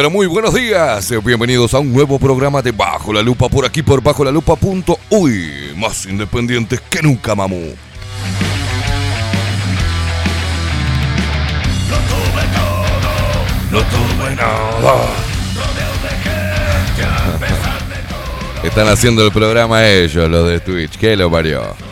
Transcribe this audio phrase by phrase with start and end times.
[0.00, 1.12] Pero muy buenos días.
[1.22, 4.54] Bienvenidos a un nuevo programa de Bajo la Lupa por aquí por Bajo la Lupa.
[5.10, 7.44] Uy, más independientes que nunca, No
[13.78, 14.80] tuve nada.
[18.08, 18.66] todo.
[18.66, 20.96] Están haciendo el programa ellos, los de Twitch.
[20.96, 21.89] ¿Qué lo parió?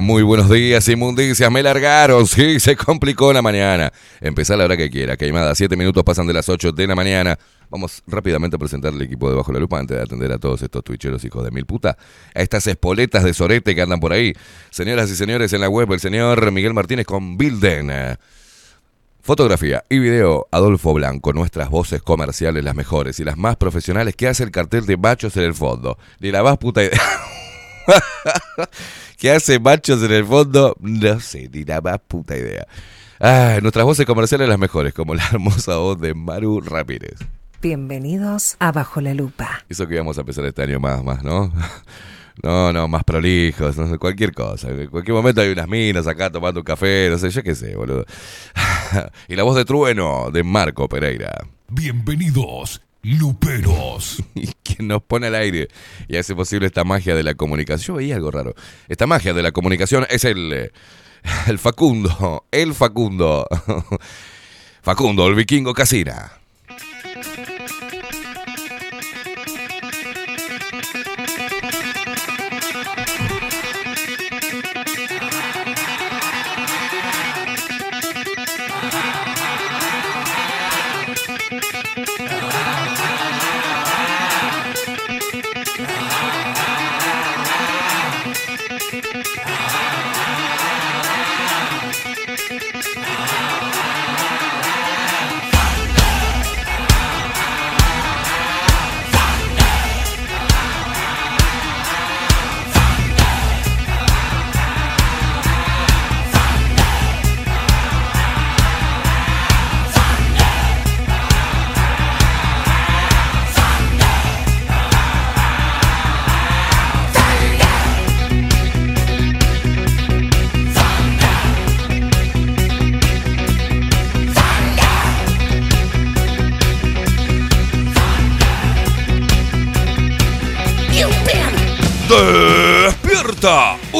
[0.00, 1.50] Muy buenos días, inmundicias.
[1.50, 3.92] Me largaron, sí, se complicó la mañana.
[4.20, 5.16] Empezá la hora que quiera.
[5.16, 7.38] Queimada, siete minutos pasan de las 8 de la mañana.
[7.70, 10.62] Vamos rápidamente a presentar el equipo de Bajo la Lupa antes de atender a todos
[10.62, 11.96] estos twitcheros hijos de mil puta.
[12.34, 14.32] A estas espoletas de sorete que andan por ahí.
[14.70, 18.18] Señoras y señores, en la web, el señor Miguel Martínez con Bilden.
[19.20, 24.28] Fotografía y video, Adolfo Blanco, nuestras voces comerciales las mejores y las más profesionales que
[24.28, 25.98] hace el cartel de machos en el fondo.
[26.20, 26.98] Ni la más puta idea.
[29.18, 30.76] ¿Qué hace machos en el fondo?
[30.80, 32.66] No sé, ni la más puta idea.
[33.20, 37.18] Ah, nuestras voces comerciales las mejores, como la hermosa voz de Maru Ramírez.
[37.60, 39.64] Bienvenidos a Bajo la Lupa.
[39.68, 41.52] Eso que íbamos a empezar este año más, más, ¿no?
[42.40, 44.68] No, no, más prolijos, no sé, cualquier cosa.
[44.68, 47.74] En cualquier momento hay unas minas acá tomando un café, no sé, yo qué sé,
[47.74, 48.04] boludo.
[49.28, 51.32] y la voz de trueno de Marco Pereira.
[51.68, 54.22] Bienvenidos, luperos.
[54.34, 55.68] y quien nos pone al aire
[56.08, 57.86] y hace posible esta magia de la comunicación.
[57.86, 58.54] Yo veía algo raro.
[58.88, 60.70] Esta magia de la comunicación es el, eh,
[61.46, 63.46] el Facundo, el Facundo.
[64.82, 66.32] Facundo, el vikingo Casina.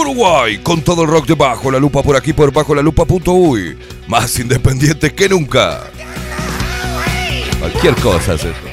[0.08, 3.76] Uruguay con todo el rock de Bajo la Lupa por aquí por bajo la lupa.uy.
[4.06, 5.82] Más independiente que nunca.
[7.60, 8.67] Cualquier cosa es.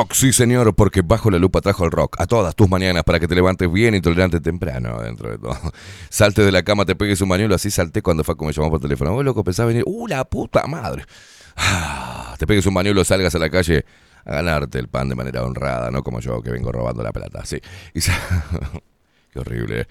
[0.00, 3.20] Rock, sí señor, porque bajo la lupa trajo el rock a todas tus mañanas para
[3.20, 5.58] que te levantes bien y tolerante temprano dentro de todo.
[6.08, 8.80] Salte de la cama, te pegues un mañuelo, así salté cuando Facu me llamó por
[8.80, 9.12] teléfono.
[9.12, 11.04] Vos loco, pensás venir, ¡uh, la puta madre!
[11.62, 13.84] Ah, te pegues un mañuelo, salgas a la calle
[14.24, 17.44] a ganarte el pan de manera honrada, no como yo que vengo robando la plata,
[17.44, 17.60] sí.
[17.92, 19.86] Qué horrible.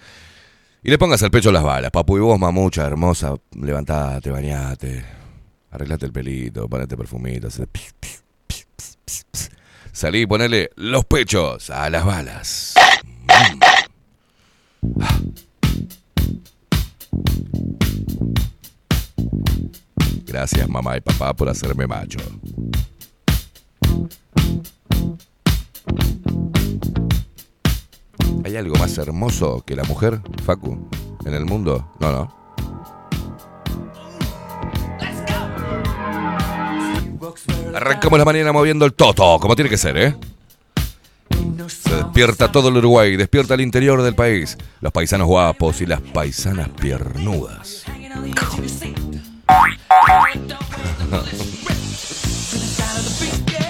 [0.81, 5.05] Y le pongas al pecho las balas, papu, y vos, mamucha hermosa, levantate, bañate,
[5.69, 7.67] arreglate el pelito, ponete perfumito, hace...
[9.99, 12.73] Salí y ponele los pechos a las balas.
[20.25, 22.19] Gracias mamá y papá por hacerme macho.
[28.45, 30.89] ¿Hay algo más hermoso que la mujer, Facu,
[31.25, 31.91] en el mundo?
[31.99, 32.38] No, no.
[37.73, 40.15] Arrancamos la mañana moviendo el toto, como tiene que ser, ¿eh?
[41.29, 46.69] Despierta todo el Uruguay, despierta el interior del país, los paisanos guapos y las paisanas
[46.69, 47.83] piernudas.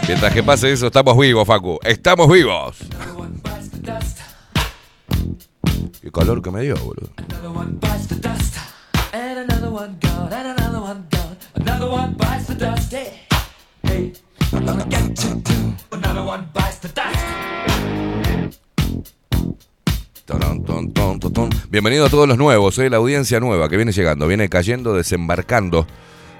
[0.08, 1.80] Mientras que pase eso, estamos vivos, Facu.
[1.84, 2.78] Estamos vivos.
[6.02, 7.12] Qué calor que me dio, boludo.
[21.70, 25.88] Bienvenido a todos los nuevos, eh, la audiencia nueva que viene llegando, viene cayendo, desembarcando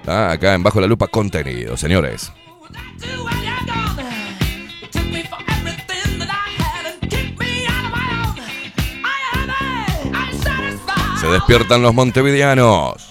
[0.06, 0.32] ¿ah?
[0.32, 2.32] acá en Bajo la Lupa Contenido, señores.
[11.20, 13.09] Se despiertan los montevideanos.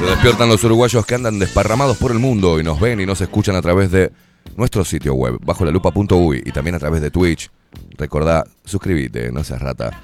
[0.00, 3.20] Se despiertan los uruguayos que andan desparramados por el mundo y nos ven y nos
[3.20, 4.10] escuchan a través de
[4.56, 7.50] nuestro sitio web, bajo la lupa.uy y también a través de Twitch.
[7.98, 10.00] Recordá, suscríbete, no seas rata.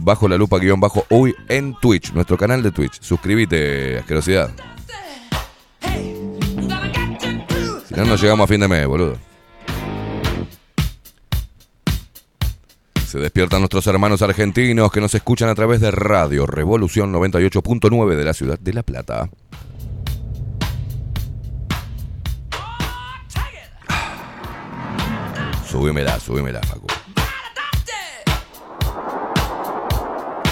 [0.00, 3.00] Bajo la lupa guion bajo uy en Twitch, nuestro canal de Twitch.
[3.00, 4.50] Suscríbete, asquerosidad.
[7.86, 9.27] Si no, no llegamos a fin de mes, boludo.
[13.08, 18.22] Se despiertan nuestros hermanos argentinos que nos escuchan a través de Radio Revolución 98.9 de
[18.22, 19.30] la ciudad de La Plata.
[25.66, 26.86] Subímela, subímela, Facu.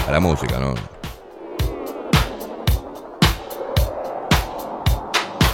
[0.07, 0.73] A la música, ¿no?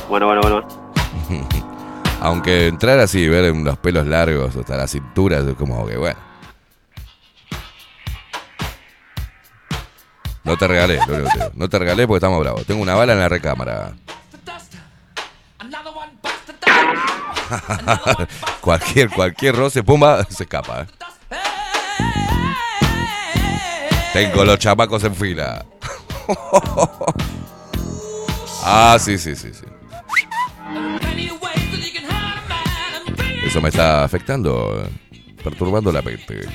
[0.07, 0.67] Bueno, bueno, bueno.
[2.21, 6.32] Aunque entrar así y ver los pelos largos hasta la cintura es como que bueno.
[10.43, 11.51] No te regalé, lo único que te.
[11.53, 12.65] No te regalé porque estamos bravos.
[12.65, 13.93] Tengo una bala en la recámara.
[18.61, 20.81] cualquier, cualquier roce, pumba, se escapa.
[20.81, 20.87] ¿eh?
[24.13, 25.65] Tengo los chamacos en fila.
[28.63, 29.65] ah, sí, sí, sí, sí.
[33.45, 34.87] Eso me está afectando,
[35.43, 36.47] perturbando la mente.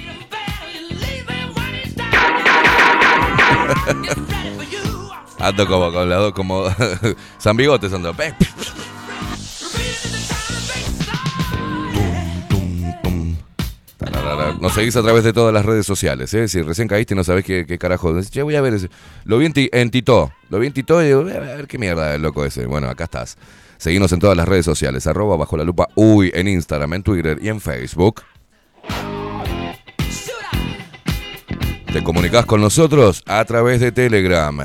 [5.38, 6.64] Ando como con lado como
[7.38, 8.14] San Bigotes ando.
[14.60, 16.48] Nos seguís a través de todas las redes sociales, ¿eh?
[16.48, 18.20] Si recién caíste y no sabés qué, qué carajo.
[18.22, 18.74] Che, voy a ver.
[18.74, 18.90] Ese.
[19.24, 20.32] Lo vi en, en Tito.
[20.50, 22.66] Lo vi en Tito y digo, a ver qué mierda el loco ese.
[22.66, 23.36] Bueno, acá estás.
[23.76, 25.06] Seguimos en todas las redes sociales.
[25.06, 28.22] Arroba bajo la lupa uy en Instagram, en Twitter y en Facebook.
[31.92, 34.60] Te comunicas con nosotros a través de Telegram.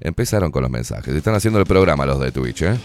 [0.00, 1.12] Empezaron con los mensajes.
[1.14, 2.78] Están haciendo el programa los de Twitch, ¿eh?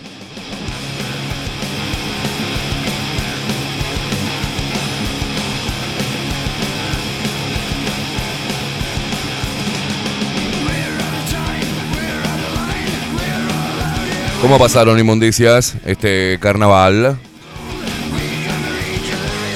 [14.42, 17.20] ¿Cómo pasaron inmundicias este carnaval?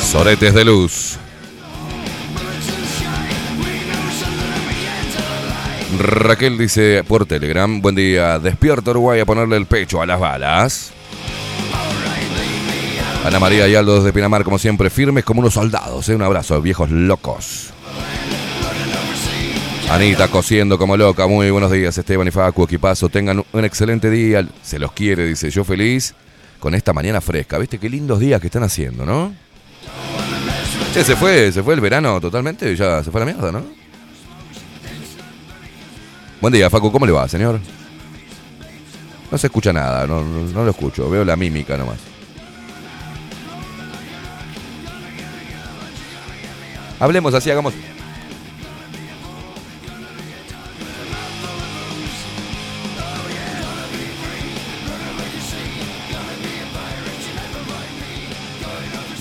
[0.01, 1.17] Soretes de luz.
[5.97, 10.91] Raquel dice por Telegram, buen día, despierto Uruguay a ponerle el pecho a las balas.
[13.25, 16.09] Ana María y Aldo desde Pinamar, como siempre, firmes como unos soldados.
[16.09, 16.15] ¿eh?
[16.15, 17.72] Un abrazo, viejos locos.
[19.93, 21.27] Anita cosiendo como loca.
[21.27, 23.09] Muy buenos días, Esteban y Facu, equipazo.
[23.09, 24.43] Tengan un excelente día.
[24.63, 26.15] Se los quiere, dice yo feliz
[26.59, 27.59] con esta mañana fresca.
[27.59, 29.35] ¿Viste qué lindos días que están haciendo, no?
[30.95, 32.75] Che, se fue, se fue el verano totalmente.
[32.75, 33.63] Ya se fue la mierda, ¿no?
[36.41, 36.91] Buen día, Facu.
[36.91, 37.59] ¿Cómo le va, señor?
[39.29, 41.07] No se escucha nada, no, no, no lo escucho.
[41.07, 41.99] Veo la mímica nomás.
[46.99, 47.75] Hablemos así, hagamos.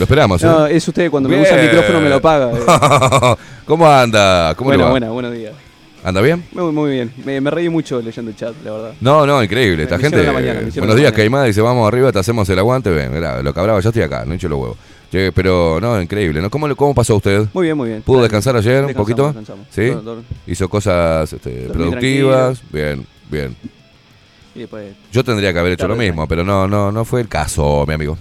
[0.02, 0.46] Lo esperamos, ¿eh?
[0.46, 1.70] No, es usted cuando me usa el Bien.
[1.76, 2.50] micrófono me lo paga.
[2.50, 3.36] eh.
[3.64, 4.52] ¿Cómo anda?
[4.56, 4.90] ¿Cómo le Buena, va?
[4.90, 5.52] buena, buenos días.
[6.02, 6.42] ¿Anda bien?
[6.50, 7.12] Muy, muy bien.
[7.24, 8.94] Me, me reí mucho leyendo el chat, la verdad.
[9.00, 9.84] No, no, increíble.
[9.84, 10.32] Esta Me gente.
[10.32, 11.12] mañana, buenos días.
[11.12, 11.44] Caimada.
[11.44, 12.90] Dice, vamos arriba, te hacemos el aguante.
[12.90, 14.76] Ven, mirá, lo que hablaba, yo estoy acá, no hincho los huevos.
[15.12, 16.50] Che, pero, no, increíble, ¿no?
[16.50, 17.46] ¿Cómo, cómo pasó usted?
[17.54, 18.02] Muy bien, muy bien.
[18.02, 19.26] ¿Pudo descansar ayer un poquito?
[19.26, 19.66] descansamos.
[19.70, 19.92] ¿Sí?
[20.48, 22.60] Hizo cosas este, productivas.
[22.72, 23.54] Bien, bien.
[24.56, 27.28] Y después, Yo tendría que haber hecho lo mismo, pero no, no, no fue el
[27.28, 28.18] caso, mi amigo.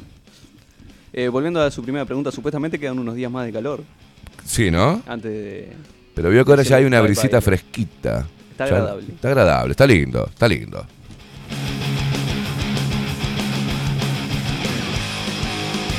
[1.14, 3.84] Eh, volviendo a su primera pregunta, supuestamente quedan unos días más de calor
[4.46, 5.02] Sí, ¿no?
[5.08, 5.74] antes de...
[6.16, 8.28] Pero vio que ahora ya hay una brisita fresquita.
[8.52, 9.08] Está Ya- agradable.
[9.14, 10.86] Está agradable, está lindo, está lindo.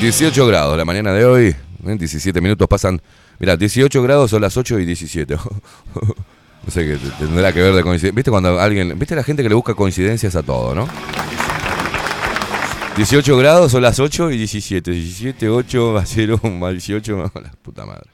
[0.01, 1.55] ...18 grados la mañana de hoy...
[1.85, 3.01] En 17 minutos pasan...
[3.39, 5.35] Mira, 18 grados son las 8 y 17.
[5.95, 8.15] no sé qué tendrá que ver de coincidencia.
[8.15, 8.97] ¿Viste cuando alguien...
[8.99, 10.87] ¿Viste la gente que le busca coincidencias a todo, no?
[12.95, 14.91] 18 grados son las 8 y 17.
[14.91, 17.31] 17, 8, más 0, más 18...
[17.41, 18.05] La puta madre.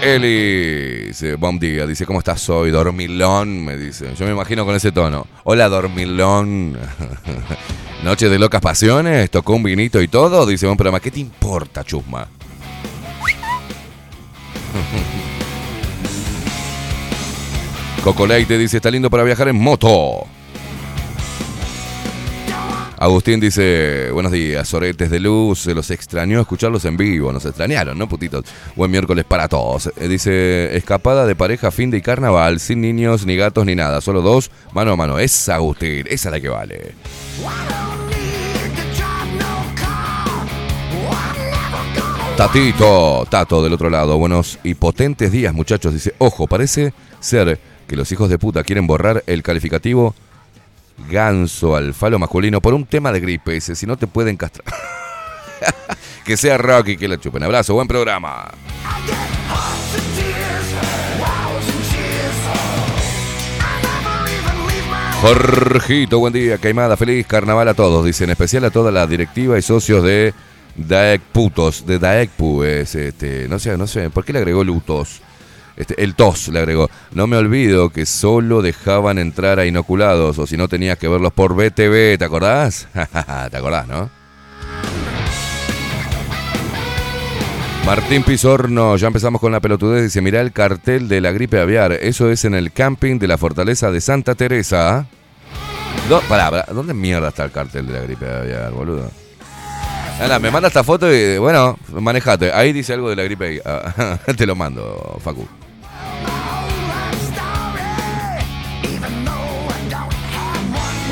[0.00, 2.70] Eli dice, buen día, dice, ¿cómo estás hoy?
[2.70, 4.14] Dormilón, me dice.
[4.14, 5.26] Yo me imagino con ese tono.
[5.42, 6.78] Hola, dormilón.
[8.04, 10.46] Noche de locas pasiones, tocó un vinito y todo.
[10.46, 12.28] Dice, buen programa, ¿qué te importa, chusma?
[18.04, 20.26] Coco Leite dice, está lindo para viajar en moto.
[22.96, 27.98] Agustín dice, buenos días, soretes de luz, se los extrañó escucharlos en vivo, nos extrañaron,
[27.98, 28.44] ¿no, putitos?
[28.76, 29.90] Buen miércoles para todos.
[29.96, 34.22] Eh, dice, escapada de pareja, fin de carnaval, sin niños, ni gatos, ni nada, solo
[34.22, 35.18] dos, mano a mano.
[35.18, 36.94] Esa, Agustín, esa es la que vale.
[42.36, 45.94] Tatito, Tato del otro lado, buenos y potentes días, muchachos.
[45.94, 50.14] Dice, ojo, parece ser que los hijos de puta quieren borrar el calificativo
[51.08, 53.52] ganso al falo masculino por un tema de gripe.
[53.52, 54.66] Dice, si no te pueden castrar.
[56.24, 57.42] que sea rock y que la chupen.
[57.42, 58.50] Abrazo, buen programa.
[65.24, 69.58] Jorgito, buen día, Caimada, feliz carnaval a todos, dice, en especial a toda la directiva
[69.58, 70.34] y socios de
[70.76, 75.22] Daec Putos, de Daecpu, es este, no sé, no sé, ¿por qué le agregó Lutos?
[75.76, 76.88] Este, el tos le agregó.
[77.12, 81.32] No me olvido que solo dejaban entrar a inoculados, o si no tenías que verlos
[81.32, 82.86] por BTV, ¿te acordás?
[83.50, 84.08] ¿Te acordás, no?
[87.86, 90.02] Martín Pizorno, ya empezamos con la pelotudez.
[90.04, 91.92] Dice: Mirá el cartel de la gripe aviar.
[91.92, 95.06] Eso es en el camping de la fortaleza de Santa Teresa.
[96.08, 99.10] Do- pará, ¿dónde mierda está el cartel de la gripe aviar, boludo?
[100.40, 102.52] Me manda esta foto y bueno, manejate.
[102.52, 103.60] Ahí dice algo de la gripe.
[103.66, 105.46] ah, Te lo mando, Facu.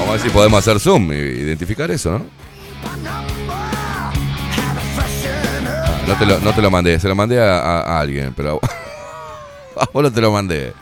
[0.02, 2.26] Vamos a ver si podemos hacer zoom e identificar eso, ¿no?
[6.09, 8.59] No te lo, no te lo mandé, se lo mandé a alguien, pero
[9.76, 10.73] a vos no te lo mandé.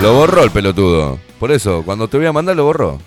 [0.00, 1.18] Lo borró el pelotudo.
[1.38, 2.98] Por eso, cuando te voy a mandar, lo borró.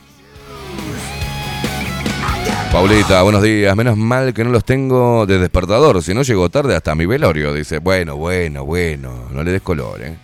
[2.80, 3.76] Paulita, buenos días.
[3.76, 6.02] Menos mal que no los tengo de despertador.
[6.02, 7.54] Si no, llegó tarde hasta mi velorio.
[7.54, 9.28] Dice, bueno, bueno, bueno.
[9.34, 10.18] No le des color, ¿eh?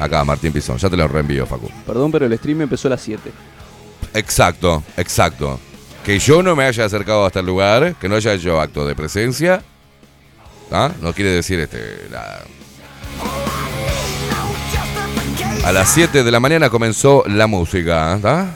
[0.00, 0.76] Acá, Martín Pizón.
[0.78, 1.70] Ya te lo reenvío, Facu.
[1.86, 3.30] Perdón, pero el stream empezó a las 7.
[4.14, 5.60] Exacto, exacto.
[6.04, 8.96] Que yo no me haya acercado hasta el lugar, que no haya hecho acto de
[8.96, 9.62] presencia,
[10.72, 10.90] ¿ah?
[11.00, 12.42] no quiere decir este nada.
[15.64, 18.46] A las 7 de la mañana comenzó la música, ¿ah?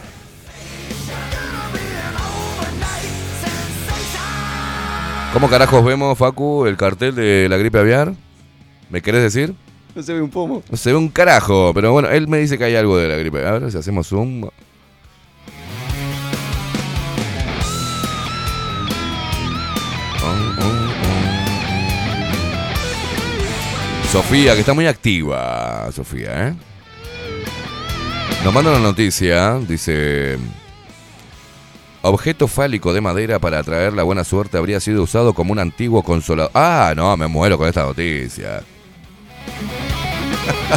[5.33, 8.15] ¿Cómo carajos vemos, Facu, el cartel de la gripe aviar?
[8.91, 9.55] ¿Me querés decir?
[9.95, 10.63] No se ve un pomo.
[10.69, 13.17] No se ve un carajo, pero bueno, él me dice que hay algo de la
[13.17, 13.47] gripe.
[13.47, 14.49] A ver si hacemos zoom.
[24.11, 26.55] Sofía, que está muy activa, Sofía, ¿eh?
[28.45, 30.37] Nos manda una noticia, dice...
[32.03, 36.03] Objeto fálico de madera para atraer la buena suerte habría sido usado como un antiguo
[36.03, 36.51] consolador.
[36.55, 38.63] Ah, no, me muero con esta noticia.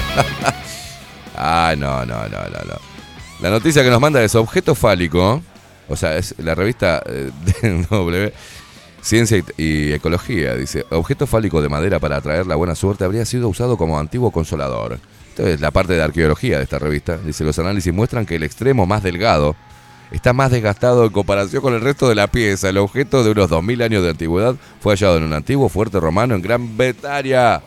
[1.37, 2.75] ah, no, no, no, no, no.
[3.39, 5.41] La noticia que nos manda es objeto fálico.
[5.87, 7.31] O sea, es la revista eh,
[7.89, 8.33] W.
[9.01, 10.55] Ciencia y Ecología.
[10.55, 14.31] Dice, objeto fálico de madera para atraer la buena suerte habría sido usado como antiguo
[14.31, 14.99] consolador.
[15.29, 17.17] Entonces, la parte de arqueología de esta revista.
[17.17, 19.55] Dice, los análisis muestran que el extremo más delgado
[20.13, 22.69] está más desgastado en comparación con el resto de la pieza.
[22.69, 26.35] El objeto de unos 2000 años de antigüedad fue hallado en un antiguo fuerte romano
[26.35, 27.61] en Gran Bretaña.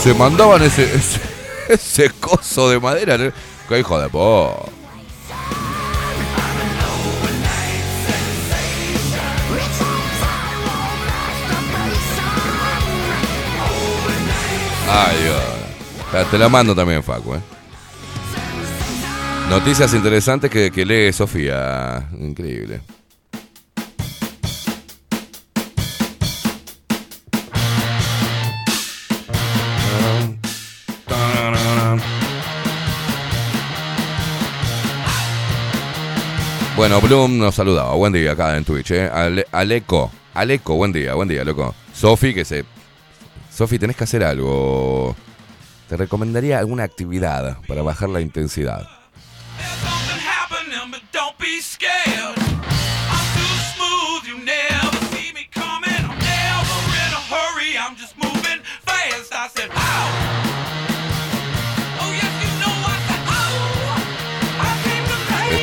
[0.00, 1.20] Se mandaban ese, ese,
[1.68, 3.32] ese coso de madera.
[3.68, 4.70] ¡Qué hijo de po!
[14.90, 16.30] Ay, Dios.
[16.30, 17.57] Te la mando también, Facu, ¿eh?
[19.50, 22.08] Noticias interesantes que, que lee Sofía.
[22.18, 22.80] Increíble.
[36.76, 37.94] Bueno, Bloom nos saludaba.
[37.94, 39.10] Buen día acá en Twitch, ¿eh?
[39.12, 40.12] Ale- Aleco.
[40.34, 41.74] Aleco, buen día, buen día, loco.
[41.92, 42.64] Sofi, que se.
[43.52, 45.16] Sofi, tenés que hacer algo.
[45.88, 48.86] Te recomendaría alguna actividad para bajar la intensidad.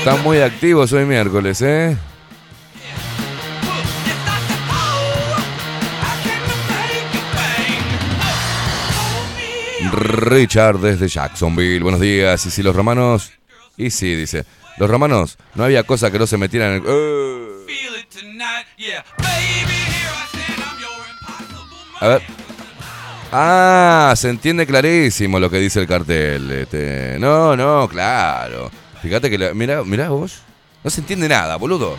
[0.05, 1.97] Están muy activos hoy miércoles, ¿eh?
[9.91, 9.95] Oh.
[9.95, 11.81] Richard desde Jacksonville.
[11.81, 12.45] Buenos días.
[12.45, 13.31] Y si los romanos.
[13.77, 14.45] Y sí, dice.
[14.77, 16.83] Los romanos no había cosa que no se metieran en el.
[16.87, 17.65] ¡Eh!
[21.99, 22.21] A ver.
[23.31, 26.51] Ah, se entiende clarísimo lo que dice el cartel.
[26.51, 27.17] Este.
[27.19, 28.69] No, no, claro.
[29.01, 29.37] Fíjate que.
[29.37, 30.39] la- Mirá, mirá vos.
[30.83, 31.91] No se entiende nada, boludo.
[31.93, 31.97] Oh.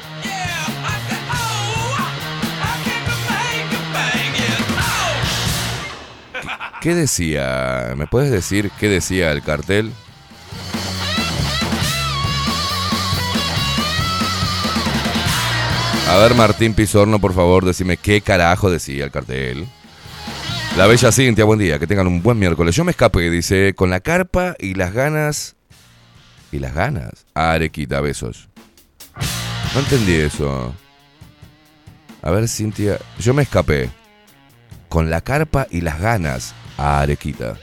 [6.38, 6.78] Oh.
[6.80, 7.94] ¿Qué decía?
[7.96, 9.92] ¿Me puedes decir qué decía el cartel?
[16.08, 19.66] A ver, Martín Pizorno, por favor, decime qué carajo decía el cartel.
[20.76, 22.76] La bella Cintia, buen día, que tengan un buen miércoles.
[22.76, 25.56] Yo me escapé, dice, con la carpa y las ganas.
[26.52, 27.26] ¿Y las ganas?
[27.34, 28.48] Arequita, besos.
[29.74, 30.74] No entendí eso.
[32.22, 33.90] A ver, Cintia, yo me escapé
[34.88, 37.56] con la carpa y las ganas Arequita.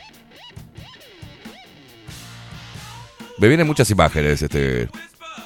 [3.38, 4.90] Me vienen muchas imágenes, este.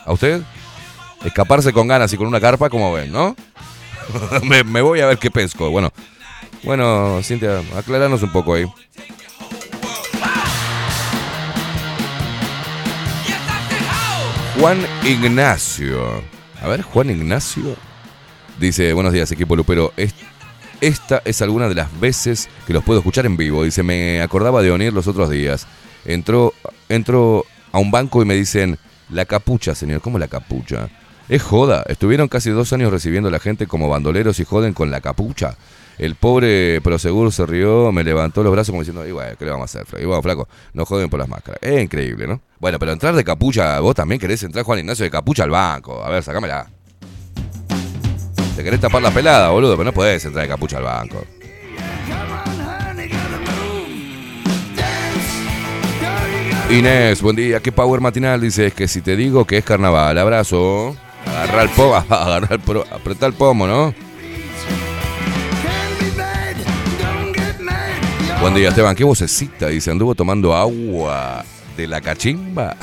[0.05, 0.41] ¿A usted?
[1.27, 3.35] Escaparse con ganas y con una carpa, como ven, ¿no?
[4.43, 5.69] me, voy a ver qué pesco.
[5.69, 5.91] Bueno,
[6.63, 8.65] bueno, Cintia, aclaranos un poco ahí.
[14.59, 16.23] Juan Ignacio.
[16.61, 17.75] A ver, Juan Ignacio.
[18.59, 19.93] Dice, buenos días, equipo Lupero.
[19.97, 20.15] Es-
[20.79, 23.63] Esta es alguna de las veces que los puedo escuchar en vivo.
[23.63, 25.65] Dice, me acordaba de Onir los otros días.
[26.05, 26.53] Entró,
[26.87, 28.77] entro a un banco y me dicen,
[29.09, 30.01] la capucha, señor.
[30.01, 30.87] ¿Cómo la capucha?
[31.29, 31.83] Es joda.
[31.87, 35.57] Estuvieron casi dos años recibiendo a la gente como bandoleros y joden con la capucha.
[35.97, 39.51] El pobre Prosegur se rió, me levantó los brazos como diciendo, y bueno, ¿qué le
[39.51, 40.01] vamos a hacer?
[40.01, 41.59] Y bueno, flaco, no joden por las máscaras.
[41.61, 42.39] Es increíble, ¿no?
[42.59, 46.03] Bueno, pero entrar de capucha, vos también querés entrar, Juan Ignacio, de capucha al banco.
[46.03, 46.69] A ver, sacámela.
[48.55, 51.23] Te querés tapar la pelada, boludo, pero no podés entrar de capucha al banco.
[56.69, 60.17] Inés, buen día, qué power matinal, dice, es que si te digo que es carnaval,
[60.17, 60.95] abrazo.
[61.35, 63.93] Agarra el pomo, agarra el pro, apretá el pomo, ¿no?
[68.41, 71.43] Buen día, Esteban, qué vocecita, dice, anduvo tomando agua
[71.75, 72.75] de la cachimba.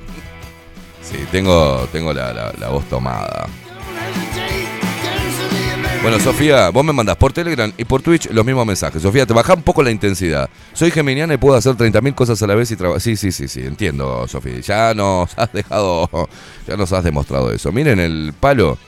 [1.02, 3.48] sí, tengo, tengo la voz tomada.
[6.02, 9.02] Bueno, Sofía, vos me mandás por Telegram y por Twitch los mismos mensajes.
[9.02, 10.48] Sofía, te baja un poco la intensidad.
[10.72, 13.00] Soy geminiana y puedo hacer 30.000 cosas a la vez y trabajar.
[13.00, 14.60] Sí, sí, sí, sí, entiendo, Sofía.
[14.60, 16.08] Ya nos has dejado,
[16.66, 17.72] ya nos has demostrado eso.
[17.72, 18.78] Miren el palo.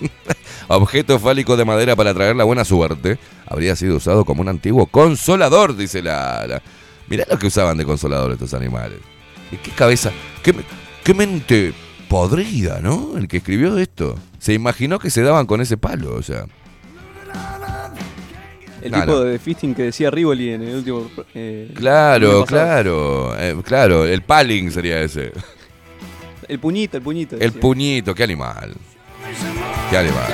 [0.68, 3.18] Objeto fálico de madera para traer la buena suerte.
[3.46, 6.46] Habría sido usado como un antiguo consolador, dice la...
[6.46, 6.62] la...
[7.08, 8.98] Mirá lo que usaban de consolador estos animales.
[9.50, 10.10] ¿Y qué cabeza?
[10.42, 10.54] ¿Qué,
[11.04, 11.72] qué mente
[12.08, 13.16] podrida, ¿no?
[13.16, 14.16] El que escribió esto.
[14.38, 16.46] Se imaginó que se daban con ese palo, o sea.
[18.82, 19.20] El tipo no.
[19.20, 21.10] de fisting que decía Rivoli en el último.
[21.34, 25.32] eh, Claro, claro, eh, claro, el paling sería ese.
[26.46, 27.34] El puñito, el puñito.
[27.34, 27.60] El decía.
[27.60, 28.74] puñito, qué animal.
[29.90, 30.32] Qué animal.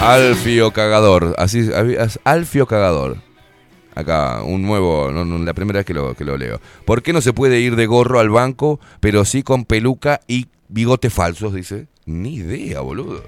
[0.00, 1.68] Alfio cagador, así,
[2.24, 3.18] Alfio cagador.
[3.94, 6.60] Acá, un nuevo, no, no, la primera vez que lo, que lo leo.
[6.84, 10.46] ¿Por qué no se puede ir de gorro al banco, pero sí con peluca y
[10.68, 11.52] bigote falsos?
[11.54, 11.88] Dice.
[12.06, 13.22] Ni idea, boludo.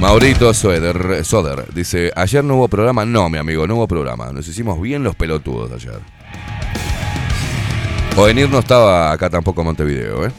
[0.00, 3.06] Maurito Soder, Soder dice, ayer no hubo programa.
[3.06, 4.32] No, mi amigo, no hubo programa.
[4.32, 6.00] Nos hicimos bien los pelotudos ayer.
[8.16, 10.30] Ovenir no estaba acá tampoco Montevideo, ¿eh?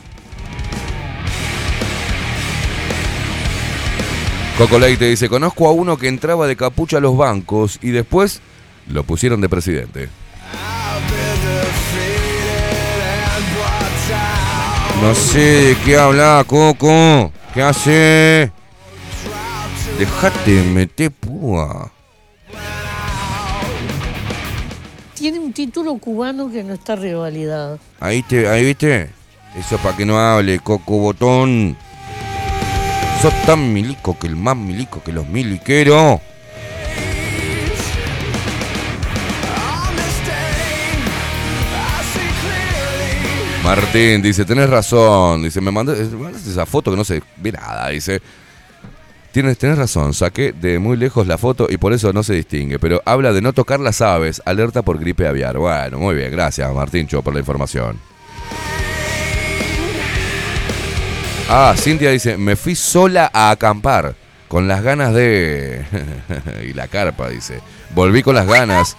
[4.57, 8.39] Coco Leite dice, conozco a uno que entraba de capucha a los bancos y después
[8.87, 10.07] lo pusieron de presidente.
[15.01, 17.33] No sé de qué habla, Coco.
[17.53, 18.51] ¿Qué hace?
[19.99, 21.91] Dejate de meter púa.
[25.15, 27.77] Tiene un título cubano que no está revalidado.
[27.99, 29.09] Ahí, te, ahí viste.
[29.57, 31.77] Eso para que no hable, Coco Botón.
[33.45, 36.19] Tan milico que el más milico que los miliqueros.
[43.63, 45.41] Martín dice, tenés razón.
[45.41, 46.03] Dice, me mandaste,
[46.51, 47.89] esa foto que no se ve nada.
[47.89, 48.21] Dice,
[49.31, 50.13] tienes, tenés razón.
[50.13, 52.77] Saqué de muy lejos la foto y por eso no se distingue.
[52.77, 54.39] Pero habla de no tocar las aves.
[54.45, 55.57] Alerta por gripe aviar.
[55.57, 56.31] Bueno, muy bien.
[56.31, 58.14] Gracias, Martíncho, por la información.
[61.47, 64.15] Ah, Cintia dice, me fui sola a acampar.
[64.47, 65.85] Con las ganas de...
[66.67, 67.61] y la carpa, dice.
[67.91, 68.97] Volví con las ganas.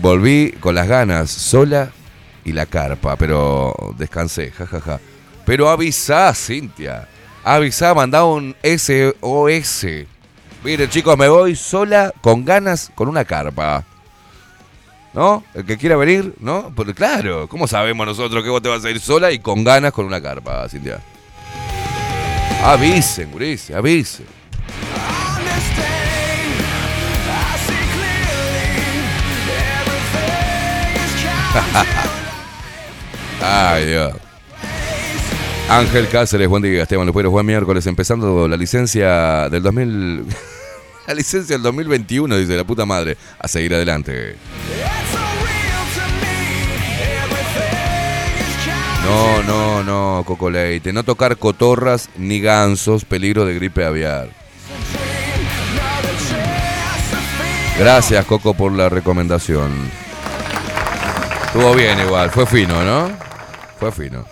[0.00, 1.90] Volví con las ganas, sola
[2.44, 5.00] y la carpa, pero descansé, jajaja.
[5.44, 7.08] Pero avisá, Cintia.
[7.42, 9.86] Avisá, mandá un SOS.
[10.62, 13.84] Miren, chicos, me voy sola, con ganas, con una carpa.
[15.18, 15.42] ¿No?
[15.52, 16.70] El que quiera venir, ¿no?
[16.76, 19.90] Porque claro, ¿cómo sabemos nosotros que vos te vas a ir sola y con ganas
[19.92, 21.00] con una carpa, Cintia?
[22.62, 24.26] Avisen, gurises, avisen.
[33.42, 34.12] Ay, Dios.
[35.68, 40.26] Ángel Cáceres, buen día, Esteban Luperos, buen miércoles, empezando la licencia del 2000...
[41.08, 43.16] la licencia del 2021, dice la puta madre.
[43.40, 44.36] A seguir adelante.
[49.08, 50.92] No, no, no, Coco Leite.
[50.92, 54.28] No tocar cotorras ni gansos, peligro de gripe aviar.
[57.78, 59.70] Gracias, Coco, por la recomendación.
[61.46, 63.10] Estuvo bien igual, fue fino, ¿no?
[63.78, 64.24] Fue fino.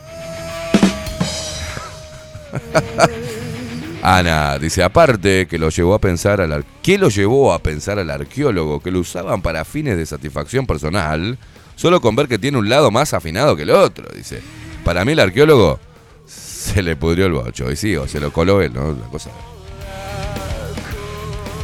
[4.03, 7.99] Ana dice, aparte que lo llevó a pensar al ar- ¿Qué lo llevó a pensar
[7.99, 11.39] al arqueólogo que lo usaban para fines de satisfacción personal?
[11.77, 14.41] Solo con ver que tiene un lado más afinado que el otro, dice.
[14.87, 15.81] Para mí el arqueólogo
[16.25, 17.73] se le pudrió el bocho.
[17.73, 18.93] Y sí, o se lo coló él, ¿no?
[18.93, 19.31] La cosa.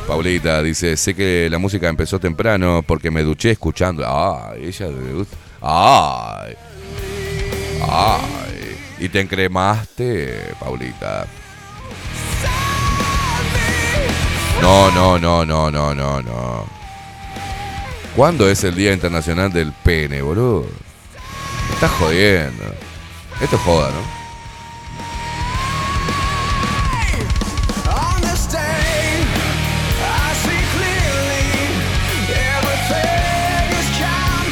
[0.08, 4.04] Paulita dice, sé que la música empezó temprano porque me duché escuchando.
[4.04, 5.36] Ay, ella le gusta.
[5.60, 6.56] Ay.
[7.88, 8.76] Ay.
[8.98, 11.24] Y te encremaste, Paulita.
[14.60, 16.66] No, no, no, no, no, no, no.
[18.16, 20.66] ¿Cuándo es el Día Internacional del Pene, boludo?
[21.68, 22.91] Me estás jodiendo.
[23.42, 24.22] Esto es joda, ¿no?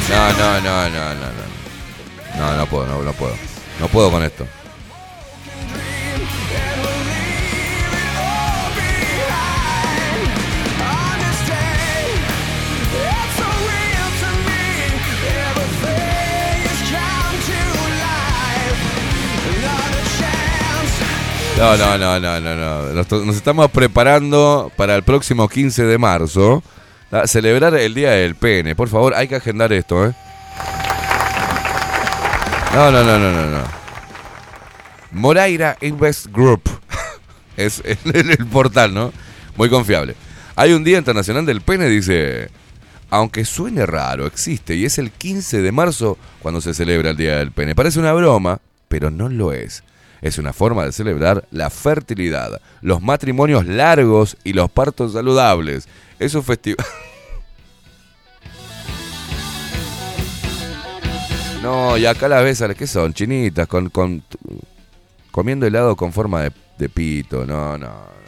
[0.09, 2.37] No, no, no, no, no, no.
[2.37, 3.33] No, no puedo, no, no puedo.
[3.79, 4.45] No puedo con esto.
[21.61, 23.03] No, no, no, no, no, no.
[23.03, 26.63] Nos, estamos preparando para el próximo 15 de marzo,
[27.25, 28.73] Celebrar el Día del Pene.
[28.73, 30.15] Por favor, hay que agendar esto, ¿eh?
[32.73, 33.63] No, no, no, no, no, no.
[35.11, 36.63] Moraira Invest Group.
[37.57, 39.13] Es el portal, ¿no?
[39.55, 40.15] Muy confiable.
[40.55, 42.49] Hay un Día Internacional del Pene, dice.
[43.11, 47.37] Aunque suene raro, existe y es el 15 de marzo cuando se celebra el Día
[47.37, 47.75] del Pene.
[47.75, 49.83] Parece una broma, pero no lo es.
[50.21, 55.87] Es una forma de celebrar la fertilidad, los matrimonios largos y los partos saludables.
[56.19, 56.85] Es un festival.
[61.61, 63.13] No, y acá las ves, ¿qué son?
[63.13, 64.23] Chinitas, con, con
[65.29, 67.45] comiendo helado con forma de, de pito.
[67.45, 68.20] No, no.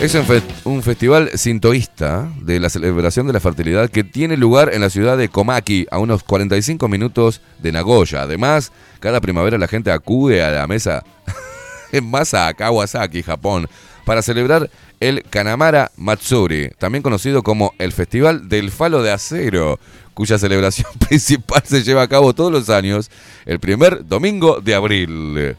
[0.00, 0.24] Es un,
[0.64, 5.18] un festival sintoísta de la celebración de la fertilidad que tiene lugar en la ciudad
[5.18, 8.22] de Komaki, a unos 45 minutos de Nagoya.
[8.22, 11.04] Además, cada primavera la gente acude a la mesa
[11.92, 13.68] en masa a Kawasaki, Japón,
[14.06, 19.78] para celebrar el Kanamara Matsuri, también conocido como el Festival del Falo de Acero,
[20.14, 23.10] cuya celebración principal se lleva a cabo todos los años,
[23.44, 25.56] el primer domingo de abril.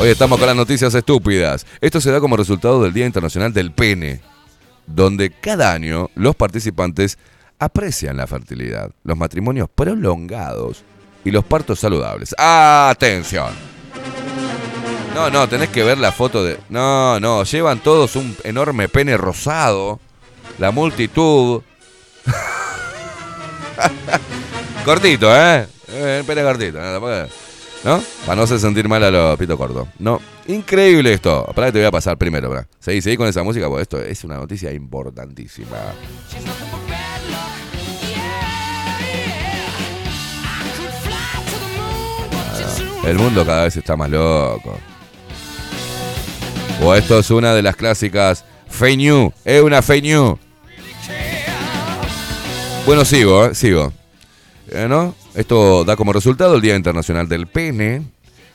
[0.00, 1.66] Hoy estamos con las noticias estúpidas.
[1.80, 4.20] Esto se da como resultado del Día Internacional del Pene,
[4.86, 7.18] donde cada año los participantes
[7.58, 10.84] aprecian la fertilidad, los matrimonios prolongados
[11.24, 12.32] y los partos saludables.
[12.38, 13.52] ¡Atención!
[15.16, 16.60] No, no, tenés que ver la foto de...
[16.68, 19.98] No, no, llevan todos un enorme pene rosado,
[20.60, 21.60] la multitud.
[24.84, 25.66] cortito, ¿eh?
[25.88, 26.78] Eh, Pene cortito,
[27.84, 28.02] ¿No?
[28.26, 29.88] Para no hacer sentir mal a los pito cortos.
[29.98, 30.20] No.
[30.48, 31.44] Increíble esto.
[31.54, 32.66] Para que te voy a pasar primero, ¿verdad?
[32.80, 35.76] Seguí, seguí con esa música, porque esto es una noticia importantísima.
[43.04, 44.78] El mundo cada vez está más loco.
[46.82, 49.32] O esto es una de las clásicas fake news.
[49.44, 50.38] Es una fake news.
[52.84, 53.54] Bueno, sigo, ¿eh?
[53.54, 53.92] sigo.
[54.70, 55.14] Eh, ¿no?
[55.38, 58.02] Esto da como resultado el Día Internacional del Pene,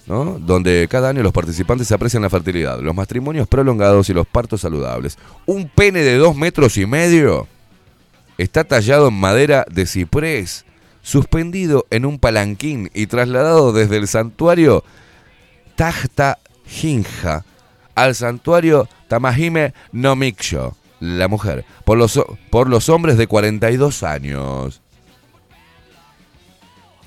[0.06, 0.38] ¿no?
[0.38, 5.18] donde cada año los participantes aprecian la fertilidad, los matrimonios prolongados y los partos saludables.
[5.46, 7.48] Un pene de dos metros y medio
[8.38, 10.66] está tallado en madera de ciprés,
[11.02, 14.84] suspendido en un palanquín y trasladado desde el santuario
[15.78, 17.46] Tajta Jinja
[17.96, 24.83] al santuario Tamajime no Miksho, la mujer, por los, por los hombres de 42 años.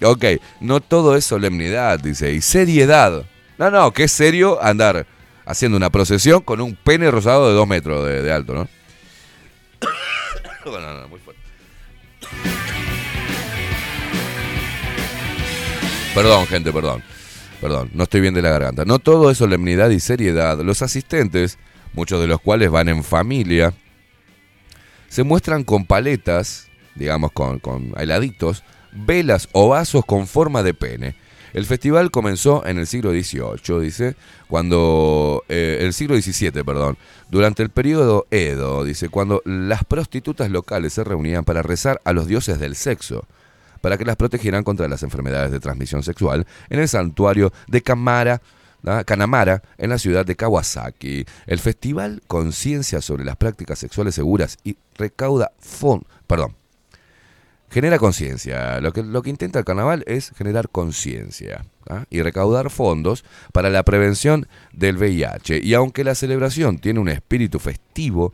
[0.03, 0.25] Ok,
[0.61, 3.25] no todo es solemnidad, dice, y seriedad.
[3.59, 5.07] No, no, que es serio andar
[5.47, 8.69] haciendo una procesión con un pene rosado de 2 metros de, alto, ¿no?
[10.67, 11.41] no, no, no, muy fuerte.
[16.15, 17.03] Perdón, gente, perdón.
[17.61, 18.85] Perdón, no estoy bien de la garganta.
[18.85, 20.59] No todo es solemnidad y seriedad.
[20.61, 21.59] Los asistentes,
[21.95, 23.73] muchos de los cuales van en familia,
[25.09, 28.63] se muestran con paletas, digamos con, con heladitos,
[28.97, 31.17] velas o vasos con forma de pene.
[31.53, 35.43] El festival comenzó en el siglo XVIII, dice, cuando...
[35.49, 36.99] eh, el siglo XVII, perdón.
[37.31, 42.27] Durante el periodo Edo, dice, cuando las prostitutas locales se reunían para rezar a los
[42.27, 43.25] dioses del sexo
[43.81, 47.83] para que las protegieran contra las enfermedades de transmisión sexual en el santuario de.
[47.83, 51.25] Kanamara, en la ciudad de Kawasaki.
[51.47, 56.09] El festival conciencia sobre las prácticas sexuales seguras y recauda fondos.
[56.27, 56.65] Perdón.
[57.70, 58.81] Genera conciencia.
[58.81, 62.05] Lo que, lo que intenta el carnaval es generar conciencia ¿ah?
[62.11, 65.61] y recaudar fondos para la prevención del VIH.
[65.62, 68.33] Y aunque la celebración tiene un espíritu festivo,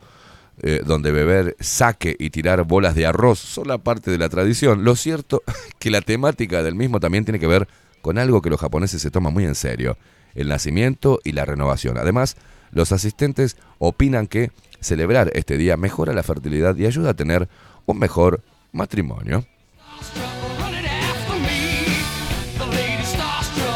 [0.61, 4.83] eh, donde beber saque y tirar bolas de arroz son la parte de la tradición,
[4.83, 5.41] lo cierto
[5.79, 7.67] que la temática del mismo también tiene que ver
[8.01, 9.97] con algo que los japoneses se toman muy en serio,
[10.35, 11.97] el nacimiento y la renovación.
[11.97, 12.37] Además,
[12.71, 17.49] los asistentes opinan que celebrar este día mejora la fertilidad y ayuda a tener
[17.85, 18.41] un mejor
[18.73, 19.45] matrimonio.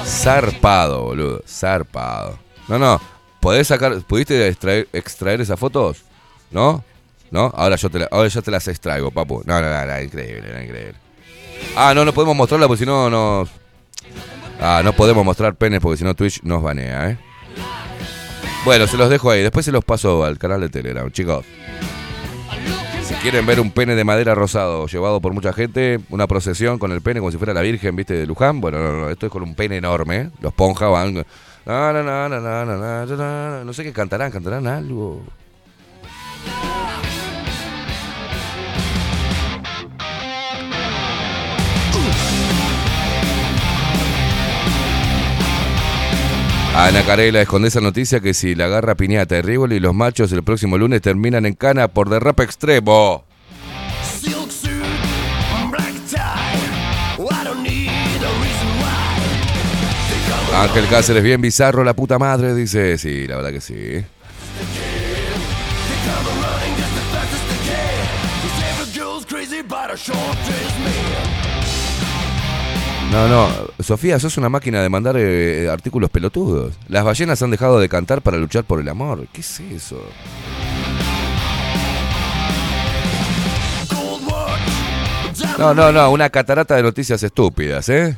[0.06, 2.38] Zarpado, boludo, zarpado.
[2.68, 3.00] No, no,
[3.40, 6.04] ¿podés sacar, pudiste extraer, extraer esas fotos?
[6.52, 6.84] ¿No?
[7.32, 7.52] ¿No?
[7.56, 9.42] Ahora yo te, ahora yo te las extraigo, papu.
[9.46, 10.96] No, no, no, no, increíble, no, increíble.
[11.76, 13.50] Ah, no, no podemos mostrarla porque si no nos...
[14.60, 17.18] Ah, no podemos mostrar penes porque si no Twitch nos banea, ¿eh?
[18.66, 19.42] Bueno, se los dejo ahí.
[19.42, 21.46] Después se los paso al canal de Telegram, chicos.
[23.22, 27.02] Quieren ver un pene de madera rosado llevado por mucha gente, una procesión con el
[27.02, 28.14] pene como si fuera la Virgen, ¿viste?
[28.14, 28.62] De Luján.
[28.62, 30.16] Bueno, no, no, esto es con un pene enorme.
[30.18, 30.30] ¿eh?
[30.40, 31.26] Los ponjas van...
[33.66, 35.24] No sé qué cantarán, cantarán algo.
[46.80, 50.44] Ana Carela esconde esa noticia que si la agarra Piñata y Rivoli, los machos el
[50.44, 53.26] próximo lunes terminan en cana por derrape extremo.
[60.56, 63.00] Ángel Cáceres, bien bizarro, la puta madre, dice.
[63.00, 64.06] Sí, la verdad que sí.
[73.12, 76.74] No, no, Sofía, sos una máquina de mandar eh, artículos pelotudos.
[76.88, 79.28] Las ballenas han dejado de cantar para luchar por el amor.
[79.32, 80.02] ¿Qué es eso?
[85.58, 88.18] No, no, no, una catarata de noticias estúpidas, ¿eh?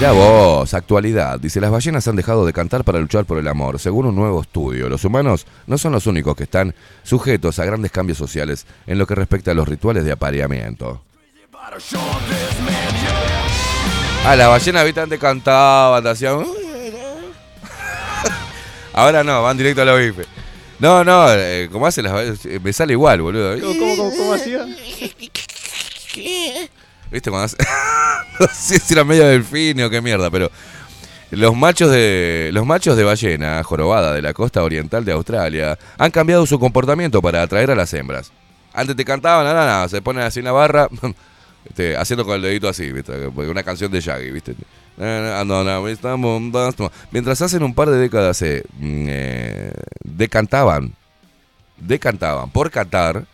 [0.00, 1.38] Mirá vos, actualidad.
[1.38, 3.78] Dice, las ballenas han dejado de cantar para luchar por el amor.
[3.78, 7.92] Según un nuevo estudio, los humanos no son los únicos que están sujetos a grandes
[7.92, 11.02] cambios sociales en lo que respecta a los rituales de apareamiento.
[14.24, 16.46] Ah, las ballenas habitantes cantaban, hacían...
[18.94, 20.24] Ahora no, van directo a la bife.
[20.78, 23.60] No, no, eh, como hacen las ballenas, eh, me sale igual, boludo.
[23.60, 24.64] ¿Cómo, cómo, cómo hacía?
[27.10, 27.48] ¿Viste cuando
[28.54, 30.50] si era medio delfín o qué mierda, pero...
[31.30, 36.10] Los machos de los machos de ballena jorobada de la costa oriental de Australia han
[36.10, 38.32] cambiado su comportamiento para atraer a las hembras.
[38.72, 40.88] Antes te cantaban, nada, nada, se ponen así en la barra,
[41.68, 43.28] este, haciendo con el dedito así, ¿viste?
[43.28, 44.56] Una canción de Shaggy, ¿viste?
[47.10, 50.94] Mientras hace un par de décadas se mm, eh, decantaban,
[51.78, 53.24] decantaban por cantar,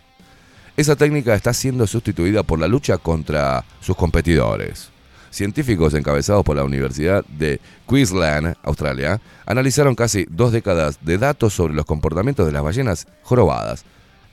[0.77, 4.91] esa técnica está siendo sustituida por la lucha contra sus competidores.
[5.31, 11.75] Científicos encabezados por la Universidad de Queensland, Australia, analizaron casi dos décadas de datos sobre
[11.75, 13.85] los comportamientos de las ballenas jorobadas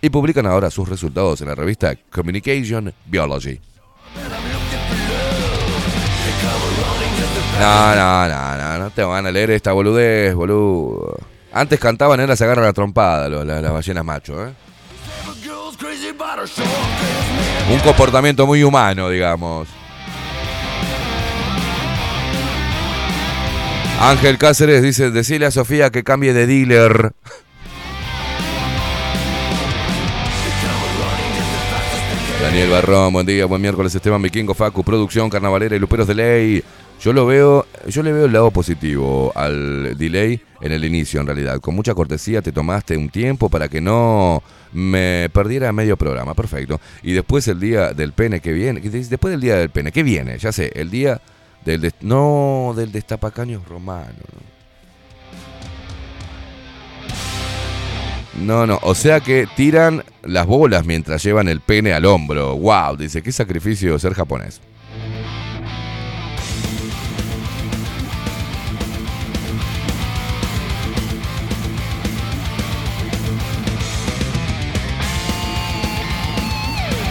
[0.02, 3.60] y publican ahora sus resultados en la revista Communication Biology.
[7.60, 11.18] No, no, no, no, no te van a leer esta boludez, boludo.
[11.54, 14.54] Antes cantaban, ahora se agarran la trompada las, las ballenas macho, ¿eh?
[17.72, 19.68] Un comportamiento muy humano, digamos.
[24.00, 27.14] Ángel Cáceres dice, decile a Sofía que cambie de dealer.
[32.42, 36.64] Daniel Barrón, buen día, buen miércoles, Esteban Vikingo, Facu, producción, carnavalera y luperos de ley.
[37.04, 41.28] Yo lo veo, yo le veo el lado positivo al delay en el inicio, en
[41.28, 41.60] realidad.
[41.60, 44.42] Con mucha cortesía te tomaste un tiempo para que no
[44.72, 46.80] me perdiera medio programa, perfecto.
[47.02, 50.02] Y después el día del pene que viene, que después del día del pene, ¿qué
[50.02, 50.38] viene?
[50.38, 51.20] Ya sé, el día
[51.66, 54.14] del des- no del destapacaños romano.
[58.40, 62.56] No, no, o sea que tiran las bolas mientras llevan el pene al hombro.
[62.56, 64.62] Wow, dice, qué sacrificio ser japonés.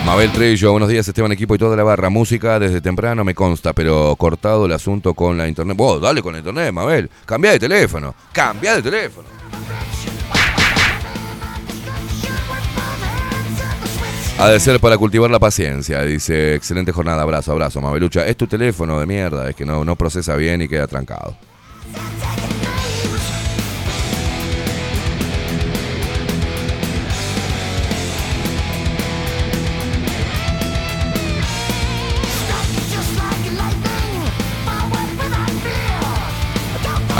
[0.04, 2.10] Mabel Trillo, buenos días Esteban Equipo y toda la barra.
[2.10, 5.76] Música desde temprano me consta, pero cortado el asunto con la internet.
[5.76, 7.08] Vos, dale con la internet, Mabel.
[7.24, 8.14] Cambia de teléfono.
[8.32, 9.28] Cambia de teléfono.
[14.38, 16.56] Ha de ser para cultivar la paciencia, dice.
[16.56, 18.26] Excelente jornada, abrazo, abrazo, Mabelucha.
[18.26, 21.36] Es tu teléfono de mierda, es que no, no procesa bien y queda trancado.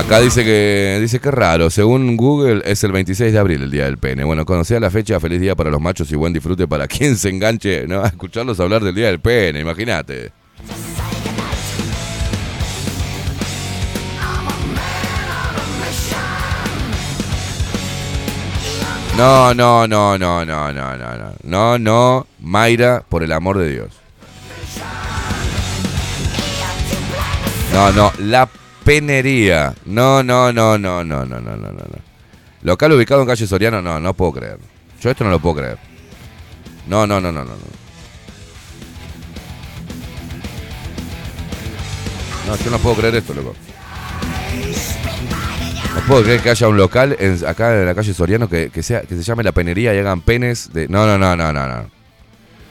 [0.05, 3.85] Acá dice que dice que raro, según Google es el 26 de abril el día
[3.85, 4.25] del pene.
[4.25, 7.29] Bueno, conocía la fecha, feliz día para los machos y buen disfrute para quien se
[7.29, 8.03] enganche ¿no?
[8.03, 10.33] a escucharlos hablar del día del pene, imagínate.
[19.17, 21.33] No, no, no, no, no, no, no, no.
[21.45, 23.91] No, no, Mayra, por el amor de Dios.
[27.73, 28.49] No, no, la
[28.85, 29.75] penería.
[29.87, 31.83] No, no, no, no, no, no, no, no, no.
[32.63, 34.59] Local ubicado en calle Soriano, no, no puedo creer.
[35.01, 35.79] Yo esto no lo puedo creer.
[36.87, 37.51] No, no, no, no, no.
[37.51, 37.57] No,
[42.47, 43.55] No, yo no puedo creer esto, loco.
[45.95, 48.83] No puedo creer que haya un local en- acá en la calle Soriano que, que
[48.83, 50.89] sea, que se llame La Penería y hagan penes de.
[50.89, 51.91] No, no, no, no, no, no.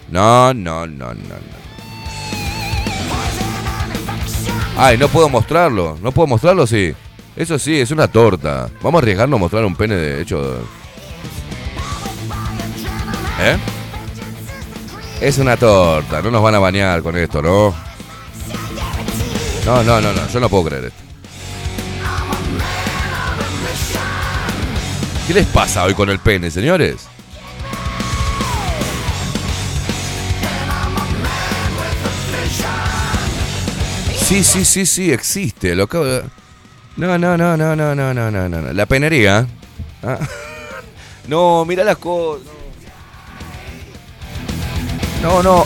[0.09, 1.70] No, no, no, no, no.
[4.83, 5.95] Ay, no puedo mostrarlo.
[6.01, 6.91] No puedo mostrarlo, sí.
[7.35, 8.67] Eso sí, es una torta.
[8.81, 10.57] Vamos a arriesgarnos a mostrar un pene de hecho.
[13.39, 13.57] ¿Eh?
[15.21, 17.75] Es una torta, no nos van a bañar con esto, ¿no?
[19.67, 21.03] No, no, no, no, yo no puedo creer esto.
[25.27, 27.07] ¿Qué les pasa hoy con el pene, señores?
[34.31, 35.75] Sí, sí, sí, sí, existe.
[35.75, 36.23] Lo acabo de-
[36.95, 38.71] No, no, no, no, no, no, no, no, no.
[38.73, 39.45] La penería.
[40.01, 40.17] Ah.
[41.27, 42.47] No, mira las cosas.
[45.21, 45.65] No, no.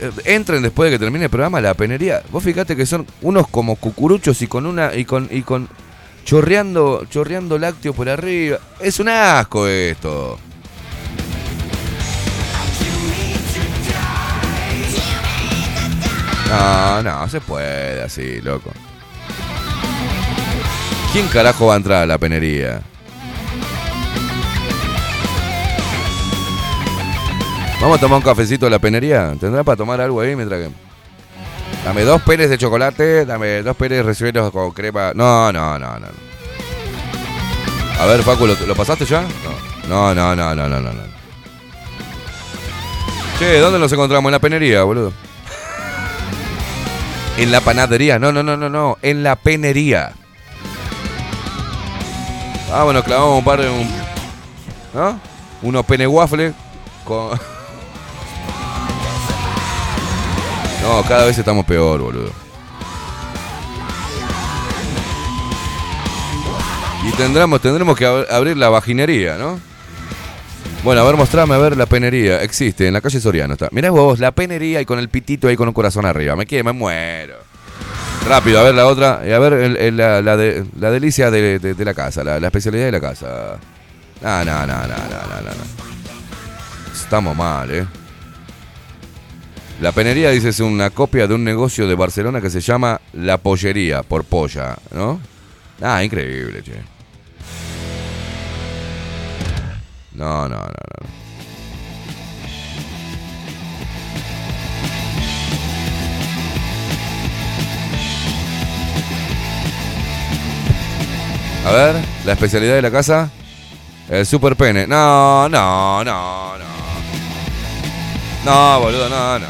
[0.00, 2.22] eh, Entren después de que termine el programa la penería.
[2.30, 4.94] Vos fíjate que son unos como cucuruchos y con una.
[4.94, 5.28] y con.
[5.32, 5.68] y con.
[6.24, 7.06] chorreando.
[7.10, 8.58] chorreando lácteo por arriba.
[8.80, 10.38] Es un asco esto.
[16.48, 18.70] No, no, se puede así, loco.
[21.12, 22.82] ¿Quién carajo va a entrar a la penería?
[27.80, 29.34] Vamos a tomar un cafecito a la penería.
[29.38, 30.70] ¿Tendrá para tomar algo ahí mientras que.?
[31.84, 35.12] Dame dos penes de chocolate, dame dos penes recibidos con crema.
[35.14, 36.06] No, no, no, no.
[38.00, 39.22] A ver, Facu, ¿lo, pasaste ya?
[39.88, 40.92] No, no, no, no, no, no.
[40.92, 41.02] no.
[43.38, 44.30] Che, ¿dónde nos encontramos?
[44.30, 45.12] En la penería, boludo.
[47.38, 48.18] En la panadería.
[48.18, 48.96] No, no, no, no, no.
[49.02, 50.12] En la penería.
[52.72, 53.68] Ah, bueno, clavamos un par de.
[53.70, 53.88] Un,
[54.94, 55.18] ¿No?
[55.62, 56.52] Unos pene waffle
[57.04, 57.38] con.
[60.82, 62.30] No, cada vez estamos peor, boludo.
[67.08, 69.58] Y tendremos, tendremos que ab- abrir la vaginería, ¿no?
[70.84, 72.42] Bueno, a ver, mostrame, a ver, la penería.
[72.42, 73.68] Existe, en la calle Soriano está.
[73.72, 76.36] Mirá vos, la penería y con el pitito ahí con un corazón arriba.
[76.36, 77.36] Me quedé, me muero.
[78.28, 79.22] Rápido, a ver la otra.
[79.26, 82.92] Y a ver la, la de- la delicia de, de- la casa, la, especialidad de
[82.92, 83.56] la casa.
[84.22, 86.92] No, no, no, no, no, no, no.
[86.92, 87.86] Estamos mal, ¿eh?
[89.80, 93.38] La penería, dice, es una copia de un negocio de Barcelona que se llama La
[93.38, 95.18] Pollería, por polla, ¿no?
[95.82, 96.93] Ah, increíble, che.
[100.14, 101.24] No, no, no, no.
[111.66, 113.30] A ver, la especialidad de la casa.
[114.08, 114.86] El super pene.
[114.86, 116.64] No, no, no, no.
[118.44, 119.46] No, boludo, no, no.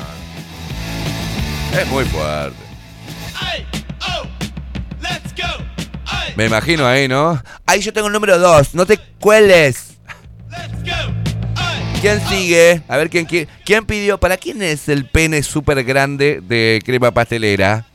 [1.79, 2.65] Es muy fuerte.
[6.37, 7.41] Me imagino ahí, ¿no?
[7.65, 9.93] Ahí yo tengo el número 2, no te cueles.
[12.05, 12.83] ¿Quién sigue?
[12.87, 13.27] A ver, ¿quién,
[13.65, 14.19] quién, pidió?
[14.19, 17.87] ¿Para quién es el pene súper grande de crema pastelera?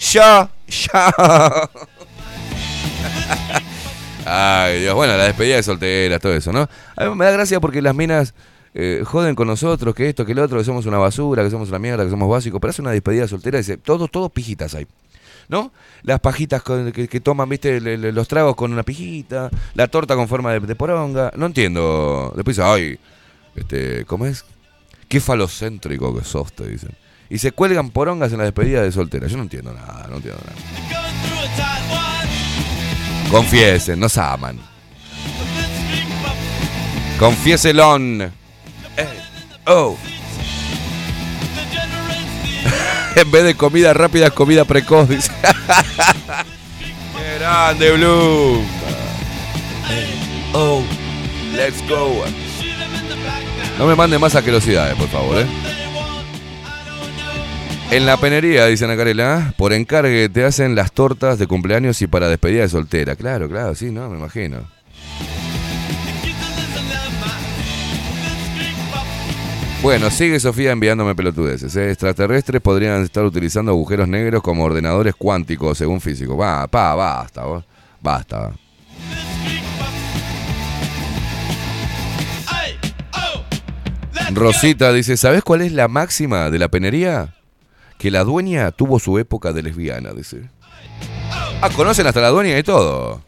[0.00, 0.90] Yo, yo.
[4.26, 4.96] Ay, Dios.
[4.96, 6.68] Bueno, la despedida de solteras, todo eso, ¿no?
[6.96, 8.34] A mí me da gracia porque las minas
[8.74, 11.68] eh, joden con nosotros, que esto, que lo otro, que somos una basura, que somos
[11.68, 12.60] una mierda, que somos básicos.
[12.60, 14.88] Pero hace una despedida soltera y dice, todos, todos pijitas hay.
[15.48, 15.70] ¿No?
[16.02, 20.52] Las pajitas con- que, toman, viste, los tragos con una pijita, la torta con forma
[20.54, 21.30] de, de poronga.
[21.36, 22.32] No entiendo.
[22.34, 22.98] Después ay,
[23.56, 24.44] este, ¿cómo es?
[25.08, 26.90] Qué falocéntrico que sos, te dicen.
[27.30, 29.26] Y se cuelgan porongas en la despedida de soltera.
[29.26, 30.56] Yo no entiendo nada, no entiendo nada.
[33.30, 34.58] Confiesen, nos aman.
[37.18, 38.22] Confieselón.
[38.22, 38.30] Eh,
[39.66, 39.96] oh.
[43.16, 45.08] en vez de comida rápida, comida precoz.
[45.08, 45.32] dice.
[47.38, 48.62] Grande, Blue.
[50.52, 50.84] Oh,
[51.56, 52.24] let's go.
[53.78, 55.46] No me manden más asquerosidades, por favor, ¿eh?
[57.90, 62.06] En la penería, dice Ana Carela, por encargue te hacen las tortas de cumpleaños y
[62.06, 63.14] para despedida de soltera.
[63.14, 64.08] Claro, claro, sí, ¿no?
[64.08, 64.58] Me imagino.
[69.82, 71.76] Bueno, sigue Sofía enviándome pelotudeces.
[71.76, 71.90] ¿eh?
[71.90, 76.36] Extraterrestres podrían estar utilizando agujeros negros como ordenadores cuánticos, según físico.
[76.36, 77.64] Va, pa, basta, vos.
[78.00, 78.50] Basta.
[84.32, 87.34] Rosita dice, ¿sabes cuál es la máxima de la penería?
[87.98, 90.48] Que la dueña tuvo su época de lesbiana, dice.
[91.60, 93.22] Ah, conocen hasta la dueña y todo.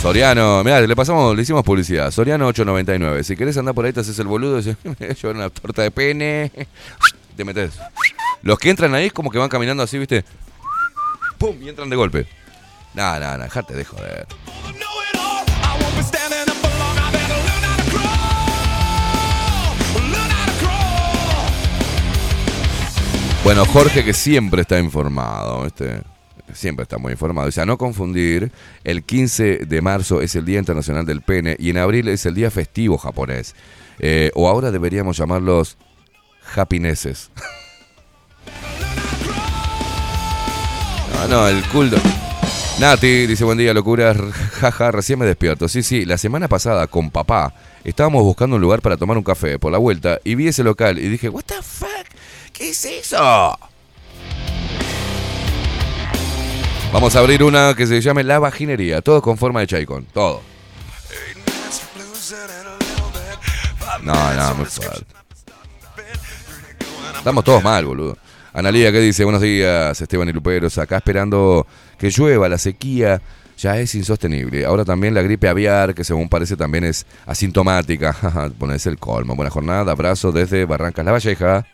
[0.00, 2.10] Soriano, mirá, le pasamos, le hicimos publicidad.
[2.10, 3.22] Soriano 899.
[3.24, 5.90] Si querés andar por ahí, te haces el boludo dices, me llevar una torta de
[5.90, 6.50] pene.
[7.36, 7.78] Te metes.
[8.42, 10.24] Los que entran ahí como que van caminando así, ¿viste?
[11.36, 11.56] ¡Pum!
[11.62, 12.26] Y entran de golpe.
[12.94, 14.26] Nah, nah, nah, dejate de joder.
[23.42, 26.02] Bueno, Jorge que siempre está informado, ¿viste?
[26.54, 27.48] siempre está muy informado.
[27.48, 28.52] O sea, no confundir,
[28.84, 32.34] el 15 de marzo es el Día Internacional del Pene y en abril es el
[32.34, 33.54] Día Festivo japonés.
[33.98, 35.78] Eh, o ahora deberíamos llamarlos
[36.54, 37.30] happinesses.
[41.14, 41.96] no, no, el culto.
[42.78, 44.14] Nati dice buen día, locura,
[44.52, 45.68] jaja, recién me despierto.
[45.68, 47.52] Sí, sí, la semana pasada con papá
[47.84, 50.98] estábamos buscando un lugar para tomar un café por la vuelta y vi ese local
[50.98, 52.06] y dije, what the fuck,
[52.60, 53.58] ¿qué es eso?
[56.92, 60.42] Vamos a abrir una que se llame La Vaginería, todo con forma de chaicón, todo.
[64.02, 65.06] No, no, muy fuerte.
[67.16, 68.16] Estamos todos mal, boludo.
[68.52, 69.24] Analía, ¿qué dice?
[69.24, 70.76] Buenos días, Esteban y Luperos.
[70.78, 71.66] Acá esperando
[71.98, 73.22] que llueva, la sequía
[73.56, 74.64] ya es insostenible.
[74.64, 78.16] Ahora también la gripe aviar, que según parece también es asintomática.
[78.58, 79.36] Pones el colmo.
[79.36, 81.66] Buena jornada, abrazo desde Barrancas La Valleja.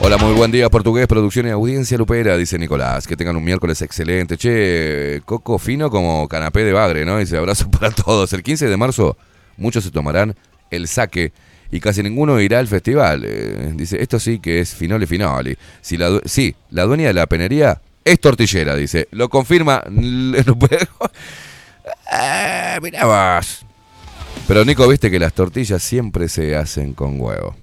[0.00, 3.06] Hola, muy buen día, portugués, producción y audiencia lupera, dice Nicolás.
[3.06, 4.36] Que tengan un miércoles excelente.
[4.36, 7.18] Che, coco fino como canapé de bagre, ¿no?
[7.18, 8.32] Dice abrazo para todos.
[8.32, 9.16] El 15 de marzo,
[9.56, 10.36] muchos se tomarán
[10.70, 11.32] el saque
[11.70, 13.24] y casi ninguno irá al festival.
[13.24, 15.56] Eh, dice, esto sí que es finole finoli.
[15.80, 19.08] Si la, sí, la dueña de la penería es tortillera, dice.
[19.10, 19.82] Lo confirma.
[22.12, 23.66] eh, mirá vos.
[24.48, 27.56] Pero Nico, viste que las tortillas siempre se hacen con huevo.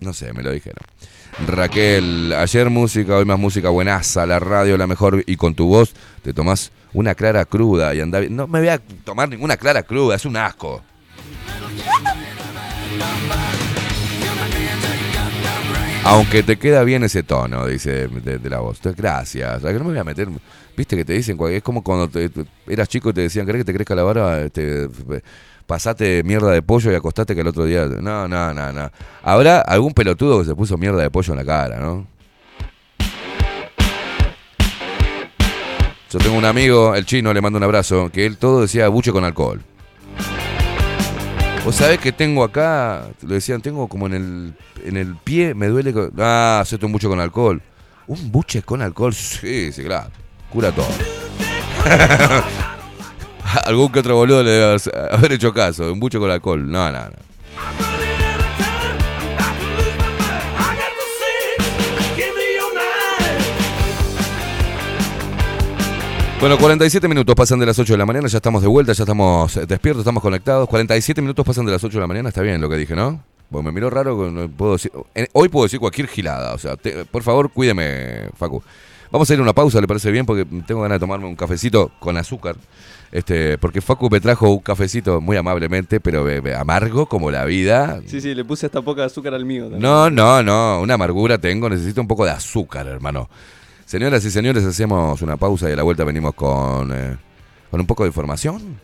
[0.00, 0.84] No sé, me lo dijeron.
[1.46, 5.94] Raquel, ayer música, hoy más música buenaza, la radio la mejor y con tu voz
[6.22, 10.16] te tomás una clara cruda y anda No me voy a tomar ninguna clara cruda,
[10.16, 10.82] es un asco.
[16.04, 18.78] Aunque te queda bien ese tono, dice de, la voz.
[18.78, 19.62] Entonces, gracias.
[19.62, 20.28] no me voy a meter.
[20.76, 22.10] Viste que te dicen, es como cuando
[22.66, 24.40] eras chico y te decían, ¿querés que te crezca la barba?
[24.40, 24.88] Este,
[25.66, 27.86] pasate mierda de pollo y acostate que el otro día.
[27.86, 28.90] No, no, no, no.
[29.22, 32.06] Habrá algún pelotudo que se puso mierda de pollo en la cara, ¿no?
[36.10, 39.12] Yo tengo un amigo, el chino, le mando un abrazo, que él todo decía buche
[39.12, 39.62] con alcohol.
[41.64, 44.54] Vos sabés que tengo acá, lo decían, tengo como en el,
[44.84, 45.94] en el pie, me duele.
[46.18, 47.62] Ah, hacete un buche con alcohol.
[48.08, 50.10] Un buche con alcohol, sí, sí, claro.
[50.52, 50.86] Cura todo.
[53.64, 54.78] Algún que otro boludo le debe
[55.10, 55.92] haber hecho caso.
[55.92, 56.70] Un buche con alcohol.
[56.70, 57.32] No, no, no.
[66.42, 69.04] Bueno, 47 minutos pasan de las 8 de la mañana, ya estamos de vuelta, ya
[69.04, 70.68] estamos despiertos, estamos conectados.
[70.68, 73.22] 47 minutos pasan de las 8 de la mañana, está bien lo que dije, ¿no?
[73.48, 74.16] Bueno, me miró raro,
[74.56, 74.90] puedo decir,
[75.34, 76.76] hoy puedo decir cualquier gilada, o sea,
[77.12, 78.60] por favor, cuídeme, Facu.
[79.12, 80.24] Vamos a ir a una pausa, ¿le parece bien?
[80.24, 82.56] Porque tengo ganas de tomarme un cafecito con azúcar.
[83.12, 86.26] Este, porque Facu me trajo un cafecito muy amablemente, pero
[86.58, 88.00] amargo como la vida.
[88.06, 89.68] Sí, sí, le puse hasta poca azúcar al mío.
[89.70, 93.28] No, no, no, una amargura tengo, necesito un poco de azúcar, hermano.
[93.84, 97.18] Señoras y señores, hacemos una pausa y a la vuelta venimos con, eh,
[97.70, 98.80] con un poco de información.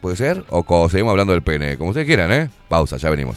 [0.00, 0.44] ¿Puede ser?
[0.50, 2.50] O seguimos hablando del pene, como ustedes quieran, ¿eh?
[2.68, 3.36] Pausa, ya venimos.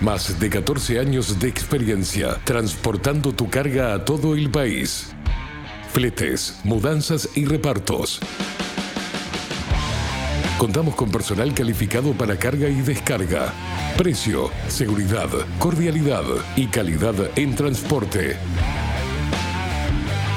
[0.00, 5.08] más de 14 años de experiencia transportando tu carga a todo el país.
[5.92, 8.20] Fletes, mudanzas y repartos.
[10.58, 13.52] Contamos con personal calificado para carga y descarga.
[13.96, 15.28] Precio, seguridad,
[15.58, 16.24] cordialidad
[16.56, 18.36] y calidad en transporte.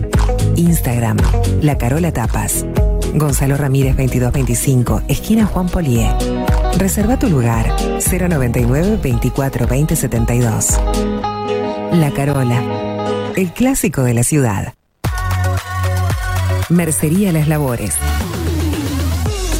[0.55, 1.17] Instagram,
[1.61, 2.65] La Carola Tapas.
[3.13, 6.09] Gonzalo Ramírez 2225, esquina Juan Polié.
[6.77, 10.79] Reserva tu lugar 099 24 20 72.
[11.93, 12.61] La Carola,
[13.35, 14.73] el clásico de la ciudad.
[16.69, 17.95] Mercería Las Labores.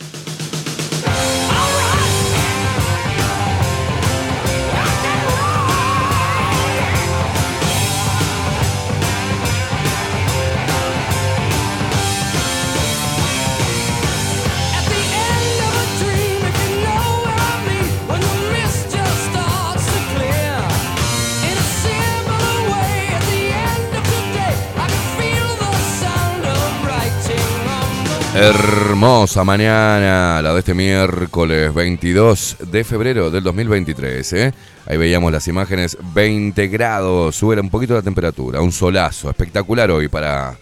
[28.33, 34.33] Hermosa mañana, la de este miércoles 22 de febrero del 2023.
[34.33, 34.53] ¿eh?
[34.85, 40.07] Ahí veíamos las imágenes, 20 grados, sube un poquito la temperatura, un solazo, espectacular hoy
[40.07, 40.55] para,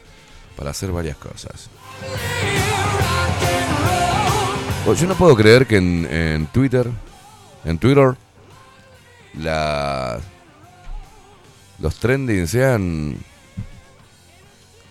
[0.55, 1.69] para hacer varias cosas.
[4.87, 6.89] Oh, Yo no puedo creer que en, Twitter,
[7.65, 8.15] en Twitter,
[9.37, 10.19] la,
[11.77, 13.15] los trending sean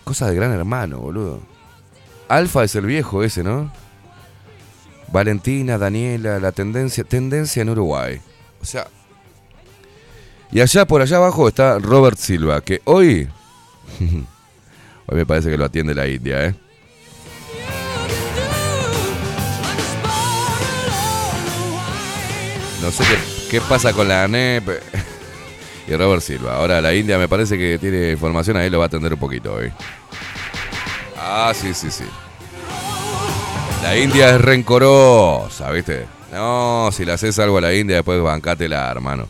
[0.05, 1.58] cosas de gran hermano, boludo.
[2.29, 3.71] Alfa es el viejo ese, ¿no?
[5.11, 8.21] Valentina, Daniela, la tendencia, tendencia en Uruguay.
[8.61, 8.87] O sea.
[10.51, 13.27] Y allá por allá abajo está Robert Silva, que hoy.
[15.07, 16.55] hoy me parece que lo atiende la India, ¿eh?
[22.81, 23.03] No sé
[23.49, 24.69] qué, pasa con la ANEP
[25.87, 26.55] y Robert Silva.
[26.55, 29.55] Ahora la India me parece que tiene información ahí, lo va a atender un poquito
[29.55, 29.71] hoy.
[31.19, 32.05] Ah, sí, sí, sí.
[33.83, 36.05] La India es rencorosa, ¿viste?
[36.31, 39.27] No, si le haces algo a la India, después bancátela, hermano.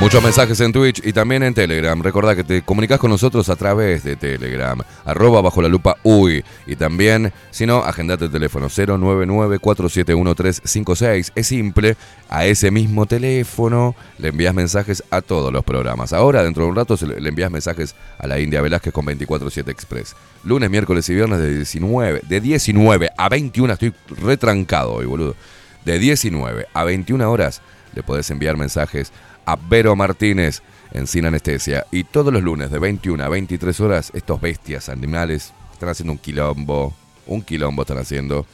[0.00, 2.02] Muchos mensajes en Twitch y también en Telegram.
[2.02, 4.80] Recordá que te comunicas con nosotros a través de Telegram.
[5.04, 6.42] Arroba bajo la lupa uy.
[6.66, 11.32] Y también, si no, agendate el teléfono 099-471-356.
[11.34, 11.98] Es simple.
[12.30, 16.14] A ese mismo teléfono le envías mensajes a todos los programas.
[16.14, 20.16] Ahora, dentro de un rato, le envías mensajes a la India Velázquez con 24-7 Express.
[20.44, 23.74] Lunes, miércoles y viernes de 19, de 19 a 21.
[23.74, 23.92] Estoy
[24.22, 25.36] retrancado hoy, boludo.
[25.84, 27.60] De 19 a 21 horas
[27.94, 29.12] le podés enviar mensajes
[29.50, 31.84] a Vero Martínez en Sin Anestesia.
[31.90, 36.18] Y todos los lunes de 21 a 23 horas, estos bestias animales están haciendo un
[36.18, 36.94] quilombo.
[37.26, 38.46] Un quilombo están haciendo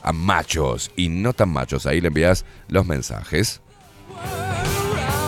[0.00, 1.86] a machos y no tan machos.
[1.86, 3.60] Ahí le envías los mensajes.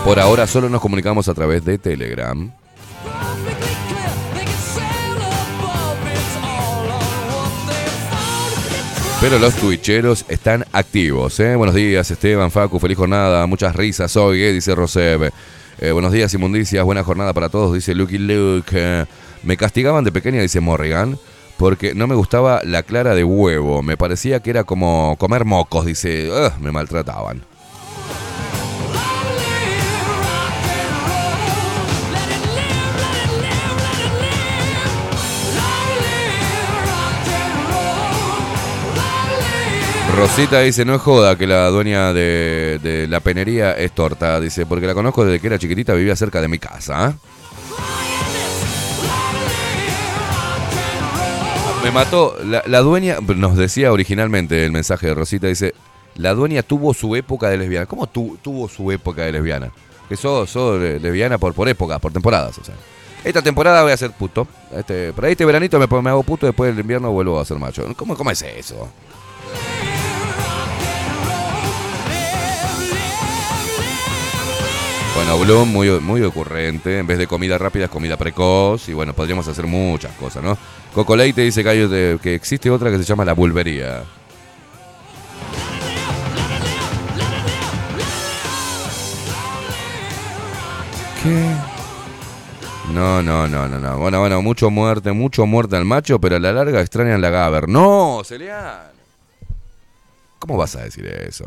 [0.04, 2.52] Por ahora solo nos comunicamos a través de Telegram.
[9.24, 11.40] Pero los twitcheros están activos.
[11.40, 11.56] ¿eh?
[11.56, 13.46] Buenos días, Esteban, Facu, feliz jornada.
[13.46, 14.52] Muchas risas hoy, ¿eh?
[14.52, 15.32] dice Roseb.
[15.78, 16.84] Eh, buenos días, inmundicias.
[16.84, 18.70] Buena jornada para todos, dice Lucky Luke.
[18.74, 19.06] Eh,
[19.42, 21.18] me castigaban de pequeña, dice Morrigan,
[21.56, 23.82] porque no me gustaba la clara de huevo.
[23.82, 26.28] Me parecía que era como comer mocos, dice.
[26.30, 27.40] "Ugh, me maltrataban.
[40.16, 44.40] Rosita dice, no es joda que la dueña de, la penería es torta.
[44.40, 47.10] Dice, porque la conozco desde que era chiquitita, vivía cerca de mi casa.
[47.10, 47.14] ¿eh?
[51.82, 52.36] Me mató.
[52.44, 55.74] La, la dueña, nos decía originalmente el mensaje de Rosita, dice,
[56.16, 57.86] la dueña tuvo su época de lesbiana.
[57.86, 59.70] ¿Cómo tu- tuvo su época de lesbiana?
[60.08, 62.58] Que sos, sos le- lesbiana por, por época, por temporadas.
[63.24, 64.46] Esta temporada voy a ser puto.
[64.74, 67.58] Este, por ahí este veranito me, me hago puto, después del invierno vuelvo a ser
[67.58, 67.84] macho.
[67.96, 68.88] ¿Cómo, cómo es eso?
[75.14, 76.98] Bueno, Bloom muy, muy ocurrente.
[76.98, 78.88] En vez de comida rápida es comida precoz.
[78.88, 80.58] Y bueno, podríamos hacer muchas cosas, ¿no?
[80.92, 84.02] Coco Leite dice hay de- que existe otra que se llama la bulbería.
[91.22, 91.54] ¿Qué?
[92.92, 93.98] No, no, no, no, no.
[93.98, 97.68] Bueno, bueno, mucho muerte, mucho muerte al macho, pero a la larga extrañan la Gaber.
[97.68, 98.92] ¡No, Celian!
[100.38, 101.46] ¿Cómo vas a decir eso?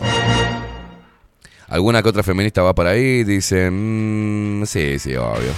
[1.68, 5.52] Alguna que otra feminista va por ahí, dice, mm, sí, sí, obvio.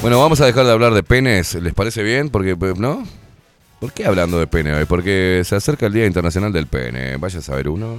[0.00, 2.28] Bueno, vamos a dejar de hablar de penes, ¿les parece bien?
[2.28, 3.06] Porque, ¿no?
[3.80, 4.84] ¿Por qué hablando de pene hoy?
[4.86, 7.16] Porque se acerca el Día Internacional del Pene.
[7.16, 7.98] Vaya a saber uno.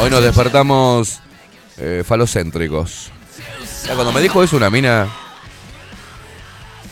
[0.00, 1.20] Hoy nos despertamos
[1.78, 3.10] eh, falocéntricos.
[3.86, 5.08] Cuando me dijo eso una mina,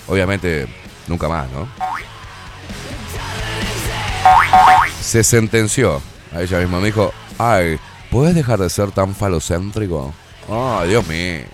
[0.06, 0.66] obviamente
[1.08, 1.68] nunca más, ¿no?
[5.00, 6.00] Se sentenció.
[6.34, 7.78] A ella misma me dijo, ay,
[8.10, 10.14] ¿puedes dejar de ser tan falocéntrico?
[10.48, 11.44] Ay, Dios mío.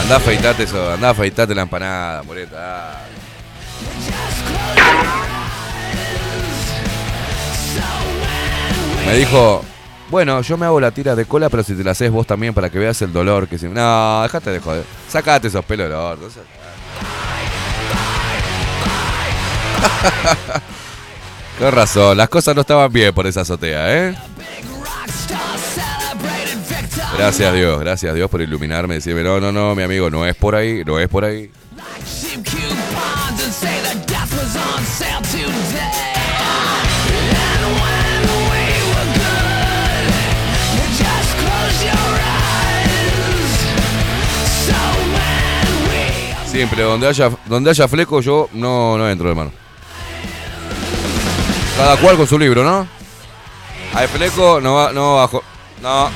[0.00, 3.03] Andá afeitate eso, andá afeitate la empanada, moreta.
[9.06, 9.62] Me dijo,
[10.10, 12.54] bueno, yo me hago la tira de cola, pero si te la haces vos también
[12.54, 13.68] para que veas el dolor que si...
[13.68, 14.84] No, dejate de joder.
[15.08, 16.28] Sacate esos pelos orto.
[21.58, 24.16] Con razón, las cosas no estaban bien por esa azotea, ¿eh?
[27.16, 30.34] Gracias Dios, gracias Dios por iluminarme y decirme, no, no, no, mi amigo, no es
[30.34, 31.50] por ahí, no es por ahí.
[46.54, 49.50] Siempre, donde haya, donde haya fleco, yo no, no entro, hermano.
[51.76, 52.86] Cada cual con su libro, ¿no?
[53.92, 55.42] Hay fleco, no no bajo.
[55.82, 56.08] No.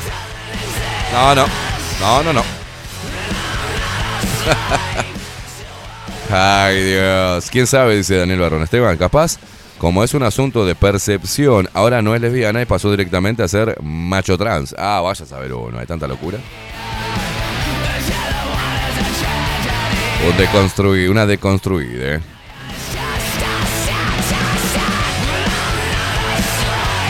[1.12, 1.45] No, no.
[2.01, 2.45] No, no, no.
[6.30, 7.49] Ay, Dios.
[7.51, 7.97] ¿Quién sabe?
[7.97, 8.62] Dice Daniel Barrón.
[8.62, 9.39] Esteban, capaz,
[9.78, 13.76] como es un asunto de percepción, ahora no es lesbiana y pasó directamente a ser
[13.82, 14.72] macho trans.
[14.78, 16.39] Ah, vaya a saber uno, hay tanta locura.
[20.26, 22.20] Un deconstruir, una deconstruida, ¿eh?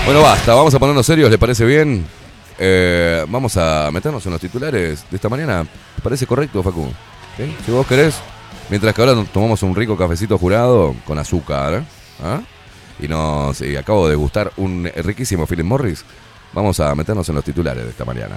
[0.04, 2.06] Bueno, basta, vamos a ponernos serios, ¿le parece bien?
[2.58, 5.66] Eh, vamos a meternos en los titulares de esta mañana.
[5.96, 6.90] ¿Te parece correcto, Facu?
[7.64, 8.18] Si vos querés,
[8.68, 11.84] mientras que ahora tomamos un rico cafecito jurado con azúcar,
[12.22, 12.40] ¿ah?
[13.00, 16.04] y nos y acabo de gustar un riquísimo Philip Morris,
[16.52, 18.36] vamos a meternos en los titulares de esta mañana.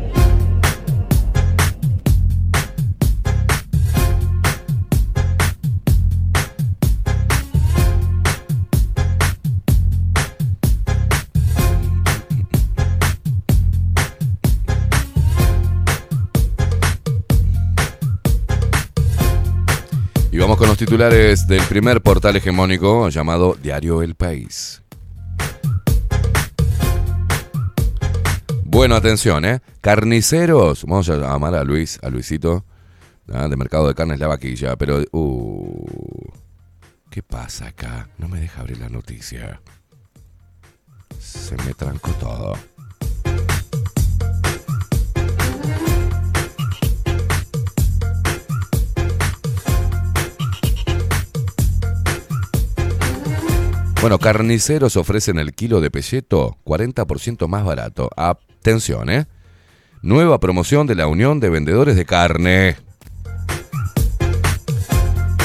[20.85, 24.81] Titulares del primer portal hegemónico llamado Diario El País.
[28.63, 29.61] Bueno, atención, ¿eh?
[29.79, 30.85] Carniceros.
[30.85, 32.65] Vamos a llamar a Luis, a Luisito,
[33.31, 33.47] ¿ah?
[33.47, 35.03] de Mercado de Carnes La Vaquilla, pero...
[35.11, 35.85] Uh,
[37.11, 38.09] ¿Qué pasa acá?
[38.17, 39.61] No me deja abrir la noticia.
[41.19, 42.57] Se me trancó todo.
[54.01, 58.09] Bueno, carniceros ofrecen el kilo de pelleto 40% más barato.
[58.17, 59.27] Atención, ¿eh?
[60.01, 62.77] Nueva promoción de la Unión de Vendedores de Carne.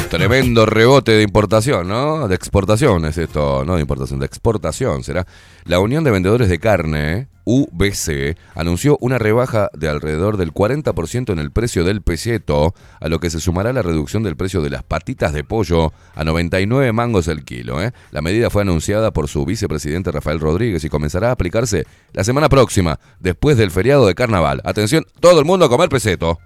[0.08, 2.28] Tremendo rebote de importación, ¿no?
[2.28, 5.26] De exportación es esto, no de importación, de exportación será.
[5.64, 11.38] La Unión de Vendedores de Carne, UBC, anunció una rebaja de alrededor del 40% en
[11.38, 14.82] el precio del pelleto, a lo que se sumará la reducción del precio de las
[14.82, 17.80] patitas de pollo a 99 mangos el kilo.
[17.80, 17.92] ¿eh?
[18.10, 22.48] La medida fue anunciada por su vicepresidente Rafael Rodríguez y comenzará a aplicarse la semana
[22.48, 24.60] próxima, después del feriado de carnaval.
[24.64, 26.40] Atención, todo el mundo a comer peseto.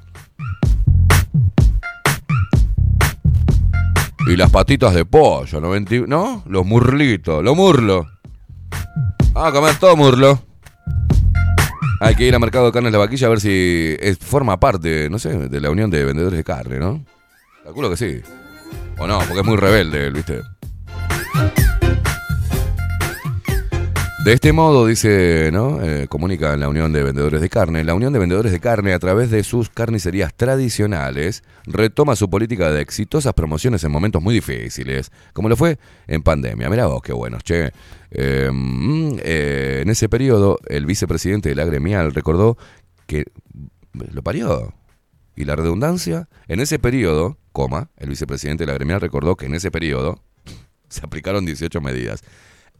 [4.26, 6.44] Y las patitas de pollo, 90, ¿no?
[6.46, 8.06] Los murlitos, los murlos.
[9.32, 10.49] Vamos a comer todo murlo.
[12.02, 15.18] Hay que ir al mercado de carnes la vaquilla a ver si forma parte, no
[15.18, 17.04] sé, de la unión de vendedores de carne, ¿no?
[17.62, 18.22] Calculo que sí.
[18.98, 20.40] O no, porque es muy rebelde, ¿viste?
[24.22, 25.82] De este modo, dice, ¿no?
[25.82, 27.84] Eh, comunica la Unión de Vendedores de Carne.
[27.84, 32.70] La Unión de Vendedores de Carne, a través de sus carnicerías tradicionales, retoma su política
[32.70, 36.68] de exitosas promociones en momentos muy difíciles, como lo fue en pandemia.
[36.68, 37.72] Mirá vos, qué buenos, che.
[38.10, 42.58] Mm, eh, en ese periodo, el vicepresidente de la gremial recordó
[43.06, 43.24] que
[43.94, 44.74] lo parió.
[45.34, 49.54] Y la redundancia, en ese periodo, coma, el vicepresidente de la gremial recordó que en
[49.54, 50.22] ese periodo
[50.90, 52.22] se aplicaron 18 medidas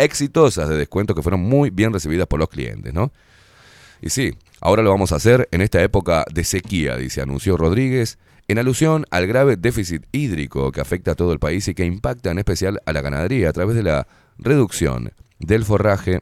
[0.00, 3.12] exitosas de descuento que fueron muy bien recibidas por los clientes, ¿no?
[4.02, 8.18] Y sí, ahora lo vamos a hacer en esta época de sequía, dice, anunció Rodríguez,
[8.48, 12.30] en alusión al grave déficit hídrico que afecta a todo el país y que impacta
[12.30, 16.20] en especial a la ganadería a través de la reducción del forraje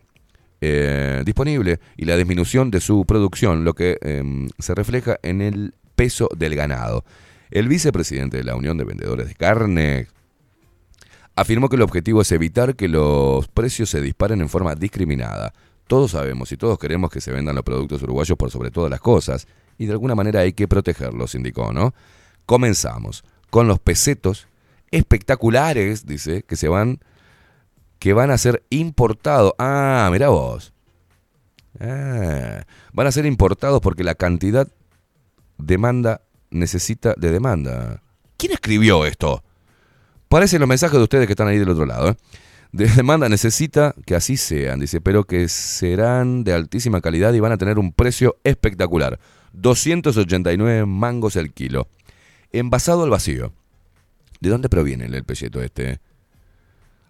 [0.60, 5.74] eh, disponible y la disminución de su producción, lo que em, se refleja en el
[5.94, 7.04] peso del ganado.
[7.50, 10.08] El vicepresidente de la Unión de Vendedores de Carne,
[11.41, 15.55] afirmó que el objetivo es evitar que los precios se disparen en forma discriminada.
[15.86, 19.01] Todos sabemos y todos queremos que se vendan los productos uruguayos por sobre todas las
[19.01, 19.47] cosas,
[19.78, 21.95] y de alguna manera hay que protegerlos, indicó, ¿no?
[22.45, 24.49] Comenzamos con los pesetos
[24.91, 26.99] espectaculares, dice, que se van,
[28.01, 29.53] que van a ser importados.
[29.59, 30.72] Ah, mira vos.
[31.78, 34.66] Ah, van a ser importados porque la cantidad
[35.57, 38.03] demanda necesita de demanda.
[38.36, 39.45] ¿Quién escribió esto?
[40.28, 42.10] Parecen los mensajes de ustedes que están ahí del otro lado.
[42.10, 42.16] ¿eh?
[42.72, 47.52] De demanda necesita que así sean, dice, pero que serán de altísima calidad y van
[47.52, 49.18] a tener un precio espectacular.
[49.54, 51.88] 289 mangos el kilo.
[52.52, 53.52] Envasado al vacío.
[54.40, 56.00] ¿De dónde proviene el pelleto este?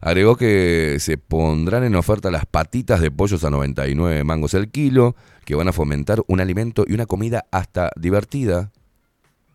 [0.00, 5.16] Agregó que se pondrán en oferta las patitas de pollos a 99 mangos el kilo,
[5.44, 8.70] que van a fomentar un alimento y una comida hasta divertida.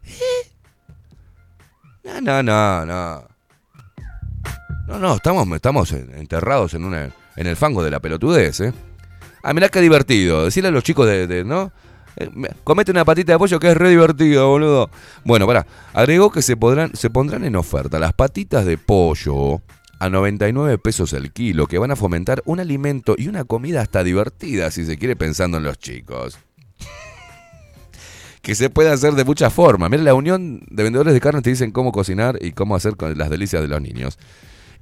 [0.04, 0.10] ¿Eh?
[2.04, 3.33] No, no, no, no.
[4.88, 8.74] No, no, estamos, estamos enterrados en, una, en el fango de la pelotudez, ¿eh?
[9.44, 10.46] Ah, mirá qué divertido.
[10.46, 11.72] Decirle a los chicos de, ¿no?
[12.16, 12.30] Eh,
[12.64, 14.90] comete una patita de pollo que es re divertido, boludo.
[15.26, 15.66] Bueno, pará.
[15.94, 19.62] Agregó que se, podrán, se pondrán en oferta las patitas de pollo
[20.00, 24.04] a 99 pesos el kilo, que van a fomentar un alimento y una comida hasta
[24.04, 26.38] divertida, si se quiere, pensando en los chicos.
[28.44, 29.90] Que se puede hacer de muchas formas.
[29.90, 33.18] Mira, la unión de vendedores de carne te dicen cómo cocinar y cómo hacer con
[33.18, 34.20] las delicias de los niños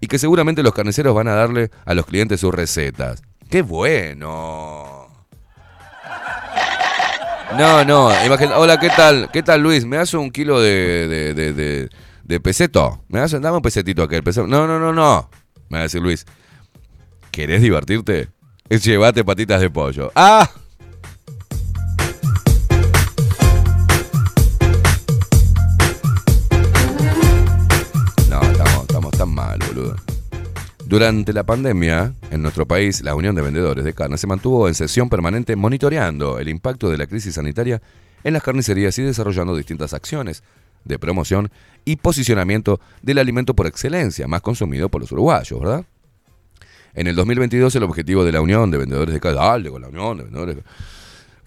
[0.01, 3.21] y que seguramente los carniceros van a darle a los clientes sus recetas.
[3.49, 5.07] ¡Qué bueno!
[7.55, 8.07] No, no,
[8.57, 9.29] Hola, ¿qué tal?
[9.31, 9.85] ¿Qué tal, Luis?
[9.85, 11.89] ¿Me hace un kilo de, de,
[12.23, 13.03] de, peseto?
[13.09, 13.39] ¿Me hace?
[13.39, 14.23] Dame un pesetito aquel.
[14.23, 14.47] Peseto.
[14.47, 15.29] No, no, no, no.
[15.69, 16.25] Me va a decir Luis.
[17.29, 18.29] ¿Querés divertirte?
[18.69, 20.11] Es llevate patitas de pollo.
[20.15, 20.49] ¡Ah!
[30.91, 34.75] Durante la pandemia, en nuestro país, la Unión de Vendedores de Carne se mantuvo en
[34.75, 37.81] sesión permanente monitoreando el impacto de la crisis sanitaria
[38.25, 40.43] en las carnicerías y desarrollando distintas acciones
[40.83, 41.49] de promoción
[41.85, 45.85] y posicionamiento del alimento por excelencia, más consumido por los uruguayos, ¿verdad?
[46.93, 50.17] En el 2022 el objetivo de la Unión de Vendedores de Carne, con la Unión
[50.17, 50.57] de Vendedores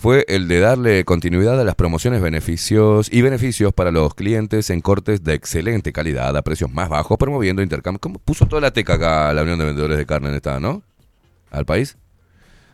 [0.05, 4.83] fue el de darle continuidad a las promociones beneficios y beneficios para los clientes en
[4.83, 7.99] cortes de excelente calidad a precios más bajos, promoviendo intercambio.
[8.01, 10.83] ¿Cómo puso toda la teca acá la Unión de Vendedores de Carne en esta, no?
[11.51, 11.97] ¿Al país?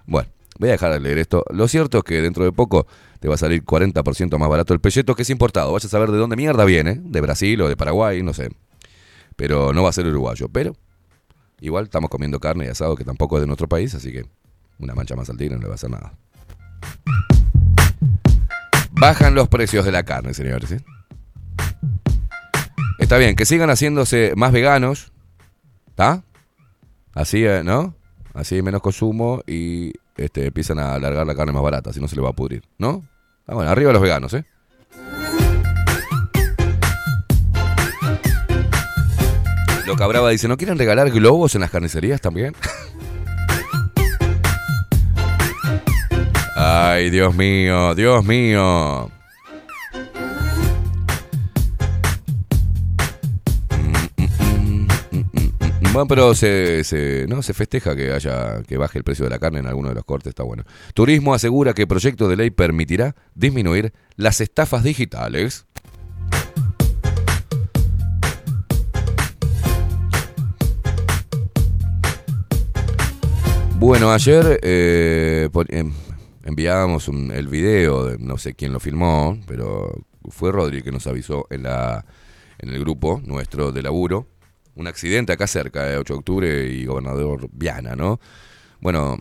[0.06, 0.28] Bueno,
[0.58, 1.44] voy a dejar de leer esto.
[1.50, 2.88] Lo cierto es que dentro de poco
[3.20, 5.72] te va a salir 40% más barato el pelleto que es importado.
[5.72, 8.48] Vaya a saber de dónde mierda viene, de Brasil o de Paraguay, no sé.
[9.36, 10.48] Pero no va a ser uruguayo.
[10.48, 10.74] Pero
[11.60, 14.24] igual estamos comiendo carne y asado que tampoco es de nuestro país, así que
[14.80, 16.12] una mancha más al tiro no le va a hacer nada.
[18.92, 20.72] Bajan los precios de la carne, señores.
[20.72, 20.80] ¿eh?
[22.98, 25.12] Está bien, que sigan haciéndose más veganos.
[25.88, 26.22] ¿Está?
[27.14, 27.94] Así, eh, ¿no?
[28.34, 32.16] Así menos consumo y este, empiezan a alargar la carne más barata, si no se
[32.16, 33.02] le va a pudrir, ¿no?
[33.46, 34.44] Ah, bueno, arriba los veganos, ¿eh?
[39.86, 42.54] Lo Cabraba dice, ¿no quieren regalar globos en las carnicerías también?
[46.62, 49.10] Ay, Dios mío, Dios mío.
[55.92, 59.38] Bueno, pero se, se- no, se festeja que haya que baje el precio de la
[59.40, 60.64] carne en alguno de los cortes, está bueno.
[60.94, 65.66] Turismo asegura que proyecto de ley permitirá disminuir las estafas digitales.
[73.78, 75.92] Bueno, ayer eh, em,
[76.44, 79.92] enviábamos un- el video, de, no sé quién lo filmó, pero
[80.28, 82.04] fue Rodri que nos avisó en, la,
[82.58, 84.26] en el grupo nuestro de laburo.
[84.74, 88.20] Un accidente acá cerca, de 8 de octubre y gobernador Viana, ¿no?
[88.80, 89.18] Bueno,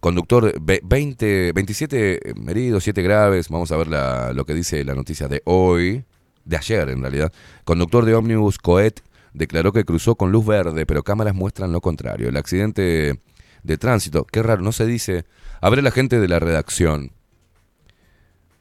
[0.00, 3.48] conductor, ve- 20, 27 heridos, 7 graves.
[3.48, 6.04] Vamos a ver la- lo que dice la noticia de hoy,
[6.44, 7.32] de ayer en realidad.
[7.64, 9.00] Conductor de ómnibus Coet
[9.32, 12.28] declaró que cruzó con luz verde, pero cámaras muestran lo contrario.
[12.28, 13.20] El accidente
[13.62, 15.24] de tránsito, qué raro, no se dice.
[15.60, 17.12] Abre la gente de la redacción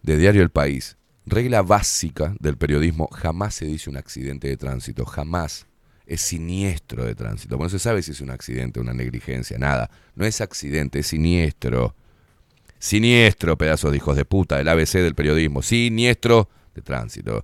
[0.01, 0.97] de Diario El País.
[1.25, 5.67] Regla básica del periodismo, jamás se dice un accidente de tránsito, jamás.
[6.05, 7.57] Es siniestro de tránsito.
[7.57, 9.91] No se sabe si es un accidente, una negligencia, nada.
[10.15, 11.93] No es accidente, es siniestro.
[12.79, 15.61] Siniestro, pedazos de hijos de puta, el ABC del periodismo.
[15.61, 17.43] Siniestro de tránsito.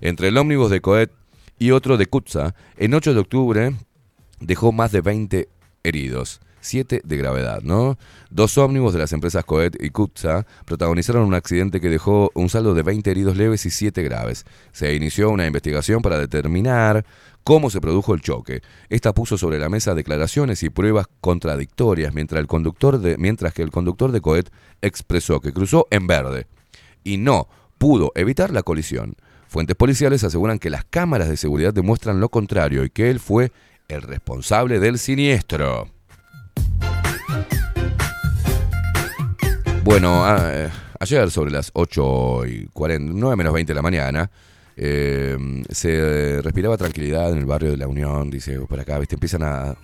[0.00, 1.10] Entre el ómnibus de Coet
[1.58, 3.74] y otro de Kutza, en 8 de octubre
[4.38, 5.48] dejó más de 20
[5.82, 6.40] heridos.
[6.60, 7.98] 7 de gravedad, ¿no?
[8.30, 12.74] Dos ómnibus de las empresas Coet y Kutza protagonizaron un accidente que dejó un saldo
[12.74, 14.44] de 20 heridos leves y 7 graves.
[14.72, 17.04] Se inició una investigación para determinar
[17.44, 18.60] cómo se produjo el choque.
[18.90, 23.62] Esta puso sobre la mesa declaraciones y pruebas contradictorias mientras, el conductor de, mientras que
[23.62, 24.50] el conductor de Coet
[24.82, 26.46] expresó que cruzó en verde
[27.04, 27.48] y no
[27.78, 29.16] pudo evitar la colisión.
[29.46, 33.50] Fuentes policiales aseguran que las cámaras de seguridad demuestran lo contrario y que él fue
[33.88, 35.88] el responsable del siniestro.
[39.88, 40.70] Bueno, a- eh,
[41.00, 44.30] ayer sobre las 8 y 40, 9 menos 20 de la mañana,
[44.76, 45.34] eh,
[45.70, 49.14] se respiraba tranquilidad en el barrio de la Unión, dice por acá, ¿viste?
[49.14, 49.76] Empiezan a,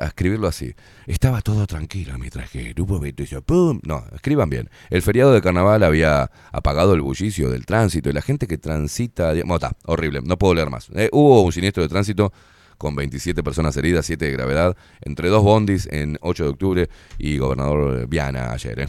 [0.00, 0.74] escribirlo así.
[1.06, 2.72] Estaba todo tranquilo mientras que
[3.18, 3.78] hizo ¡pum!
[3.82, 4.70] No, escriban bien.
[4.88, 9.34] El feriado de carnaval había apagado el bullicio del tránsito y la gente que transita.
[9.34, 10.88] Está, horrible, no puedo leer más.
[10.94, 12.32] Eh, hubo un siniestro de tránsito
[12.78, 16.88] con 27 personas heridas, 7 de gravedad, entre dos bondis en 8 de octubre
[17.18, 18.80] y gobernador Viana ayer.
[18.80, 18.88] ¿eh?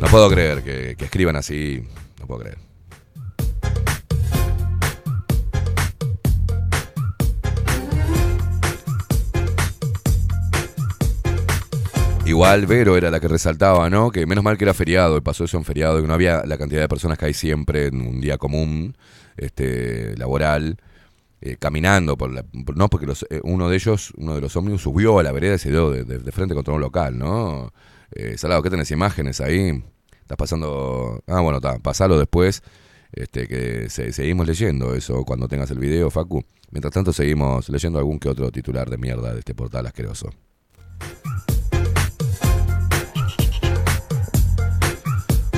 [0.00, 1.82] No puedo creer que, escriban así,
[2.20, 2.58] no puedo creer.
[12.24, 14.10] Igual Vero era la que resaltaba, ¿no?
[14.10, 16.58] Que menos mal que era feriado y pasó eso en feriado, que no había la
[16.58, 18.96] cantidad de personas que hay siempre en un día común,
[19.36, 20.76] este, laboral,
[21.40, 22.44] eh, caminando por la,
[22.74, 25.54] no, porque los, eh, uno de ellos, uno de los ómnibus subió a la vereda
[25.54, 27.72] y se dio de, de- frente contra un local, ¿no?
[28.12, 29.82] Eh, Salado, ¿qué tenés imágenes ahí?
[30.22, 31.22] Estás pasando.
[31.26, 32.62] Ah, bueno, está, pasalo después.
[33.12, 36.44] Este, que se- seguimos leyendo eso cuando tengas el video, Facu.
[36.70, 40.28] Mientras tanto, seguimos leyendo algún que otro titular de mierda de este portal asqueroso.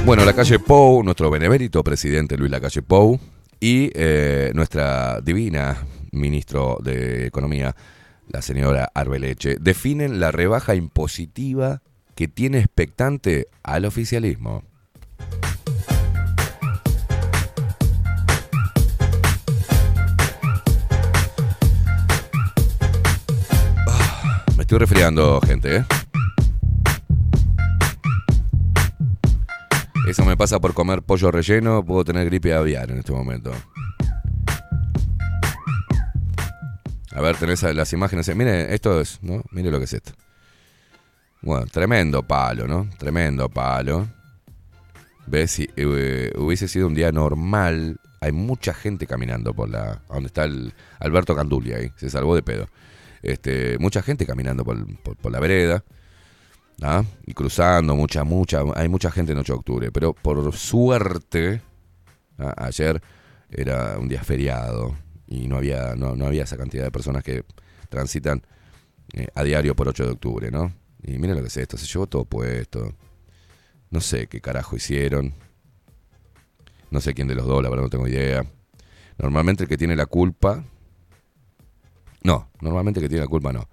[0.05, 3.21] Bueno, la calle Pou, nuestro benemérito presidente Luis Lacalle Pou
[3.61, 5.77] y eh, nuestra divina
[6.13, 7.77] ministro de Economía,
[8.29, 11.83] la señora Arbeleche, definen la rebaja impositiva
[12.15, 14.65] que tiene expectante al oficialismo.
[23.87, 25.85] Ah, Me estoy resfriando, gente, ¿eh?
[30.11, 33.53] Eso me pasa por comer pollo relleno, puedo tener gripe aviar en este momento.
[37.13, 38.35] A ver, tenés las imágenes.
[38.35, 39.45] Mire, esto es, ¿no?
[39.53, 40.11] Mire lo que es esto.
[41.43, 42.91] Bueno, tremendo palo, ¿no?
[42.99, 44.09] Tremendo palo.
[45.29, 45.53] ¿Ves?
[45.53, 50.03] Si eh, hubiese sido un día normal, hay mucha gente caminando por la.
[50.09, 51.93] donde está el Alberto Candulia ahí.
[51.95, 52.67] Se salvó de pedo.
[53.23, 54.77] Este, mucha gente caminando por,
[55.31, 55.85] la vereda.
[56.83, 57.05] ¿Ah?
[57.27, 58.63] Y cruzando, mucha, mucha.
[58.75, 59.93] Hay mucha gente en 8 de octubre.
[59.93, 61.63] Pero por suerte,
[62.57, 63.01] ayer
[63.51, 64.97] era un día feriado.
[65.27, 67.45] Y no había, no, no había esa cantidad de personas que
[67.89, 68.43] transitan
[69.13, 70.73] eh, a diario por 8 de octubre, ¿no?
[71.03, 72.95] Y miren lo que es esto, se llevó todo puesto.
[73.91, 75.35] No sé qué carajo hicieron.
[76.91, 78.45] No sé quién de los dos, la verdad no tengo idea.
[79.19, 80.65] Normalmente el que tiene la culpa...
[82.23, 83.69] No, normalmente el que tiene la culpa no.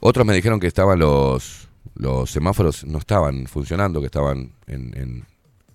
[0.00, 5.26] Otros me dijeron que estaban los, los semáforos, no estaban funcionando, que estaban en, en-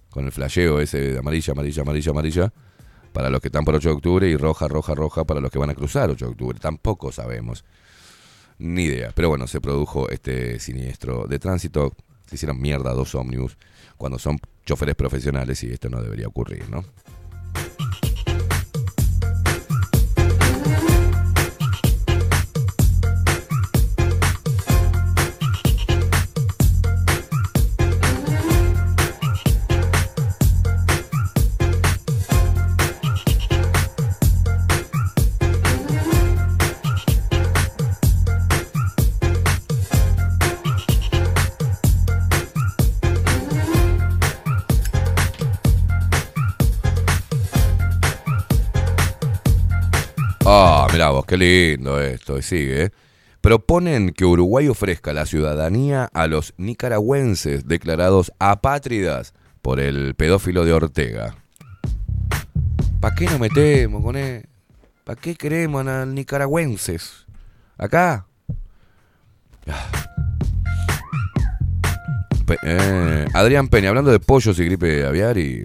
[0.10, 2.54] con el flasheo ese de amarilla, amarilla, amarilla, amarilla,
[3.14, 5.60] para los que están por 8 de octubre y roja, roja, roja para los que
[5.60, 6.60] van a cruzar 8 de octubre.
[6.60, 7.64] Tampoco sabemos.
[8.60, 9.12] Ni idea.
[9.14, 11.94] Pero bueno, se produjo este siniestro de tránsito.
[12.26, 13.58] Se hicieron mierda dos ómnibus
[13.98, 16.84] cuando son choferes profesionales y esto no debería ocurrir, ¿no?
[50.98, 52.40] Mirá vos, qué lindo esto.
[52.40, 52.86] Y sigue.
[52.86, 52.92] ¿eh?
[53.40, 60.74] Proponen que Uruguay ofrezca la ciudadanía a los nicaragüenses declarados apátridas por el pedófilo de
[60.74, 61.36] Ortega.
[63.00, 64.48] ¿Para qué nos metemos con él?
[65.04, 67.28] ¿Para qué queremos a los nicaragüenses?
[67.78, 68.26] ¿Acá?
[69.68, 70.04] Ah.
[72.64, 75.64] Eh, Adrián Peña, hablando de pollos y gripe aviar y.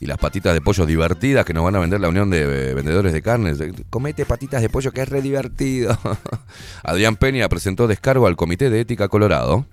[0.00, 2.74] y las patitas de pollo divertidas que nos van a vender la Unión de eh,
[2.74, 3.58] Vendedores de Carnes.
[3.90, 5.98] Comete patitas de pollo que es re divertido.
[6.82, 9.66] Adrián Peña presentó descargo al Comité de Ética Colorado.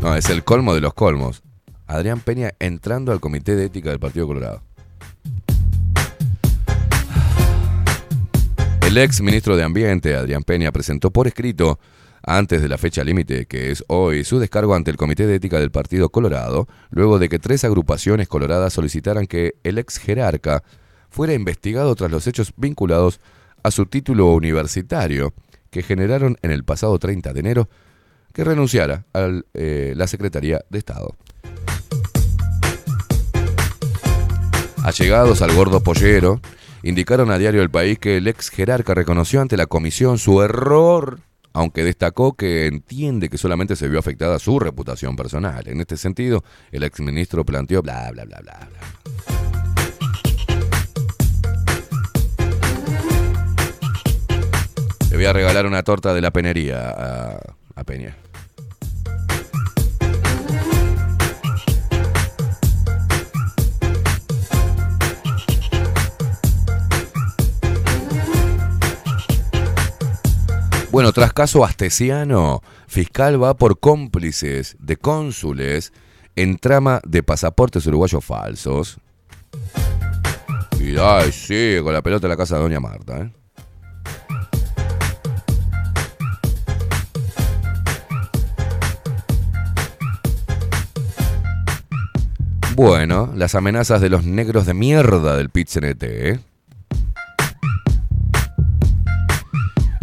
[0.00, 1.42] No, es el colmo de los colmos.
[1.86, 4.62] Adrián Peña entrando al Comité de Ética del Partido Colorado.
[8.80, 11.78] El ex ministro de Ambiente, Adrián Peña, presentó por escrito,
[12.22, 15.58] antes de la fecha límite, que es hoy, su descargo ante el Comité de Ética
[15.58, 20.62] del Partido Colorado, luego de que tres agrupaciones coloradas solicitaran que el ex jerarca
[21.08, 23.20] fuera investigado tras los hechos vinculados
[23.62, 25.34] a su título universitario,
[25.70, 27.68] que generaron en el pasado 30 de enero
[28.32, 31.16] que renunciara a la Secretaría de Estado.
[34.82, 36.40] Allegados al gordo pollero,
[36.82, 41.20] indicaron a Diario El País que el ex jerarca reconoció ante la comisión su error,
[41.52, 45.66] aunque destacó que entiende que solamente se vio afectada su reputación personal.
[45.66, 48.80] En este sentido, el ex ministro planteó bla bla bla bla bla.
[55.10, 57.40] Le voy a regalar una torta de la penería a,
[57.74, 58.16] a Peña.
[70.92, 75.92] Bueno, tras caso astesiano, fiscal va por cómplices de cónsules
[76.34, 78.98] en trama de pasaportes uruguayos falsos.
[80.80, 83.32] Y ay, sí, con la pelota en la casa de Doña Marta, ¿eh?
[92.74, 96.40] Bueno, las amenazas de los negros de mierda del PIT-CNT, ¿eh?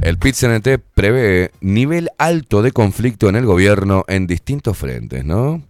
[0.07, 5.61] El PIT-CNT prevé nivel alto de conflicto en el gobierno en distintos frentes, ¿no?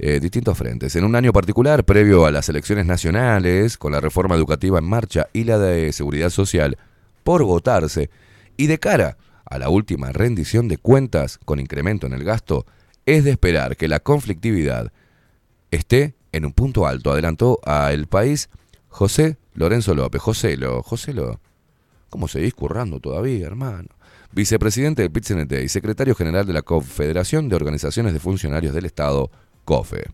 [0.00, 0.96] Eh, distintos frentes.
[0.96, 5.28] En un año particular, previo a las elecciones nacionales, con la reforma educativa en marcha
[5.32, 6.76] y la de seguridad social
[7.22, 8.10] por votarse,
[8.56, 12.66] y de cara a la última rendición de cuentas con incremento en el gasto,
[13.06, 14.90] es de esperar que la conflictividad
[15.70, 18.50] esté en un punto alto, adelantó a El País
[18.88, 20.20] José Lorenzo López.
[20.20, 21.38] José Lo, José Lo,
[22.08, 23.88] ¿cómo seguís currando todavía, hermano?
[24.32, 29.30] Vicepresidente del PIT-CNT y secretario general de la Confederación de Organizaciones de Funcionarios del Estado,
[29.64, 30.04] COFE.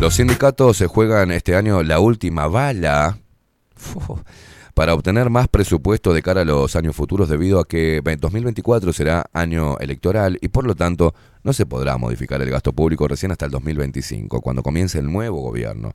[0.00, 3.18] Los sindicatos se juegan este año la última bala
[4.74, 9.26] para obtener más presupuesto de cara a los años futuros debido a que 2024 será
[9.32, 13.44] año electoral y por lo tanto no se podrá modificar el gasto público recién hasta
[13.46, 15.92] el 2025, cuando comience el nuevo gobierno,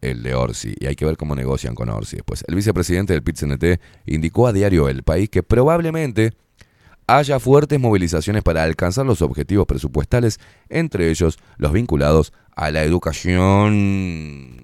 [0.00, 2.44] el de Orsi, y hay que ver cómo negocian con Orsi después.
[2.46, 6.34] El vicepresidente del PIT-CNT indicó a diario El País que probablemente
[7.06, 14.56] haya fuertes movilizaciones para alcanzar los objetivos presupuestales, entre ellos los vinculados a la educación.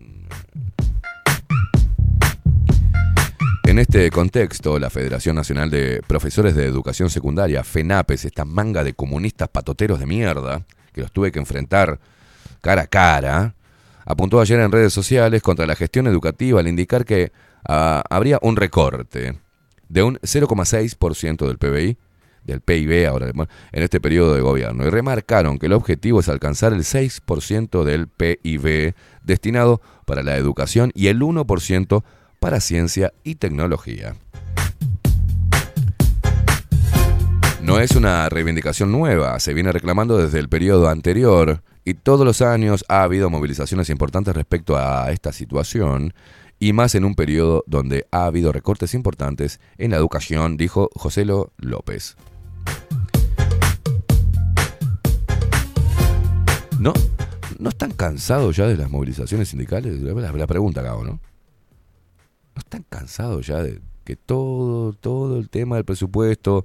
[3.72, 8.92] En este contexto, la Federación Nacional de Profesores de Educación Secundaria, FENAPES, esta manga de
[8.92, 11.98] comunistas patoteros de mierda, que los tuve que enfrentar
[12.60, 13.54] cara a cara,
[14.04, 17.32] apuntó ayer en redes sociales contra la gestión educativa al indicar que
[17.66, 19.38] ah, habría un recorte
[19.88, 21.96] de un 0,6% del PBI,
[22.44, 26.74] del PIB ahora, en este periodo de gobierno, y remarcaron que el objetivo es alcanzar
[26.74, 32.04] el 6% del PIB destinado para la educación y el 1%
[32.42, 34.16] para ciencia y tecnología.
[37.62, 42.42] No es una reivindicación nueva, se viene reclamando desde el periodo anterior y todos los
[42.42, 46.14] años ha habido movilizaciones importantes respecto a esta situación
[46.58, 51.52] y más en un periodo donde ha habido recortes importantes en la educación, dijo Joselo
[51.58, 52.16] López.
[56.80, 56.92] ¿No?
[57.60, 60.02] ¿No están cansados ya de las movilizaciones sindicales?
[60.02, 61.20] La, pregunta, ¿no?
[62.54, 66.64] ¿No están cansados ya de que todo, todo el tema del presupuesto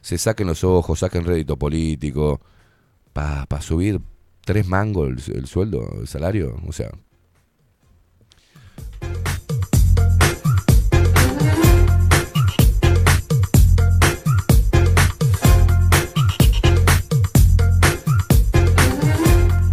[0.00, 2.40] se saquen los ojos, saquen rédito político
[3.12, 4.00] para subir
[4.44, 6.56] tres mangos el, el sueldo, el salario?
[6.66, 6.90] O sea,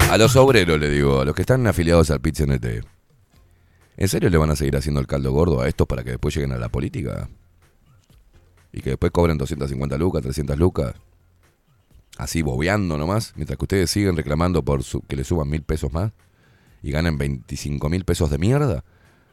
[0.10, 2.97] A los obreros le digo, a los que están afiliados al pit -NT.
[3.98, 6.36] ¿En serio le van a seguir haciendo el caldo gordo a estos para que después
[6.36, 7.28] lleguen a la política?
[8.72, 10.94] Y que después cobren 250 lucas, 300 lucas.
[12.18, 16.12] Así bobeando nomás, mientras que ustedes siguen reclamando por que le suban mil pesos más
[16.84, 18.84] y ganen 25 mil pesos de mierda.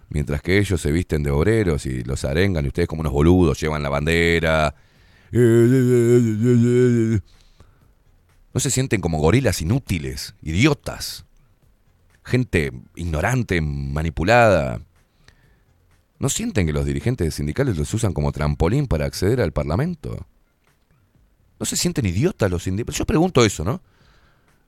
[0.09, 3.61] Mientras que ellos se visten de obreros y los arengan y ustedes como unos boludos
[3.61, 4.75] llevan la bandera.
[5.31, 7.21] ¿No
[8.61, 11.27] se sienten como gorilas inútiles, idiotas?
[12.25, 14.81] Gente ignorante, manipulada.
[16.19, 20.27] ¿No sienten que los dirigentes sindicales los usan como trampolín para acceder al Parlamento?
[21.59, 22.99] ¿No se sienten idiotas los sindicalistas?
[22.99, 23.83] Yo pregunto eso, ¿no?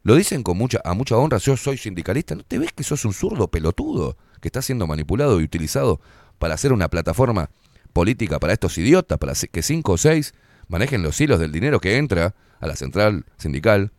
[0.02, 2.34] Lo dicen con mucha, a mucha honra, yo soy sindicalista.
[2.34, 6.00] ¿No te ves que sos un zurdo pelotudo que está siendo manipulado y utilizado
[6.38, 7.50] para hacer una plataforma
[7.92, 10.34] política para estos idiotas, para que cinco o seis
[10.68, 13.92] manejen los hilos del dinero que entra a la central sindical,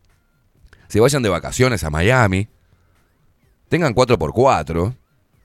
[0.87, 2.47] se vayan de vacaciones a Miami,
[3.69, 4.95] tengan 4x4,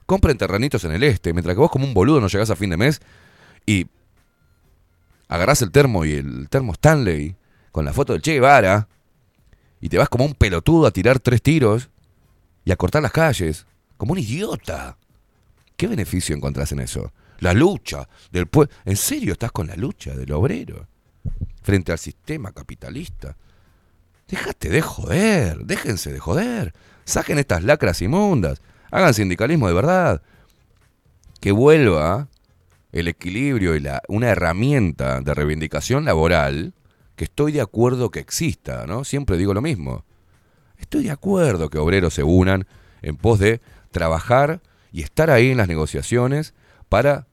[0.07, 2.71] compren terrenitos en el este, mientras que vos como un boludo no llegás a fin
[2.71, 3.01] de mes
[3.67, 3.87] y
[5.29, 7.37] agarrás el termo y el termo Stanley
[7.71, 8.89] con la foto del Che Guevara
[9.81, 11.91] y te vas como un pelotudo a tirar tres tiros
[12.65, 13.67] y a cortar las calles,
[13.97, 14.97] como un idiota.
[15.77, 17.13] ¿Qué beneficio encontrás en eso?
[17.41, 18.73] La lucha del pueblo.
[18.85, 20.87] ¿En serio estás con la lucha del obrero?
[21.63, 23.37] frente al sistema capitalista.
[24.29, 26.75] Déjate de joder, déjense de joder.
[27.05, 28.61] Saquen estas lacras inmundas.
[28.91, 30.23] Hagan sindicalismo de verdad.
[31.41, 32.29] Que vuelva
[32.93, 36.75] el equilibrio y la, una herramienta de reivindicación laboral
[37.17, 39.05] que estoy de acuerdo que exista, ¿no?
[39.05, 40.05] Siempre digo lo mismo.
[40.79, 42.67] Estoy de acuerdo que obreros se unan
[43.03, 43.61] en pos de
[43.91, 44.61] trabajar
[44.93, 46.55] y estar ahí en las negociaciones
[46.89, 47.27] para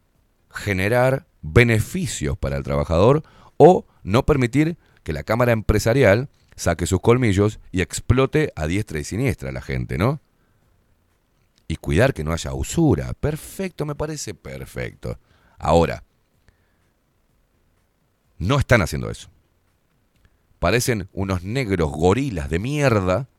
[0.52, 3.24] generar beneficios para el trabajador
[3.58, 6.30] o no permitir que la Cámara Empresarial
[6.60, 10.20] saque sus colmillos y explote a diestra y siniestra la gente, ¿no?
[11.68, 13.14] Y cuidar que no haya usura.
[13.14, 15.20] Perfecto, me parece perfecto.
[15.58, 16.04] Ahora,
[18.38, 19.30] no están haciendo eso.
[20.60, 23.30] Parecen unos negros gorilas de mierda,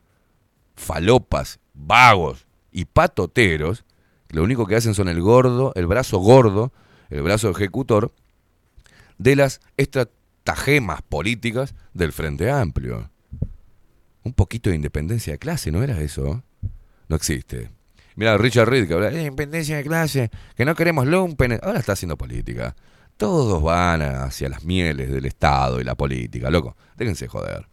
[0.74, 3.84] falopas, vagos y patoteros,
[4.28, 6.72] que lo único que hacen son el gordo, el brazo gordo,
[7.10, 8.14] el brazo ejecutor,
[9.18, 13.09] de las estratagemas políticas del Frente Amplio.
[14.22, 16.42] Un poquito de independencia de clase, ¿no era eso?
[17.08, 17.70] No existe.
[18.16, 21.58] Mira, Richard Reed que habla de independencia de clase, que no queremos lumpen.
[21.62, 22.74] Ahora está haciendo política.
[23.16, 26.76] Todos van hacia las mieles del Estado y la política, loco.
[26.96, 27.66] Déjense joder.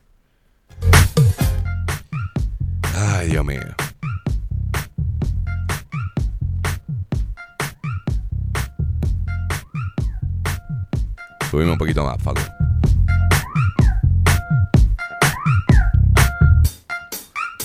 [2.94, 3.62] Ay, Dios mío.
[11.50, 12.57] Subimos un poquito más, Facu.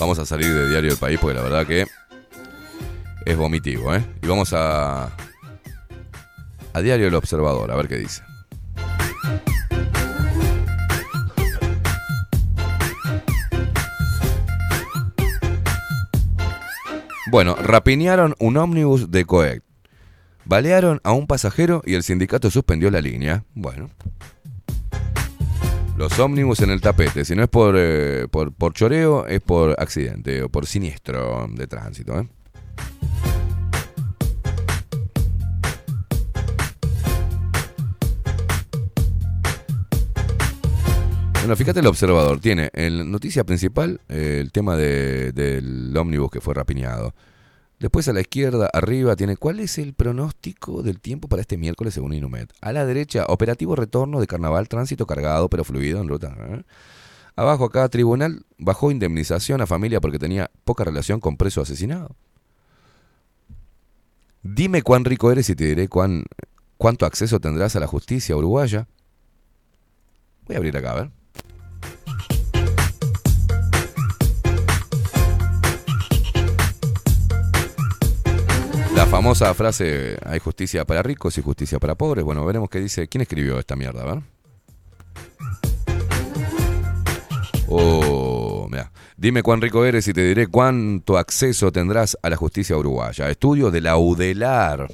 [0.02, 1.86] Vamos a salir de Diario del País porque la verdad que
[3.24, 4.04] es vomitivo, ¿eh?
[4.20, 5.12] Y vamos a
[6.72, 8.20] a Diario El Observador, a ver qué dice.
[17.30, 19.62] Bueno, rapiñaron un ómnibus de Coec.
[20.44, 23.44] Balearon a un pasajero y el sindicato suspendió la línea.
[23.54, 23.88] Bueno.
[26.02, 27.24] Los ómnibus en el tapete.
[27.24, 31.68] Si no es por, eh, por, por choreo, es por accidente o por siniestro de
[31.68, 32.18] tránsito.
[32.18, 32.26] ¿eh?
[41.40, 42.38] Bueno, fíjate el observador.
[42.40, 47.14] Tiene en noticia principal eh, el tema de- del ómnibus que fue rapiñado.
[47.82, 51.92] Después a la izquierda, arriba, tiene cuál es el pronóstico del tiempo para este miércoles
[51.92, 52.52] según Inumet.
[52.60, 56.32] A la derecha, operativo retorno de carnaval, tránsito cargado pero fluido en ruta.
[56.38, 56.62] ¿eh?
[57.34, 62.14] Abajo acá, tribunal bajó indemnización a familia porque tenía poca relación con preso asesinado.
[64.44, 66.26] Dime cuán rico eres y te diré cuán,
[66.78, 68.86] cuánto acceso tendrás a la justicia uruguaya.
[70.46, 71.10] Voy a abrir acá, a ver.
[79.12, 82.24] Famosa frase, hay justicia para ricos y justicia para pobres.
[82.24, 83.08] Bueno, veremos qué dice.
[83.08, 84.00] ¿Quién escribió esta mierda?
[84.00, 84.22] A ver.
[87.68, 88.90] Oh, mira.
[89.18, 93.28] Dime cuán rico eres y te diré cuánto acceso tendrás a la justicia uruguaya.
[93.28, 94.88] Estudio de la UDELAR.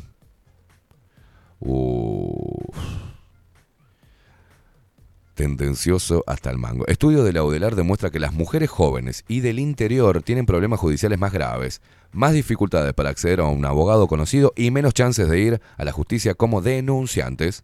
[5.39, 6.85] Tendencioso hasta el mango.
[6.89, 11.17] Estudio de la UDELAR demuestra que las mujeres jóvenes y del interior tienen problemas judiciales
[11.17, 15.61] más graves, más dificultades para acceder a un abogado conocido y menos chances de ir
[15.77, 17.63] a la justicia como denunciantes.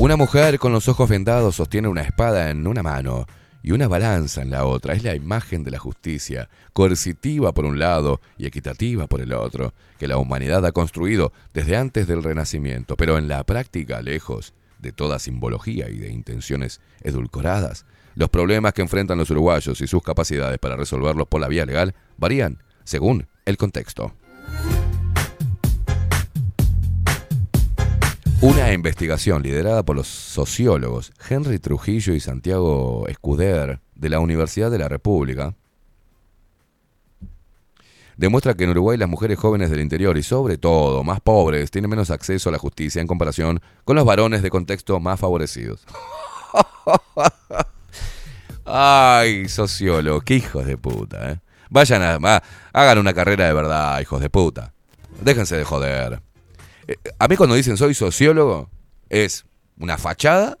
[0.00, 3.26] Una mujer con los ojos vendados sostiene una espada en una mano
[3.62, 4.94] y una balanza en la otra.
[4.94, 9.74] Es la imagen de la justicia, coercitiva por un lado y equitativa por el otro,
[9.98, 14.92] que la humanidad ha construido desde antes del Renacimiento, pero en la práctica lejos de
[14.92, 17.84] toda simbología y de intenciones edulcoradas.
[18.14, 21.94] Los problemas que enfrentan los uruguayos y sus capacidades para resolverlos por la vía legal
[22.16, 24.12] varían según el contexto.
[28.42, 34.78] Una investigación liderada por los sociólogos Henry Trujillo y Santiago Escuder de la Universidad de
[34.78, 35.54] la República
[38.16, 41.90] demuestra que en Uruguay las mujeres jóvenes del interior y sobre todo más pobres tienen
[41.90, 45.84] menos acceso a la justicia en comparación con los varones de contexto más favorecidos.
[48.64, 51.40] Ay, sociólogo, qué hijos de puta, ¿eh?
[51.68, 52.42] Vayan a, va,
[52.72, 54.72] hagan una carrera de verdad, hijos de puta.
[55.20, 56.29] Déjense de joder.
[57.18, 58.70] A mí cuando dicen soy sociólogo,
[59.08, 59.44] es
[59.78, 60.58] una fachada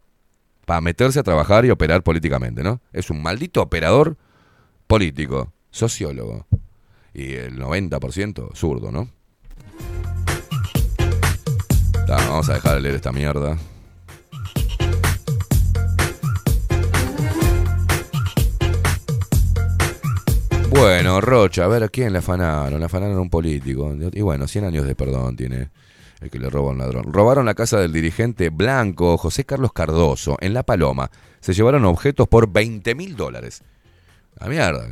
[0.64, 2.80] para meterse a trabajar y operar políticamente, ¿no?
[2.92, 4.16] Es un maldito operador
[4.86, 6.46] político, sociólogo.
[7.12, 9.08] Y el 90% zurdo, ¿no?
[12.06, 13.56] Vamos a dejar de leer esta mierda.
[20.70, 22.78] Bueno, Rocha, a ver a quién le afanaron.
[22.78, 23.92] Le afanaron a un político.
[24.12, 25.70] Y bueno, 100 años de perdón tiene
[26.20, 27.12] el que le roba a un ladrón.
[27.12, 31.10] Robaron la casa del dirigente blanco José Carlos Cardoso en La Paloma.
[31.40, 33.62] Se llevaron objetos por 20 mil dólares.
[34.38, 34.86] La mierda.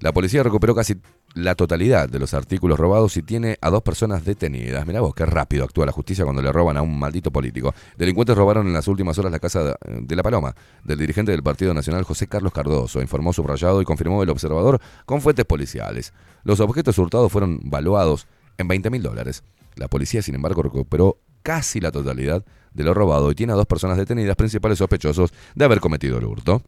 [0.00, 0.96] La policía recuperó casi
[1.34, 4.86] la totalidad de los artículos robados y tiene a dos personas detenidas.
[4.86, 7.74] Mirá vos, qué rápido actúa la justicia cuando le roban a un maldito político.
[7.96, 10.54] Delincuentes robaron en las últimas horas la casa de, de La Paloma
[10.84, 15.20] del dirigente del Partido Nacional José Carlos Cardoso, informó subrayado y confirmó el observador con
[15.20, 16.12] fuentes policiales.
[16.42, 18.26] Los objetos hurtados fueron valuados
[18.58, 19.44] en 20 mil dólares.
[19.80, 22.44] La policía, sin embargo, recuperó casi la totalidad
[22.74, 26.26] de lo robado y tiene a dos personas detenidas, principales sospechosos de haber cometido el
[26.26, 26.62] hurto.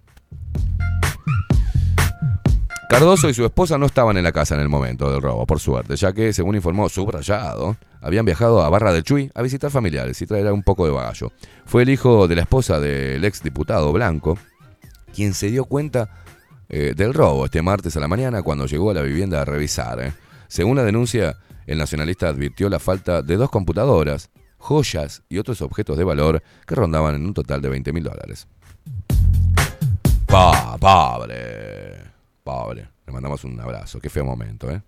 [2.88, 5.60] Cardoso y su esposa no estaban en la casa en el momento del robo, por
[5.60, 10.20] suerte, ya que, según informó Subrayado, habían viajado a Barra del Chuy a visitar familiares
[10.22, 11.32] y traer un poco de bagallo.
[11.66, 14.38] Fue el hijo de la esposa del ex diputado Blanco
[15.14, 16.08] quien se dio cuenta
[16.70, 20.00] eh, del robo este martes a la mañana cuando llegó a la vivienda a revisar.
[20.00, 20.12] eh.
[20.48, 21.36] Según la denuncia,
[21.66, 26.74] el nacionalista advirtió la falta de dos computadoras, joyas y otros objetos de valor que
[26.74, 28.46] rondaban en un total de 20 mil dólares.
[30.26, 31.98] Pa, pobre.
[32.42, 32.88] Pobre.
[33.06, 34.00] Le mandamos un abrazo.
[34.00, 34.82] Qué feo momento, ¿eh?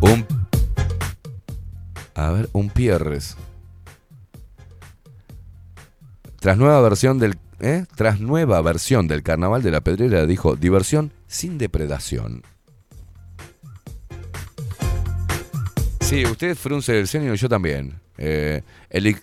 [0.00, 0.26] Un.
[2.14, 3.36] A ver, un Pierres.
[6.46, 7.34] Tras nueva versión del.
[7.58, 7.86] ¿eh?
[7.96, 12.44] Tras nueva versión del Carnaval de la Pedrera dijo diversión sin depredación.
[15.98, 17.98] Sí, usted frunce el ceño y yo también.
[18.16, 19.16] Eh, el,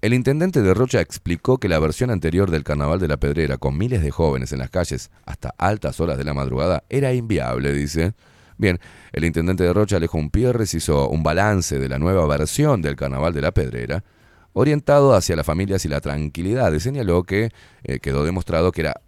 [0.00, 3.76] el intendente de Rocha explicó que la versión anterior del Carnaval de la Pedrera, con
[3.76, 8.14] miles de jóvenes en las calles hasta altas horas de la madrugada, era inviable, dice.
[8.56, 8.80] Bien,
[9.12, 13.34] el intendente de Rocha, Alejo Umpierres, hizo un balance de la nueva versión del Carnaval
[13.34, 14.02] de la Pedrera,
[14.52, 17.50] orientado hacia las familias y la tranquilidad, y señaló que
[17.84, 19.00] eh, quedó demostrado que era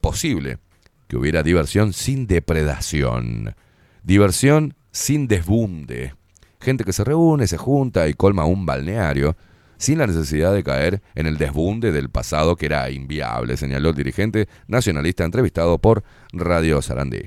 [0.00, 0.58] posible
[1.08, 3.54] que hubiera diversión sin depredación,
[4.02, 6.14] diversión sin desbunde,
[6.60, 9.36] gente que se reúne, se junta y colma un balneario
[9.76, 13.96] sin la necesidad de caer en el desbunde del pasado que era inviable, señaló el
[13.96, 17.22] dirigente nacionalista entrevistado por Radio Sarandí.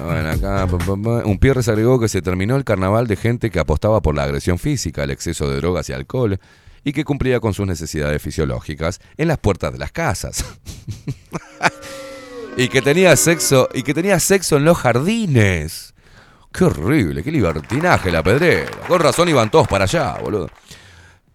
[0.00, 4.58] Un Pierres agregó que se terminó el carnaval de gente que apostaba por la agresión
[4.58, 6.38] física, el exceso de drogas y alcohol,
[6.84, 10.44] y que cumplía con sus necesidades fisiológicas en las puertas de las casas.
[12.56, 15.94] y que tenía sexo, y que tenía sexo en los jardines.
[16.52, 18.70] Qué horrible, qué libertinaje la pedrera.
[18.88, 20.50] Con razón iban todos para allá, boludo.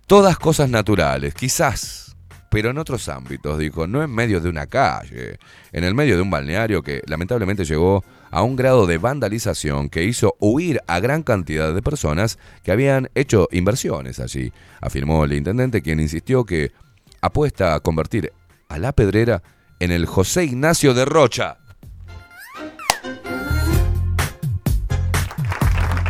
[0.08, 2.16] Todas cosas naturales, quizás,
[2.50, 5.40] pero en otros ámbitos, dijo, no en medio de una calle,
[5.72, 8.04] en el medio de un balneario que lamentablemente llegó
[8.36, 13.10] a un grado de vandalización que hizo huir a gran cantidad de personas que habían
[13.16, 14.52] hecho inversiones allí,
[14.82, 16.74] afirmó el intendente, quien insistió que
[17.22, 18.34] apuesta a convertir
[18.68, 19.42] a la pedrera
[19.80, 21.60] en el José Ignacio de Rocha.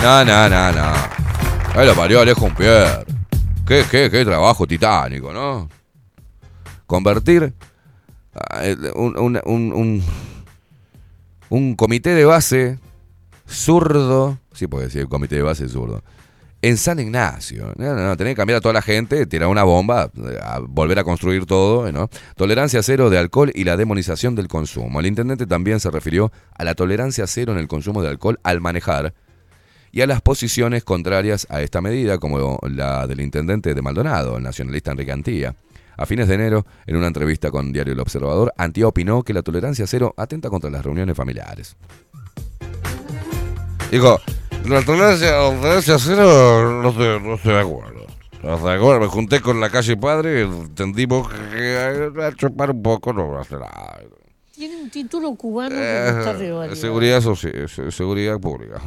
[0.02, 0.94] No, no, no, no.
[1.76, 3.06] Ahí lo parió Alejo Pierre.
[3.68, 5.70] Qué, qué, qué trabajo titánico, ¿no?
[6.88, 7.54] Convertir
[8.96, 10.04] un, un- un- un-
[11.50, 12.80] un comité de base
[13.48, 16.04] zurdo, sí puede decir comité de base zurdo,
[16.62, 17.74] en San Ignacio.
[17.78, 20.10] No, no, no, que cambiar a toda la gente, tirar una bomba,
[20.68, 22.10] volver a construir todo, ¿no?
[22.36, 25.00] Tolerancia cero de alcohol y la demonización del consumo.
[25.00, 28.62] El intendente también se refirió a la tolerancia cero en el consumo de alcohol al
[28.62, 29.14] manejar
[29.92, 34.44] y a las posiciones contrarias a esta medida, como la del intendente de Maldonado, el
[34.44, 35.56] nacionalista Enrique Antía.
[35.98, 39.42] A fines de enero, en una entrevista con Diario El Observador, Antía opinó que la
[39.42, 41.76] tolerancia cero atenta contra las reuniones familiares.
[43.92, 44.20] Dijo,
[44.68, 48.06] la tolerancia, la tolerancia cero no estoy, no estoy de acuerdo.
[48.44, 52.72] No estoy de acuerdo, me junté con la calle Padre, entendimos que que, a chupar
[52.72, 54.00] un poco no va a hacer nada.
[54.54, 58.82] Tiene un título cubano que no está Eh, seguridad, soci- se- seguridad pública.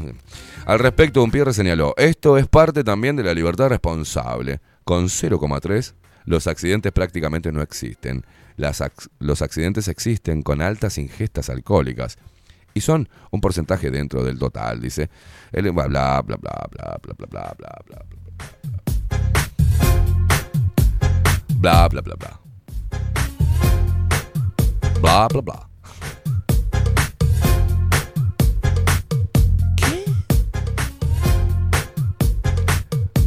[0.64, 4.60] Al respecto, Umpierre señaló, esto es parte también de la libertad responsable.
[4.85, 5.94] Con 0,3,
[6.28, 8.24] los accidentes prácticamente no existen.
[8.56, 12.18] Las ac- los accidentes existen con altas ingestas alcohólicas.
[12.74, 15.09] Y son un porcentaje dentro del total, dice.
[15.52, 18.05] El bla bla bla bla bla bla bla bla bla bla
[21.60, 22.38] bla bla bla bla bla
[25.00, 25.67] bla bla bla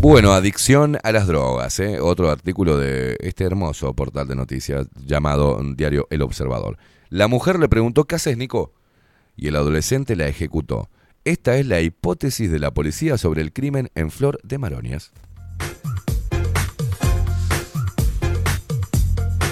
[0.02, 2.00] Bueno, adicción a las drogas, ¿eh?
[2.00, 6.80] otro artículo de este hermoso portal de noticias llamado Diario El Observador.
[7.10, 8.74] La mujer le preguntó, ¿qué haces, Nico?
[9.36, 10.90] Y el adolescente la ejecutó.
[11.24, 15.12] Esta es la hipótesis de la policía sobre el crimen en Flor de Maronias.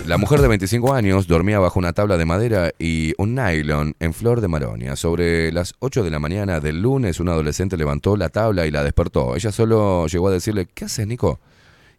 [0.09, 4.15] La mujer de 25 años dormía bajo una tabla de madera y un nylon en
[4.15, 4.95] Flor de Maronia.
[4.95, 8.83] Sobre las 8 de la mañana del lunes, un adolescente levantó la tabla y la
[8.83, 9.35] despertó.
[9.35, 11.39] Ella solo llegó a decirle, ¿qué haces, Nico?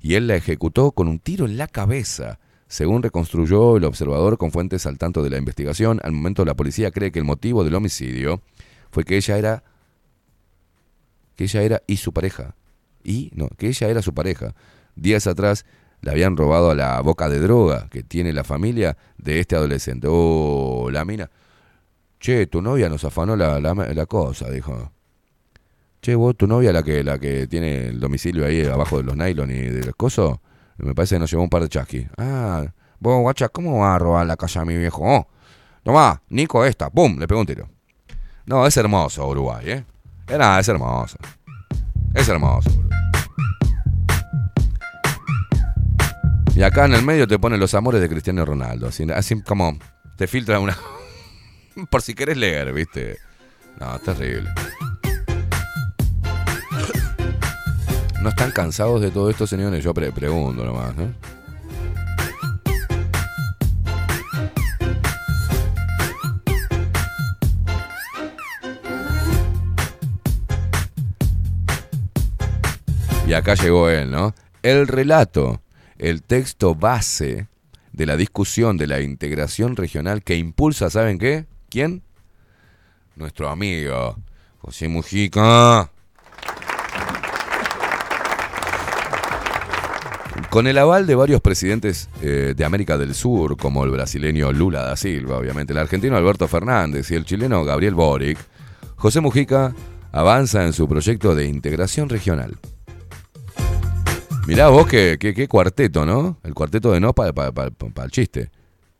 [0.00, 2.40] Y él la ejecutó con un tiro en la cabeza.
[2.66, 6.90] Según reconstruyó el observador con fuentes al tanto de la investigación, al momento la policía
[6.90, 8.42] cree que el motivo del homicidio
[8.90, 9.62] fue que ella era
[11.36, 12.56] que ella era y su pareja.
[13.04, 14.56] Y no, que ella era su pareja.
[14.96, 15.64] Días atrás
[16.02, 20.06] le habían robado a la boca de droga que tiene la familia de este adolescente.
[20.10, 21.30] Oh, la mina.
[22.18, 24.92] Che, tu novia nos afanó la, la, cosa, dijo.
[26.02, 29.16] Che, vos, tu novia, la que, la que tiene el domicilio ahí abajo de los
[29.16, 30.38] nylon y de los cosos,
[30.76, 32.06] me parece que nos llevó un par de chasquis.
[32.18, 32.66] Ah,
[32.98, 35.02] vos, guacha, ¿cómo va a robar la casa a mi viejo?
[35.02, 35.26] Oh,
[35.82, 37.46] tomá, Nico, esta, pum, le pegó un.
[38.46, 39.84] No, es hermoso Uruguay, ¿eh?
[40.28, 41.16] Nada, es hermoso.
[42.14, 42.70] Es hermoso.
[46.60, 48.88] Y acá en el medio te ponen los amores de Cristiano Ronaldo.
[48.88, 49.78] Así, así como
[50.18, 50.76] te filtra una.
[51.90, 53.16] Por si querés leer, ¿viste?
[53.78, 54.50] No, terrible.
[58.20, 59.82] ¿No están cansados de todo esto, señores?
[59.82, 61.14] Yo pre- pregunto nomás, ¿no?
[73.26, 74.34] Y acá llegó él, ¿no?
[74.62, 75.62] El relato,
[76.00, 77.46] el texto base
[77.92, 81.46] de la discusión de la integración regional que impulsa, ¿saben qué?
[81.68, 82.02] ¿Quién?
[83.20, 84.16] nuestro amigo
[84.58, 85.90] José Mujica.
[90.48, 94.82] Con el aval de varios presidentes eh, de América del Sur, como el brasileño Lula
[94.82, 98.38] da Silva, obviamente, el argentino Alberto Fernández y el chileno Gabriel Boric,
[98.96, 99.72] José Mujica
[100.10, 102.58] avanza en su proyecto de integración regional.
[104.50, 106.38] Mirá vos qué, qué- qué cuarteto, ¿no?
[106.42, 107.30] El cuarteto de no para
[108.04, 108.50] el chiste.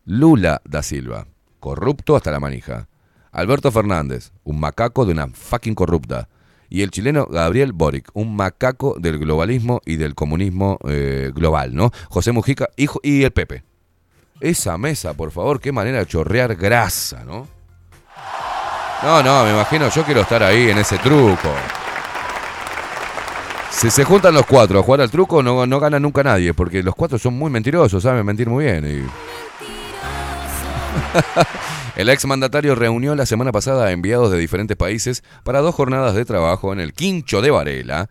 [0.04, 1.26] Lula da Silva,
[1.58, 2.86] corrupto hasta la manija.
[3.32, 6.28] Alberto Fernández, un macaco de una fucking corrupta.
[6.68, 11.90] Y el chileno Gabriel Boric, un macaco del globalismo y del comunismo eh, global, ¿no?
[12.10, 13.64] José Mujica hijo, y el Pepe.
[14.40, 17.48] Esa mesa, por favor, qué manera de chorrear grasa, ¿no?
[19.02, 21.48] No, no, me imagino, yo quiero estar ahí en ese truco.
[23.70, 26.82] Si se juntan los cuatro a jugar al truco, no, no gana nunca nadie, porque
[26.82, 28.84] los cuatro son muy mentirosos, saben mentir muy bien.
[28.86, 29.06] y-
[31.96, 36.24] El exmandatario reunió la semana pasada a enviados de diferentes países para dos jornadas de
[36.24, 38.08] trabajo en el Quincho de Varela,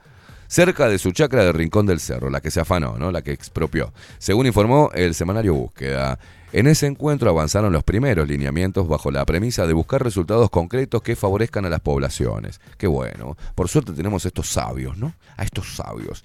[0.47, 3.11] cerca de su chacra de Rincón del Cerro, la que se afanó, ¿no?
[3.11, 3.93] la que expropió.
[4.17, 6.19] Según informó el semanario Búsqueda,
[6.51, 11.15] en ese encuentro avanzaron los primeros lineamientos bajo la premisa de buscar resultados concretos que
[11.15, 12.59] favorezcan a las poblaciones.
[12.77, 13.37] Qué bueno.
[13.53, 15.13] Por suerte tenemos estos sabios, ¿no?
[15.37, 16.23] A estos sabios.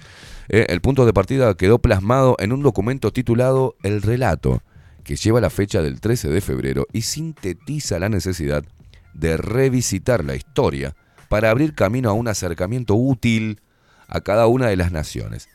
[0.49, 4.63] Eh, el punto de partida quedó plasmado en un documento titulado El Relato,
[5.03, 8.65] que lleva la fecha del 13 de febrero y sintetiza la necesidad
[9.13, 10.97] de revisitar la historia
[11.29, 13.61] para abrir camino a un acercamiento útil
[14.09, 15.49] a cada una de las naciones.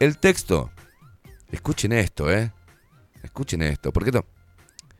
[0.00, 0.70] El texto,
[1.50, 2.52] escuchen esto, ¿eh?
[3.22, 4.24] Escuchen esto, porque no.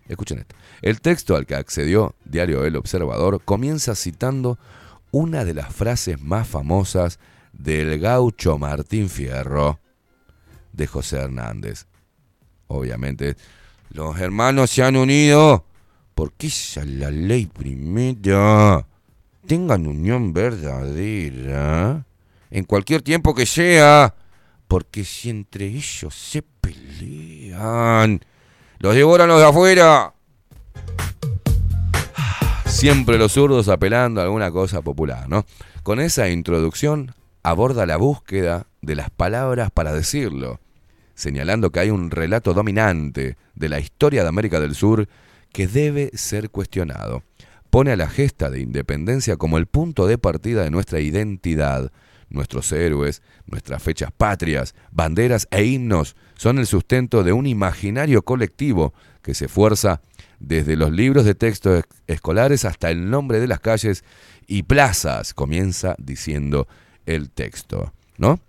[0.07, 0.55] Escuchen esto.
[0.81, 4.59] El texto al que accedió Diario El Observador comienza citando
[5.11, 7.19] una de las frases más famosas
[7.53, 9.79] del gaucho Martín Fierro
[10.73, 11.87] de José Hernández.
[12.67, 13.37] Obviamente,
[13.91, 15.67] los hermanos se han unido
[16.15, 18.87] porque esa es la ley primera.
[19.47, 22.07] Tengan unión verdadera
[22.51, 24.15] en cualquier tiempo que sea,
[24.69, 27.32] porque si entre ellos se pelean,
[28.79, 30.15] los devoran los de afuera.
[32.67, 35.45] Siempre los zurdos apelando a alguna cosa popular, ¿no?
[35.83, 40.61] Con esa introducción aborda la búsqueda de las palabras para decirlo,
[41.15, 45.09] señalando que hay un relato dominante de la historia de América del Sur
[45.53, 47.23] que debe ser cuestionado.
[47.71, 51.93] Pone a la gesta de independencia como el punto de partida de nuestra identidad.
[52.29, 58.95] Nuestros héroes, nuestras fechas patrias, banderas e himnos son el sustento de un imaginario colectivo
[59.23, 60.01] que se esfuerza
[60.41, 64.03] desde los libros de texto es- escolares hasta el nombre de las calles
[64.49, 66.67] y plazas, comienza diciendo
[67.07, 68.41] el texto, ¿no?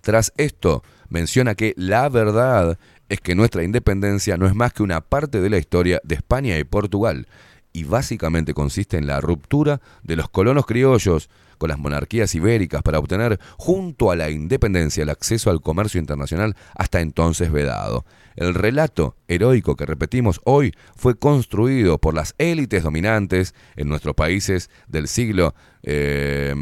[0.00, 2.76] Tras esto, menciona que la verdad
[3.08, 6.58] es que nuestra independencia no es más que una parte de la historia de España
[6.58, 7.28] y Portugal,
[7.72, 11.30] y básicamente consiste en la ruptura de los colonos criollos
[11.62, 16.56] con las monarquías ibéricas para obtener, junto a la independencia, el acceso al comercio internacional
[16.74, 18.04] hasta entonces vedado.
[18.34, 24.70] El relato heroico que repetimos hoy fue construido por las élites dominantes en nuestros países
[24.88, 26.52] del siglo eh,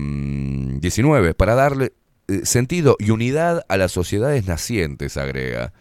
[0.82, 1.94] XIX para darle
[2.28, 5.72] eh, sentido y unidad a las sociedades nacientes, agrega.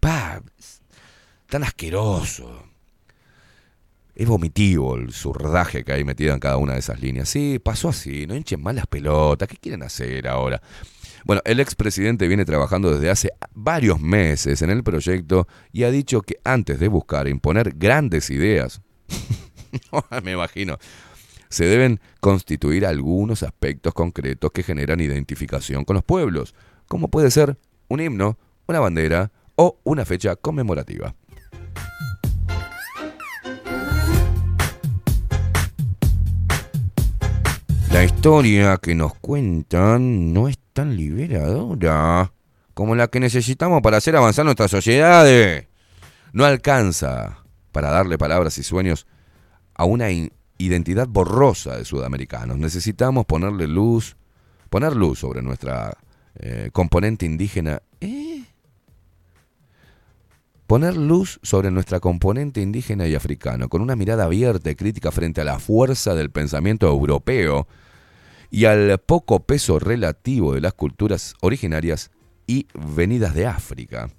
[0.00, 0.42] Pa,
[1.46, 2.73] tan asqueroso.
[4.14, 7.28] Es vomitivo el zurdaje que hay metido en cada una de esas líneas.
[7.28, 9.48] Sí, pasó así, no hinchen más las pelotas.
[9.48, 10.62] ¿Qué quieren hacer ahora?
[11.24, 16.20] Bueno, el expresidente viene trabajando desde hace varios meses en el proyecto y ha dicho
[16.20, 18.82] que antes de buscar imponer grandes ideas,
[20.22, 20.78] me imagino,
[21.48, 26.54] se deben constituir algunos aspectos concretos que generan identificación con los pueblos,
[26.88, 27.58] como puede ser
[27.88, 31.14] un himno, una bandera o una fecha conmemorativa.
[37.94, 42.32] La historia que nos cuentan no es tan liberadora
[42.74, 45.68] como la que necesitamos para hacer avanzar nuestras sociedades.
[46.32, 49.06] No alcanza para darle palabras y sueños
[49.74, 50.08] a una
[50.58, 52.58] identidad borrosa de sudamericanos.
[52.58, 54.16] Necesitamos ponerle luz,
[54.70, 55.96] poner luz sobre nuestra
[56.40, 57.80] eh, componente indígena.
[58.00, 58.42] ¿Eh?
[60.66, 65.42] Poner luz sobre nuestra componente indígena y africano, con una mirada abierta y crítica frente
[65.42, 67.68] a la fuerza del pensamiento europeo
[68.54, 72.12] y al poco peso relativo de las culturas originarias
[72.46, 74.10] y venidas de África.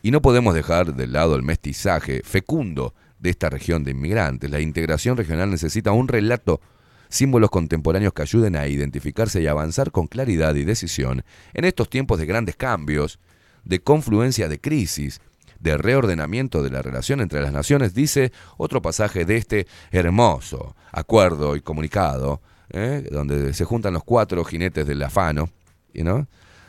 [0.00, 4.48] Y no podemos dejar de lado el mestizaje fecundo de esta región de inmigrantes.
[4.48, 6.60] La integración regional necesita un relato,
[7.08, 12.20] símbolos contemporáneos que ayuden a identificarse y avanzar con claridad y decisión en estos tiempos
[12.20, 13.18] de grandes cambios,
[13.64, 15.20] de confluencia de crisis,
[15.58, 21.56] de reordenamiento de la relación entre las naciones, dice otro pasaje de este hermoso acuerdo
[21.56, 23.06] y comunicado, ¿eh?
[23.10, 25.48] donde se juntan los cuatro jinetes del afano.
[25.92, 26.26] ¿y no?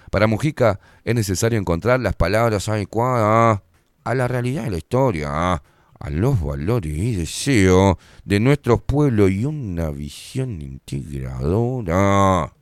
[0.09, 3.61] Para Mujica es necesario encontrar las palabras adecuadas
[4.03, 7.95] a la realidad de la historia, a los valores y deseos
[8.25, 12.53] de nuestro pueblo y una visión integradora.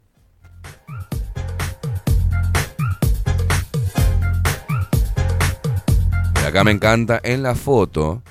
[6.46, 8.24] Acá me encanta, en la foto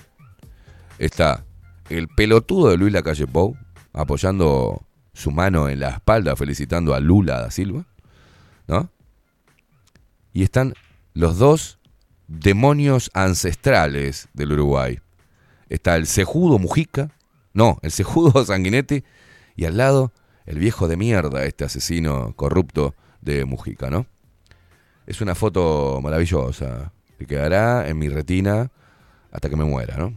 [0.99, 1.45] está
[1.89, 3.57] el pelotudo de Luis Lacalle Pou
[3.93, 4.88] apoyando
[5.19, 7.85] su mano en la espalda felicitando a Lula da Silva,
[8.69, 8.89] ¿no?
[10.33, 10.75] Y están
[11.13, 11.81] los dos
[12.29, 15.01] demonios ancestrales del Uruguay.
[15.69, 17.11] Está el cejudo Mujica,
[17.53, 19.03] no, el cejudo Sanguinetti,
[19.57, 20.13] y al lado
[20.47, 24.07] el viejo de mierda, este asesino corrupto de Mujica, ¿no?
[25.07, 28.71] Es una foto maravillosa, que quedará en mi retina
[29.33, 30.15] hasta que me muera, ¿no?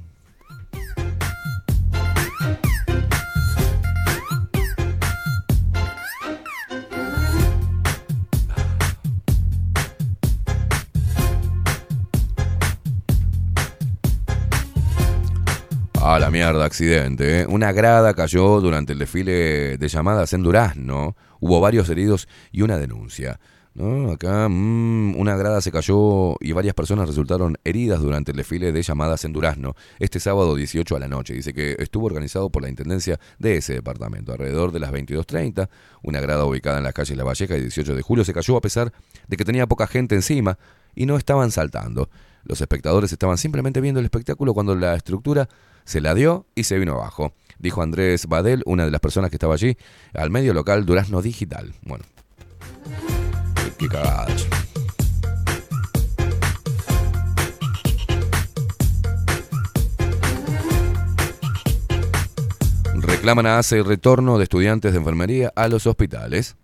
[16.13, 17.39] Ah, la mierda, accidente.
[17.39, 17.45] ¿eh?
[17.47, 21.15] Una grada cayó durante el desfile de llamadas en Durazno.
[21.39, 23.39] Hubo varios heridos y una denuncia.
[23.75, 24.11] ¿no?
[24.11, 28.83] Acá mm, una grada se cayó y varias personas resultaron heridas durante el desfile de
[28.83, 31.33] llamadas en Durazno este sábado 18 a la noche.
[31.33, 34.33] Dice que estuvo organizado por la Intendencia de ese departamento.
[34.33, 35.69] Alrededor de las 22.30,
[36.03, 38.61] una grada ubicada en las calles La Valleja y 18 de julio se cayó a
[38.61, 38.91] pesar
[39.29, 40.57] de que tenía poca gente encima
[40.93, 42.09] y no estaban saltando.
[42.43, 45.47] Los espectadores estaban simplemente viendo el espectáculo cuando la estructura
[45.91, 47.33] se la dio y se vino abajo.
[47.59, 49.75] Dijo Andrés Badel, una de las personas que estaba allí,
[50.13, 51.73] al medio local Durazno Digital.
[51.81, 52.05] Bueno.
[53.77, 53.89] Qué.
[62.95, 66.55] Reclaman a ACE el retorno de estudiantes de enfermería a los hospitales.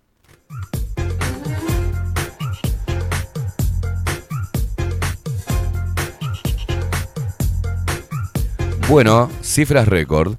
[8.90, 10.36] Bueno, cifras récord.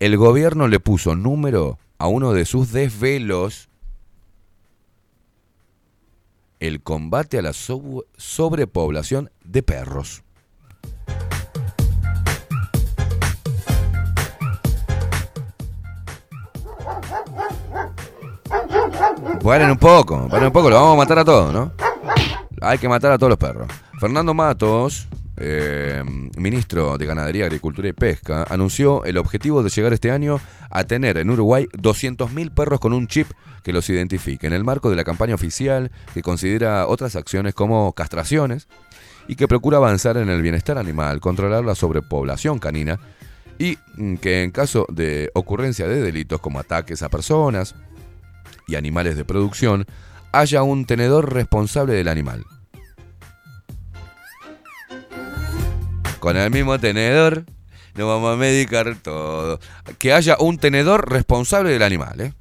[0.00, 3.68] El gobierno le puso número a uno de sus desvelos.
[6.58, 10.22] El combate a la sob- sobrepoblación de perros.
[19.42, 21.72] Paren un poco, paren un poco, lo vamos a matar a todos, ¿no?
[22.60, 23.68] Hay que matar a todos los perros.
[23.98, 26.02] Fernando Matos, eh,
[26.36, 30.40] ministro de Ganadería, Agricultura y Pesca, anunció el objetivo de llegar este año
[30.70, 33.28] a tener en Uruguay 200.000 perros con un chip
[33.62, 37.92] que los identifique, en el marco de la campaña oficial que considera otras acciones como
[37.92, 38.68] castraciones
[39.28, 42.98] y que procura avanzar en el bienestar animal, controlar la sobrepoblación canina
[43.58, 47.74] y mm, que en caso de ocurrencia de delitos como ataques a personas
[48.66, 49.86] y animales de producción,
[50.32, 52.44] haya un tenedor responsable del animal.
[56.22, 57.44] Con el mismo tenedor
[57.96, 59.58] nos vamos a medicar todo.
[59.98, 62.32] Que haya un tenedor responsable del animal, ¿eh?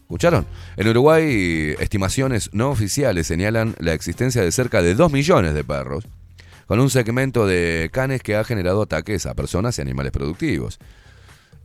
[0.00, 0.46] ¿Escucharon?
[0.78, 6.08] En Uruguay, estimaciones no oficiales señalan la existencia de cerca de 2 millones de perros,
[6.64, 10.78] con un segmento de canes que ha generado ataques a personas y animales productivos.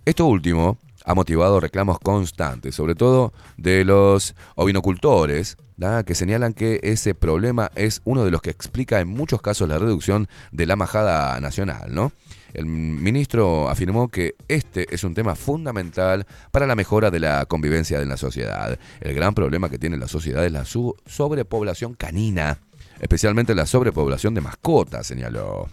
[0.03, 5.57] Esto último ha motivado reclamos constantes, sobre todo de los ovinocultores,
[6.05, 9.79] que señalan que ese problema es uno de los que explica en muchos casos la
[9.79, 11.93] reducción de la majada nacional.
[11.93, 12.11] ¿no?
[12.53, 17.99] El ministro afirmó que este es un tema fundamental para la mejora de la convivencia
[17.99, 18.77] en la sociedad.
[18.99, 22.59] El gran problema que tiene la sociedad es la sobrepoblación canina,
[22.99, 25.67] especialmente la sobrepoblación de mascotas, señaló.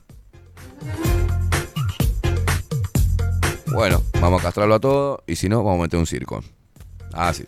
[3.67, 6.43] Bueno, vamos a castrarlo a todo y si no, vamos a meter un circo.
[7.13, 7.45] Ah, sí.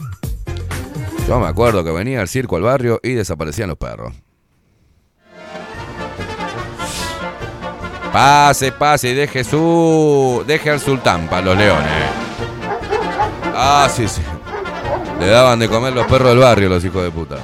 [1.28, 4.14] Yo me acuerdo que venía el circo al barrio y desaparecían los perros.
[8.12, 10.42] Pase, pase y deje su.
[10.46, 12.10] Deje al sultán para los leones.
[13.54, 14.22] Ah, sí, sí.
[15.20, 17.36] Le daban de comer los perros del barrio, los hijos de puta.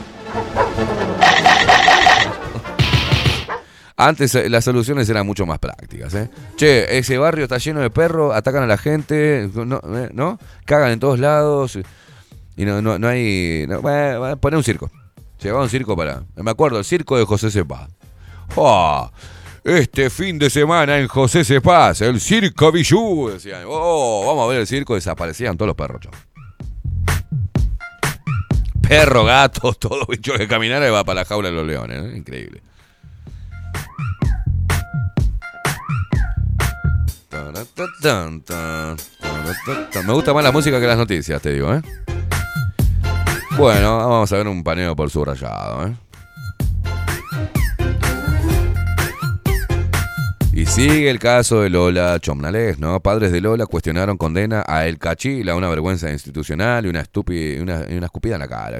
[3.99, 6.15] Antes eh, las soluciones eran mucho más prácticas.
[6.15, 6.29] ¿eh?
[6.57, 9.81] Che, ese barrio está lleno de perros, atacan a la gente, ¿no?
[9.85, 10.37] eh.
[10.67, 11.79] Cagan en todos lados.
[12.57, 13.67] Y no, no, no hay.
[13.69, 13.81] No,
[14.39, 14.91] poné un circo.
[15.43, 16.25] Llevaba un circo para.
[16.37, 17.89] Me acuerdo, el circo de José Cepaz.
[18.55, 19.11] ¡Oh!
[19.65, 23.31] Este fin de semana en José Cepaz, el circo Bijú.
[23.33, 24.95] Decían, oh, vamos a ver el circo.
[24.95, 26.03] Desaparecían todos los perros.
[26.03, 26.13] chao.
[28.87, 32.05] Perro, gato, todo bicho que caminara y va para la jaula de los leones.
[32.05, 32.17] ¿eh?
[32.17, 32.63] Increíble.
[40.07, 41.83] Me gusta más la música que las noticias, te digo, ¿eh?
[43.57, 45.97] Bueno, vamos a ver un paneo por subrayado, ¿eh?
[50.53, 53.01] Y sigue el caso de Lola Chomnales, ¿no?
[53.01, 57.85] Padres de Lola cuestionaron condena a El Cachila, una vergüenza institucional y una, estúpida, una,
[57.91, 58.79] una escupida en la cara.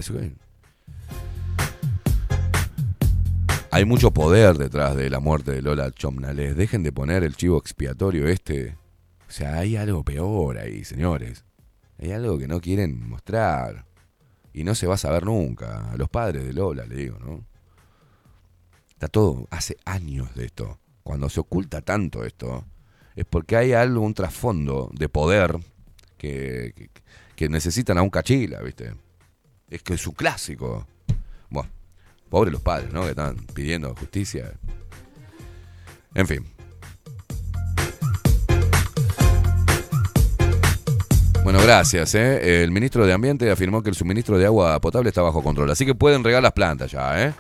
[3.71, 6.57] Hay mucho poder detrás de la muerte de Lola Chomnales.
[6.57, 8.77] Dejen de poner el chivo expiatorio este.
[9.29, 11.45] O sea, hay algo peor ahí, señores.
[11.99, 13.85] Hay algo que no quieren mostrar.
[14.53, 15.91] Y no se va a saber nunca.
[15.91, 17.45] A los padres de Lola, le digo, ¿no?
[18.91, 20.79] Está todo, hace años de esto.
[21.03, 22.65] Cuando se oculta tanto esto,
[23.15, 25.57] es porque hay algo, un trasfondo de poder
[26.17, 26.91] que, que,
[27.35, 28.95] que necesitan a un cachila, ¿viste?
[29.69, 30.87] Es que es su clásico.
[31.51, 31.69] Bueno,
[32.29, 33.03] pobres los padres, ¿no?
[33.03, 34.53] Que están pidiendo justicia.
[36.15, 36.47] En fin.
[41.47, 42.15] Bueno, gracias.
[42.17, 42.65] ¿eh?
[42.65, 45.71] El ministro de Ambiente afirmó que el suministro de agua potable está bajo control.
[45.71, 47.35] Así que pueden regar las plantas ya, ¿eh?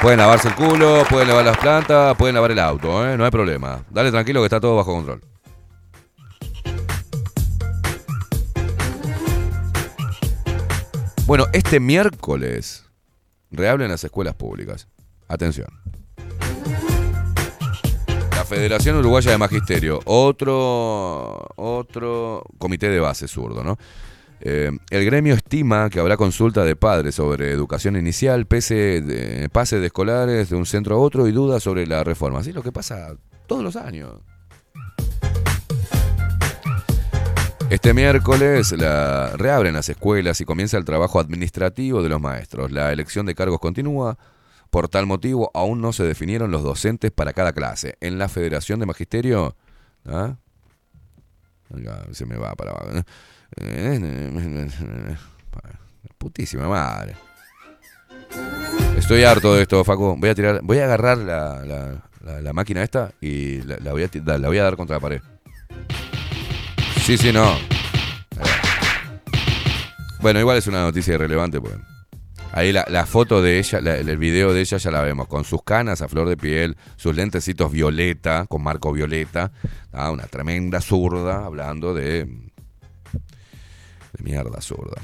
[0.00, 3.18] Pueden lavarse el culo, pueden lavar las plantas, pueden lavar el auto, ¿eh?
[3.18, 3.84] No hay problema.
[3.90, 5.20] Dale tranquilo que está todo bajo control.
[11.26, 12.87] Bueno, este miércoles
[13.50, 14.88] reabren las escuelas públicas.
[15.28, 15.68] Atención.
[18.32, 23.76] La Federación Uruguaya de Magisterio, otro, otro comité de base zurdo, ¿no?
[24.40, 29.80] Eh, el gremio estima que habrá consulta de padres sobre educación inicial, pese de, pase
[29.80, 32.38] de escolares de un centro a otro y dudas sobre la reforma.
[32.38, 33.16] Así es lo que pasa
[33.46, 34.12] todos los años.
[37.70, 42.72] Este miércoles la, reabren las escuelas y comienza el trabajo administrativo de los maestros.
[42.72, 44.18] La elección de cargos continúa.
[44.70, 47.96] Por tal motivo, aún no se definieron los docentes para cada clase.
[48.00, 49.56] En la Federación de Magisterio...
[50.06, 50.36] ¿ah?
[52.12, 53.02] Se me va para abajo.
[56.18, 57.14] Putísima madre.
[58.96, 60.16] Estoy harto de esto, Facu.
[60.18, 64.38] Voy a tirar, voy a agarrar la, la- la- máquina esta y la, voy a,
[64.38, 65.20] la voy a dar contra la pared.
[67.08, 67.56] Sí, sí, no.
[70.20, 71.72] Bueno, igual es una noticia irrelevante, pues.
[72.52, 75.62] Ahí la, foto de ella, la- el video de ella ya la vemos, con sus
[75.62, 79.52] canas a flor de piel, sus lentecitos violeta, con marco violeta.
[79.90, 82.26] Ah, una tremenda zurda hablando de.
[82.26, 85.00] de mierda zurda.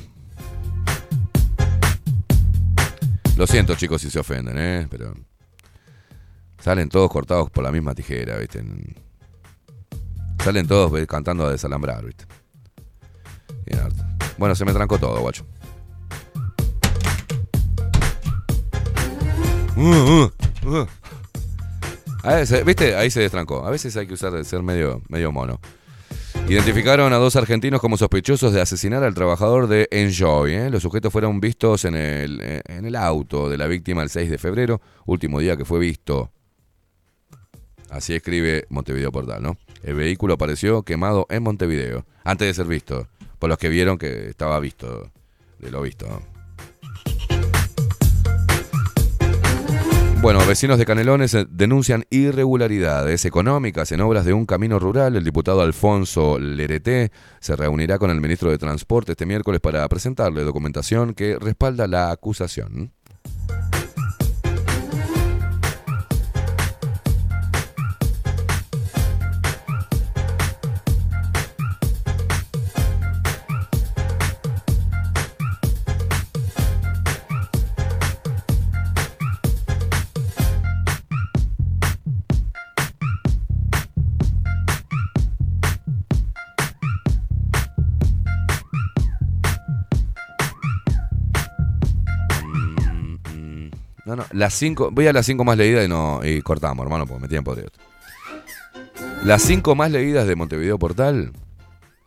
[3.38, 4.86] Lo siento, chicos, si se ofenden, ¿eh?
[4.90, 5.14] Pero.
[6.58, 8.62] Salen todos cortados por la misma tijera, ¿viste?
[10.42, 11.06] Salen todos ¿ves?
[11.06, 12.24] cantando a desalambrar, ¿viste?
[14.36, 15.46] Bueno, se me trancó todo, guacho.
[19.76, 20.32] Uh, uh,
[20.68, 20.86] uh.
[22.64, 22.96] ¿Viste?
[22.96, 23.66] Ahí se destrancó.
[23.66, 25.60] A veces hay que usar ser medio, medio mono.
[26.48, 30.52] Identificaron a dos argentinos como sospechosos de asesinar al trabajador de Enjoy.
[30.52, 30.70] ¿eh?
[30.70, 34.30] Los sujetos fueron vistos en el, eh, en el auto de la víctima el 6
[34.30, 36.30] de febrero, último día que fue visto.
[37.88, 39.56] Así escribe Montevideo Portal, ¿no?
[39.84, 43.06] El vehículo apareció quemado en Montevideo, antes de ser visto,
[43.38, 45.12] por los que vieron que estaba visto,
[45.58, 46.06] de lo visto.
[46.08, 46.34] ¿no?
[50.24, 55.16] Bueno, vecinos de Canelones eh, denuncian irregularidades económicas en obras de un camino rural.
[55.16, 60.42] El diputado Alfonso Lerete se reunirá con el ministro de Transporte este miércoles para presentarle
[60.44, 62.90] documentación que respalda la acusación.
[94.32, 95.88] Las cinco, voy a las cinco más leídas
[96.24, 97.70] y cortamos, hermano, porque me tienen podrido.
[99.24, 101.32] Las cinco más leídas de Montevideo Portal.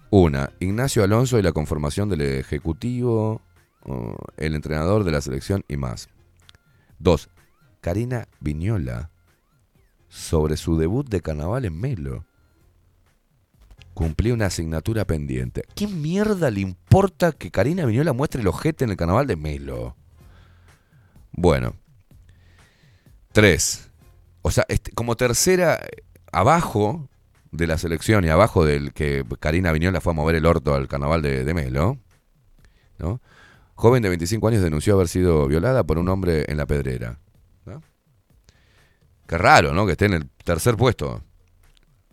[0.10, 3.42] Una, Ignacio Alonso y la conformación del Ejecutivo,
[4.38, 6.10] el entrenador de la selección y más.
[7.00, 7.30] Dos,
[7.82, 9.10] Karina Viñola
[10.10, 12.26] sobre su debut de carnaval en Melo.
[13.94, 15.64] Cumplí una asignatura pendiente.
[15.76, 19.96] ¿Qué mierda le importa que Karina Viñola muestre el ojete en el carnaval de Melo?
[21.32, 21.74] Bueno.
[23.38, 23.92] Tres.
[24.42, 26.02] O sea, este- como tercera, eh,
[26.32, 27.08] abajo
[27.52, 30.88] de la selección y abajo del que Karina Viñola fue a mover el orto al
[30.88, 32.00] carnaval de, de Melo,
[32.98, 33.22] ¿no?
[33.76, 37.20] Joven de 25 años denunció haber sido violada por un hombre en la pedrera.
[39.28, 39.86] Qué raro, ¿no?
[39.86, 41.22] Que esté en el tercer puesto.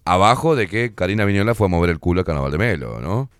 [0.05, 3.31] Abajo de que Karina Viñola fue a mover el culo al carnaval de Melo, ¿no?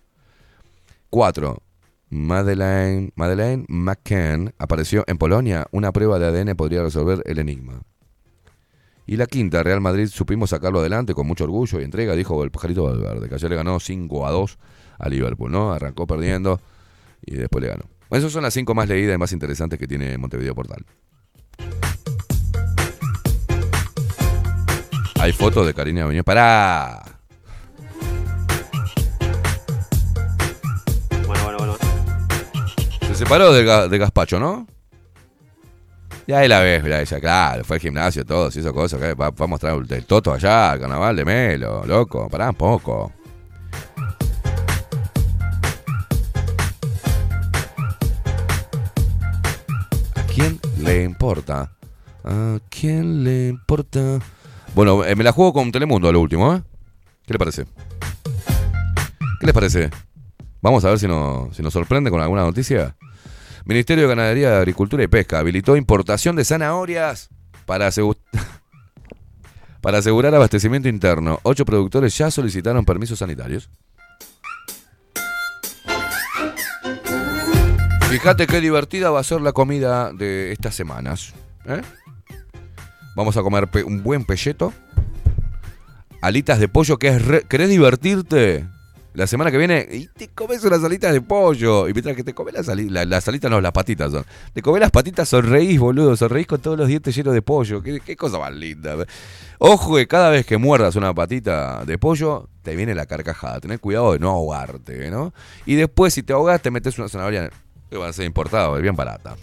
[1.11, 1.61] Cuatro.
[2.09, 5.67] Madeleine, Madeleine McCann apareció en Polonia.
[5.71, 7.81] Una prueba de ADN podría resolver el enigma.
[9.07, 12.49] Y la quinta, Real Madrid supimos sacarlo adelante con mucho orgullo y entrega, dijo el
[12.51, 14.57] pajarito Valverde, que ayer le ganó 5 a 2
[14.97, 15.73] a Liverpool, ¿no?
[15.73, 16.59] Arrancó perdiendo
[17.23, 17.83] y después le ganó.
[18.09, 20.85] Esas son las cinco más leídas y más interesantes que tiene Montevideo Portal.
[25.19, 26.23] Hay fotos de Karina Viñola.
[26.23, 27.15] ¡Pará!
[33.15, 34.67] Se separó de, Ga- de Gaspacho, ¿no?
[36.27, 39.27] Y ahí la ves, mirá, ella, claro, fue al gimnasio, todo, se hizo cosas, va,
[39.27, 43.13] a mostrar el, toto allá, al carnaval de Melo, loco, pará un poco.
[50.15, 51.71] ¿A quién le importa?
[52.23, 54.19] ¿A quién le importa?
[54.73, 56.61] Bueno, eh, me la juego con Telemundo lo último, ¿eh?
[57.25, 57.65] ¿Qué le parece?
[59.39, 59.89] ¿Qué les parece?
[60.61, 62.95] Vamos a ver si, no- si nos sorprende con alguna noticia.
[63.65, 67.29] Ministerio de Ganadería, Agricultura y Pesca habilitó importación de zanahorias
[67.65, 68.17] para, asegu-
[69.81, 71.39] para asegurar abastecimiento interno.
[71.43, 73.69] Ocho productores ya solicitaron permisos sanitarios.
[78.09, 81.33] Fíjate qué divertida va a ser la comida de estas semanas.
[81.65, 81.81] ¿eh?
[83.15, 84.73] Vamos a comer un buen pelleto.
[86.21, 88.67] Alitas de pollo, que es re- ¿Querés divertirte?
[89.15, 91.87] La semana que viene, y te comes unas alitas de pollo.
[91.87, 94.25] Y mientras que te comes las alitas, la- las no, las patitas son.
[94.53, 96.17] Te comes las patitas, sonreís, boludo.
[96.17, 97.81] Sonreís con todos los dientes llenos de pollo.
[97.81, 98.97] Qué, cosa más linda.
[99.57, 103.61] Ojo que cada vez que muerdas una patita de pollo, te viene la carcajada.
[103.61, 105.33] Tenés cuidado de no ahogarte, ¿no?
[105.65, 107.49] Y después, si te ahogas, te metes una zanahoria
[107.89, 109.37] que va a ser importada, bien barata.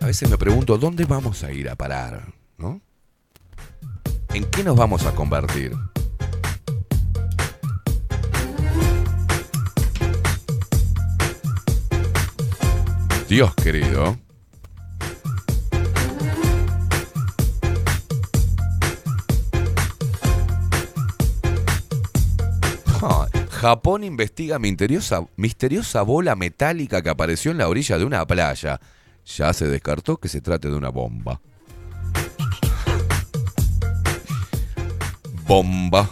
[0.00, 2.33] A veces me pregunto, ¿dónde vamos a ir a parar?
[4.34, 5.72] ¿En qué nos vamos a convertir?
[13.28, 14.18] Dios querido.
[23.50, 28.78] Japón investiga misteriosa, misteriosa bola metálica que apareció en la orilla de una playa.
[29.24, 31.40] Ya se descartó que se trate de una bomba.
[35.46, 36.08] Bomba.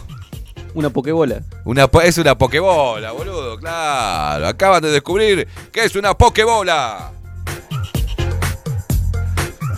[0.73, 1.41] Una pokebola.
[1.65, 4.47] Una, es una pokebola, boludo, claro.
[4.47, 7.11] Acaban de descubrir que es una pokebola.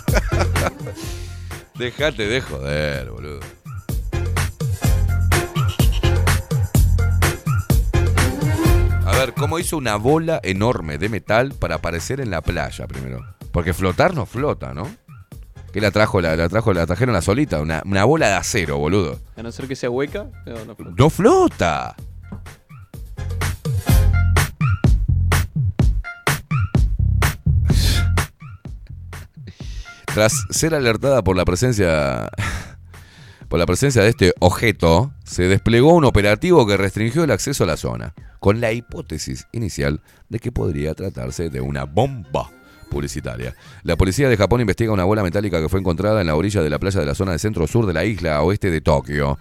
[1.74, 3.40] Dejate de joder, boludo.
[9.04, 13.20] A ver, ¿cómo hizo una bola enorme de metal para aparecer en la playa primero?
[13.52, 14.90] Porque flotar no flota, ¿no?
[15.76, 16.22] ¿Qué la trajo?
[16.22, 19.20] La, la trajo, la trajeron la solita, una, una bola de acero, boludo.
[19.36, 20.26] A no ser que sea hueca.
[20.46, 20.90] No, no, no.
[20.96, 21.94] ¡No flota!
[30.06, 32.30] Tras ser alertada por la presencia
[33.48, 37.66] por la presencia de este objeto, se desplegó un operativo que restringió el acceso a
[37.66, 40.00] la zona, con la hipótesis inicial
[40.30, 42.50] de que podría tratarse de una bomba
[42.90, 43.54] publicitaria.
[43.82, 46.70] La policía de Japón investiga una bola metálica que fue encontrada en la orilla de
[46.70, 49.38] la playa de la zona de centro-sur de la isla oeste de Tokio.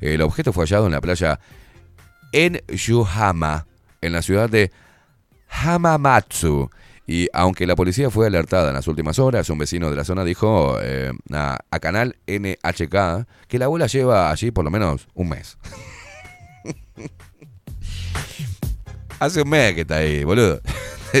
[0.00, 1.40] El objeto fue hallado en la playa
[2.32, 3.66] en Yohama,
[4.00, 4.70] en la ciudad de
[5.48, 6.70] Hamamatsu.
[7.06, 10.24] Y aunque la policía fue alertada en las últimas horas, un vecino de la zona
[10.24, 15.28] dijo eh, a, a Canal NHK que la bola lleva allí por lo menos un
[15.28, 15.56] mes.
[19.18, 20.60] Hace un mes que está ahí, boludo.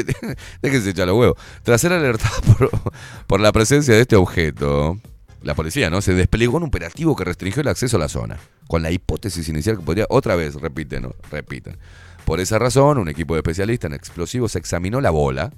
[0.62, 1.36] Déjense echar los huevos.
[1.62, 2.34] Tras ser alertada
[3.26, 4.98] por, la presencia de este objeto,
[5.42, 6.00] la policía, ¿no?
[6.00, 9.78] Se desplegó un operativo que restringió el acceso a la zona, con la hipótesis inicial
[9.78, 11.14] que podría, otra vez, repiten, ¿no?
[11.30, 11.76] Repiten.
[12.24, 15.52] Por esa razón, un equipo de especialistas en explosivos examinó la bola,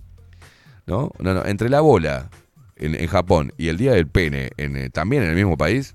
[0.86, 1.10] ¿no?
[1.18, 2.30] No, no, entre la bola
[2.76, 5.94] en, Japón y el día del pene en, eh, también en el mismo país,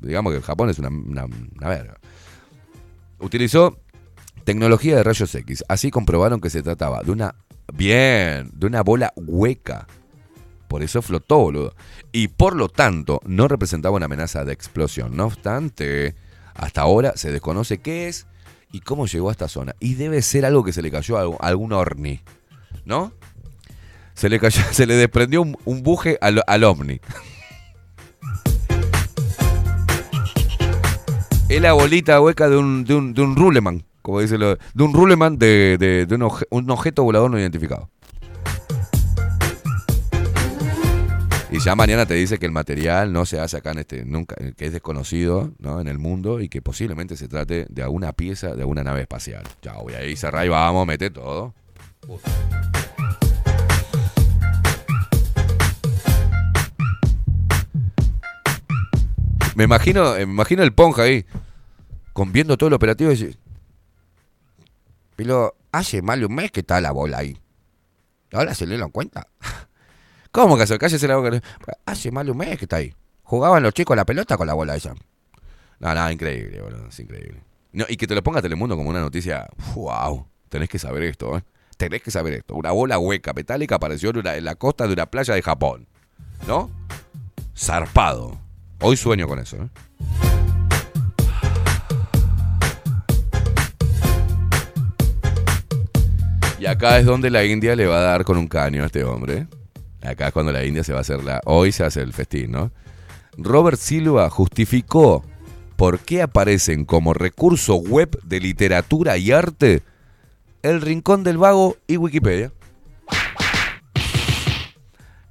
[0.00, 1.98] digamos que Japón es una, una, una verga.
[3.18, 3.78] Utilizó
[4.46, 5.64] tecnología de rayos X.
[5.68, 7.34] Así comprobaron que se trataba de una,
[7.72, 9.86] bien, de una bola hueca.
[10.68, 11.74] Por eso flotó, boludo.
[12.12, 15.16] Y por lo tanto, no representaba una amenaza de explosión.
[15.16, 16.14] No obstante,
[16.54, 18.26] hasta ahora se desconoce qué es
[18.72, 19.76] y cómo llegó a esta zona.
[19.78, 22.20] Y debe ser algo que se le cayó a algún- orni.
[22.84, 23.12] ¿No?
[24.14, 27.00] Se le, cayó, se le desprendió un, buje al, al ovni.
[31.48, 36.14] Es la bolita hueca de un, de como dice lo, de un ruleman de, de-
[36.50, 37.90] un, objeto volador no identificado.
[41.50, 44.36] Y ya mañana te dice que el material no se hace acá en este, nunca,
[44.56, 45.80] que es desconocido ¿no?
[45.80, 49.42] en el mundo y que posiblemente se trate de alguna pieza de una nave espacial.
[49.60, 51.52] Ya voy ahí, cerrar y vamos, mete todo.
[59.56, 61.26] Me imagino, me imagino el Ponja ahí,
[62.12, 63.36] con viendo todo el operativo y
[65.16, 67.38] pero hace de un mes que está la bola ahí.
[68.32, 69.28] Ahora se le dieron cuenta.
[70.30, 70.78] ¿Cómo que hace?
[70.78, 71.40] Cállese la boca.
[71.86, 72.94] Hace de un mes que está ahí.
[73.22, 74.94] Jugaban los chicos la pelota con la bola esa.
[75.80, 76.88] No, no, increíble, boludo.
[76.88, 77.42] Es increíble.
[77.72, 79.48] No, y que te lo ponga Telemundo como una noticia.
[79.74, 80.26] ¡Wow!
[80.48, 81.42] Tenés que saber esto, ¿eh?
[81.76, 82.54] Tenés que saber esto.
[82.54, 85.88] Una bola hueca metálica apareció en, en la costa de una playa de Japón.
[86.46, 86.70] ¿No?
[87.56, 88.38] Zarpado.
[88.80, 89.68] Hoy sueño con eso, ¿eh?
[96.58, 99.04] Y acá es donde la India le va a dar con un caño a este
[99.04, 99.46] hombre.
[100.02, 101.40] Acá es cuando la India se va a hacer la...
[101.44, 102.72] Hoy se hace el festín, ¿no?
[103.36, 105.22] Robert Silva justificó
[105.76, 109.82] por qué aparecen como recurso web de literatura y arte
[110.62, 112.52] El Rincón del Vago y Wikipedia.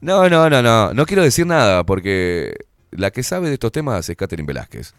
[0.01, 0.93] No, no, no, no.
[0.93, 2.53] No quiero decir nada porque
[2.91, 4.93] la que sabe de estos temas es Catherine Velázquez.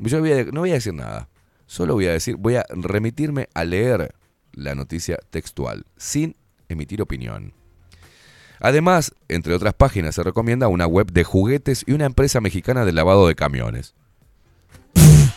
[0.00, 0.20] Yo
[0.52, 1.28] no voy a decir nada.
[1.66, 4.14] Solo voy a decir, voy a remitirme a leer
[4.58, 6.36] la noticia textual, sin
[6.68, 7.54] emitir opinión.
[8.60, 12.92] Además, entre otras páginas, se recomienda una web de juguetes y una empresa mexicana de
[12.92, 13.94] lavado de camiones.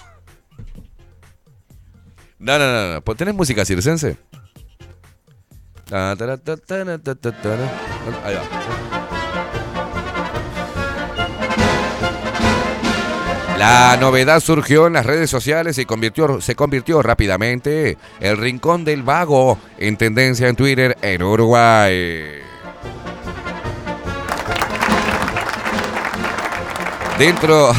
[2.43, 3.15] No, no, no, no.
[3.15, 4.18] ¿Tenés música circense?
[8.26, 8.90] Ahí va.
[13.62, 15.86] La novedad surgió en las redes sociales y
[16.40, 22.40] se convirtió rápidamente el Rincón del Vago en tendencia en Twitter en Uruguay.
[27.20, 27.72] Dentro,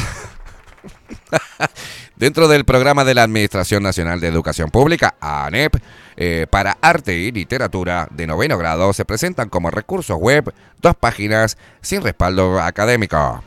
[2.15, 5.83] dentro del programa de la Administración Nacional de Educación Pública, ANEP,
[6.17, 11.59] eh, para arte y literatura de noveno grado se presentan como recursos web dos páginas
[11.81, 13.43] sin respaldo académico.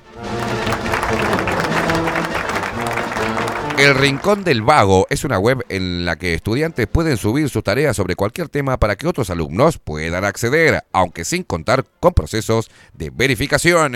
[3.78, 7.98] El Rincón del Vago es una web en la que estudiantes pueden subir sus tareas
[7.98, 13.10] sobre cualquier tema para que otros alumnos puedan acceder, aunque sin contar con procesos de
[13.10, 13.96] verificación.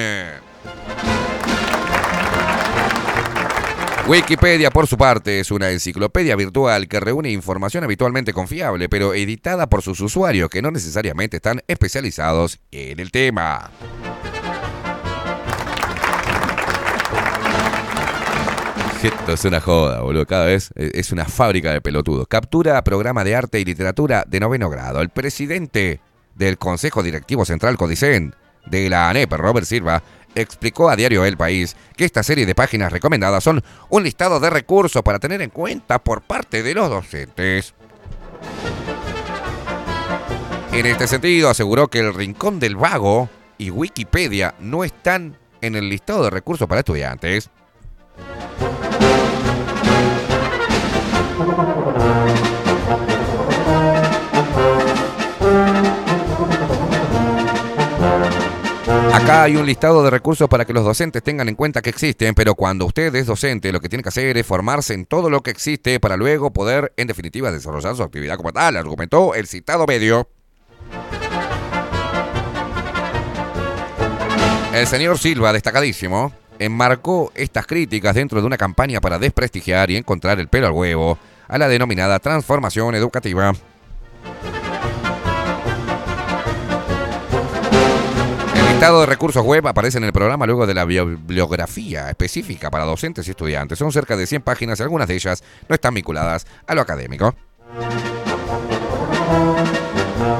[4.06, 9.69] Wikipedia, por su parte, es una enciclopedia virtual que reúne información habitualmente confiable, pero editada
[9.69, 13.72] por sus usuarios que no necesariamente están especializados en el tema.
[19.01, 20.26] Esto es una joda, boludo.
[20.26, 22.27] Cada vez eh, es una fábrica de pelotudos.
[22.27, 24.99] Captura programa de arte y literatura de noveno grado.
[24.99, 26.01] El presidente
[26.35, 28.35] del Consejo Directivo Central Codicen
[28.65, 30.03] de la ANEP, Robert Silva,
[30.35, 34.49] explicó a Diario El País que esta serie de páginas recomendadas son un listado de
[34.49, 37.73] recursos para tener en cuenta por parte de los docentes.
[40.73, 45.88] En este sentido, aseguró que el Rincón del Vago y Wikipedia no están en el
[45.88, 47.49] listado de recursos para estudiantes.
[59.14, 62.36] Acá hay un listado de recursos para que los docentes tengan en cuenta que existen,
[62.36, 65.41] pero cuando usted es docente, lo que tiene que hacer es formarse en todo lo
[65.41, 69.86] que existe para luego poder, en definitiva, desarrollar su actividad como tal, argumentó el citado
[69.86, 70.28] medio.
[74.74, 80.40] El señor Silva, destacadísimo, enmarcó estas críticas dentro de una campaña para desprestigiar y encontrar
[80.40, 81.18] el pelo al huevo
[81.49, 83.53] a la denominada transformación educativa.
[88.55, 92.85] El listado de recursos web aparece en el programa luego de la bibliografía específica para
[92.85, 93.77] docentes y estudiantes.
[93.80, 97.35] Son cerca de 100 páginas y algunas de ellas no están vinculadas a lo académico.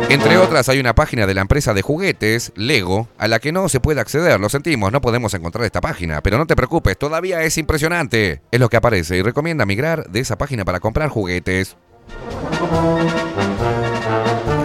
[0.10, 3.70] Entre otras, hay una página de la empresa de juguetes, Lego, a la que no
[3.70, 4.40] se puede acceder.
[4.40, 6.22] Lo sentimos, no podemos encontrar esta página.
[6.22, 8.42] Pero no te preocupes, todavía es impresionante.
[8.52, 11.78] Es lo que aparece y recomienda migrar de esa página para comprar juguetes.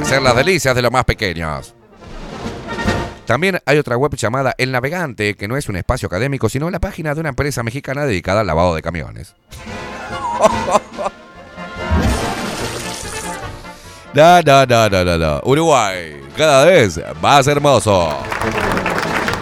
[0.01, 1.75] Hacer las delicias de los más pequeños.
[3.27, 6.81] También hay otra web llamada El Navegante, que no es un espacio académico, sino la
[6.81, 9.35] página de una empresa mexicana dedicada al lavado de camiones.
[14.15, 15.41] No, no, no, no, no, no.
[15.43, 18.17] Uruguay, cada vez más hermoso.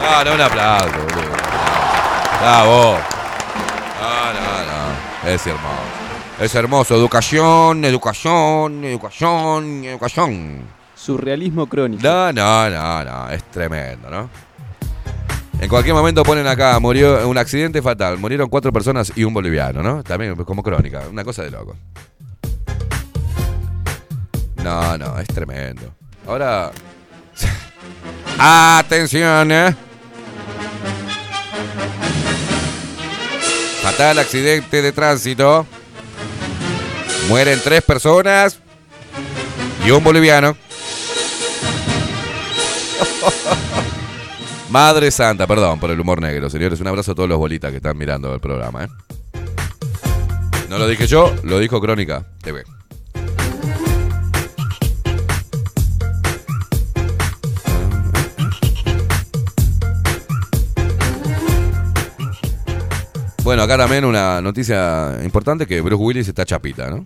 [0.01, 1.33] No, no, un aplauso, boludo.
[2.41, 2.99] Bravo.
[4.01, 5.29] No, no, no.
[5.29, 5.83] Es hermoso.
[6.41, 6.95] Es hermoso.
[6.97, 10.63] Educación, educación, educación, educación.
[10.95, 12.03] Surrealismo crónico.
[12.03, 13.29] No, no, no, no.
[13.29, 14.31] Es tremendo, ¿no?
[15.61, 19.83] En cualquier momento ponen acá, murió un accidente fatal, murieron cuatro personas y un boliviano,
[19.83, 20.03] ¿no?
[20.03, 21.77] También como crónica, una cosa de loco.
[24.63, 25.95] No, no, es tremendo.
[26.27, 26.71] Ahora.
[28.39, 29.75] Atención, ¿eh?
[33.83, 35.67] Fatal accidente de tránsito.
[37.29, 38.59] Mueren tres personas
[39.85, 40.57] y un boliviano.
[44.71, 46.81] Madre Santa, perdón por el humor negro, señores.
[46.81, 48.85] Un abrazo a todos los bolitas que están mirando el programa.
[48.85, 48.89] ¿eh?
[50.69, 52.63] No lo dije yo, lo dijo Crónica TV.
[63.45, 67.05] Bueno, acá también una noticia importante que Bruce Willis está chapita, ¿no?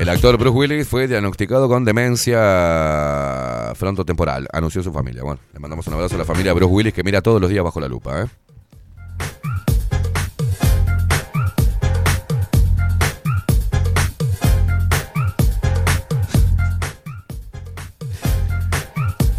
[0.00, 5.22] El actor Bruce Willis fue diagnosticado con demencia frontotemporal, anunció su familia.
[5.22, 7.62] Bueno, le mandamos un abrazo a la familia Bruce Willis que mira todos los días
[7.62, 8.26] bajo la lupa, ¿eh?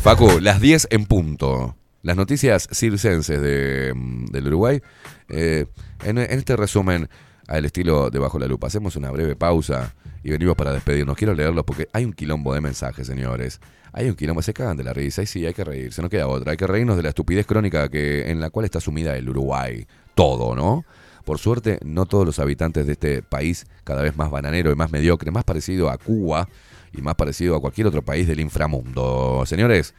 [0.02, 1.76] Facu, las 10 en punto.
[2.04, 4.82] Las noticias circenses de, mm, del Uruguay.
[5.30, 5.66] Eh,
[6.04, 7.08] en, este resumen,
[7.48, 11.16] al estilo de Bajo la Lupa, hacemos una breve pausa y venimos para despedirnos.
[11.16, 13.62] Quiero leerlos porque hay un quilombo de mensajes, señores.
[13.94, 15.24] Hay un quilombo, se cagan de la risa.
[15.24, 16.52] Y sí, hay que reírse, no queda otra.
[16.52, 19.88] Hay que reírnos de la estupidez crónica que, en la cual está sumida el Uruguay.
[20.14, 20.84] Todo, ¿no?
[21.24, 24.92] Por suerte, no todos los habitantes de este país, cada vez más bananero y más
[24.92, 26.50] mediocre, más parecido a Cuba
[26.92, 29.46] y más parecido a cualquier otro país del inframundo.
[29.46, 29.94] Señores,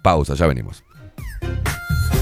[0.00, 0.84] pausa, ya venimos.
[1.42, 2.21] Música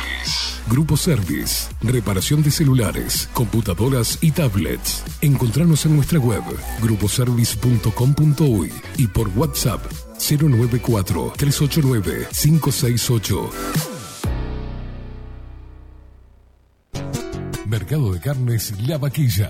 [0.69, 1.69] Grupo Service.
[1.81, 5.03] Reparación de celulares, computadoras y tablets.
[5.21, 6.43] Encontrarnos en nuestra web
[6.81, 9.83] gruposervice.com.uy y por WhatsApp
[10.17, 13.49] 094 389 568.
[17.67, 19.49] Mercado de Carnes La Vaquilla.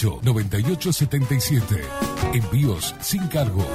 [0.01, 1.81] 2-208-9877.
[2.33, 3.65] Envíos sin cargo.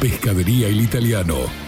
[0.00, 1.67] Pescadería El Italiano.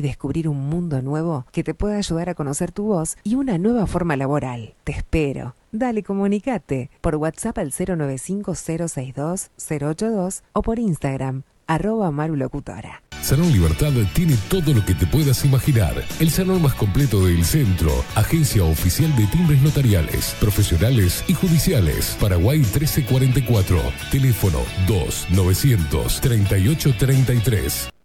[0.00, 3.86] descubrir un mundo nuevo que te pueda ayudar a conocer tu voz y una nueva
[3.86, 4.74] forma laboral.
[4.84, 5.54] Te espero.
[5.72, 13.02] Dale, comunicate por WhatsApp al 095-062-082 o por Instagram, arroba marulocutora.
[13.20, 15.94] Salón Libertad tiene todo lo que te puedas imaginar.
[16.20, 17.90] El salón más completo del centro.
[18.14, 22.16] Agencia oficial de timbres notariales, profesionales y judiciales.
[22.20, 23.80] Paraguay 1344.
[24.10, 27.97] Teléfono 2 938 33.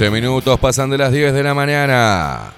[0.00, 2.54] 12 minutos pasan de las 10 de la mañana.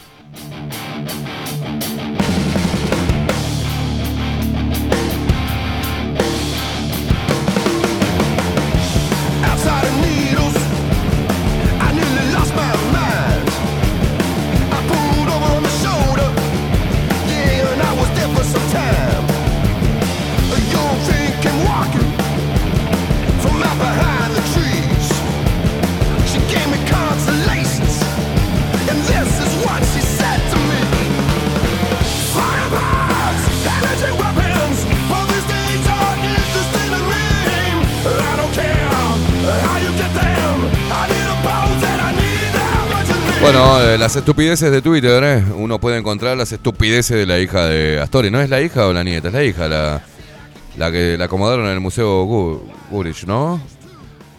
[43.95, 45.45] Eh, las estupideces de Twitter, ¿eh?
[45.57, 48.31] Uno puede encontrar las estupideces de la hija de Astori.
[48.31, 49.29] ¿No es la hija o la nieta?
[49.29, 52.61] Es la hija, la, que la acomodaron en el Museo Gu-
[52.91, 53.61] Gurich, ¿no?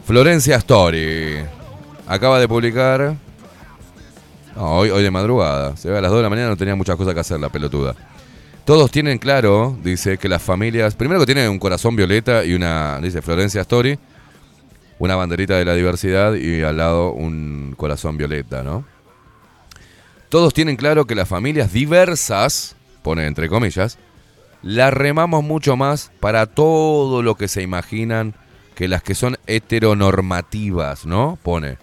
[0.06, 1.38] Florencia Astori.
[2.08, 3.16] Acaba de publicar.
[4.56, 5.76] No, hoy, hoy de madrugada.
[5.78, 7.50] Se ve a las 2 de la mañana, no tenía muchas cosas que hacer la
[7.50, 7.96] pelotuda.
[8.66, 13.00] Todos tienen claro, dice, que las familias, primero que tienen un corazón violeta y una,
[13.02, 13.98] dice Florencia Story,
[15.00, 18.86] una banderita de la diversidad y al lado un corazón violeta, ¿no?
[20.34, 24.00] Todos tienen claro que las familias diversas, pone entre comillas,
[24.64, 28.34] la remamos mucho más para todo lo que se imaginan
[28.74, 31.38] que las que son heteronormativas, ¿no?
[31.44, 31.78] Pone.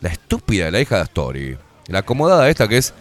[0.00, 1.58] La estúpida la hija de Astori.
[1.88, 2.94] La acomodada esta que es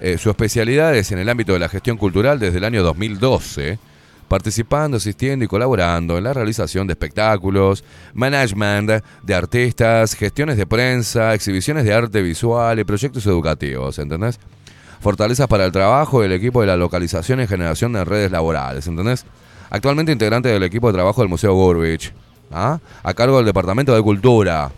[0.00, 3.80] eh, su especialidad es en el ámbito de la gestión cultural desde el año 2012,
[4.28, 7.84] participando, asistiendo y colaborando en la realización de espectáculos,
[8.14, 14.38] management de artistas, gestiones de prensa, exhibiciones de arte visual y proyectos educativos, ¿entendés?
[15.00, 19.24] Fortalezas para el trabajo del equipo de la localización y generación de redes laborales, ¿entendés?
[19.70, 22.12] Actualmente integrante del equipo de trabajo del Museo Burbich,
[22.52, 22.78] ¿ah?
[23.02, 24.70] a cargo del Departamento de Cultura,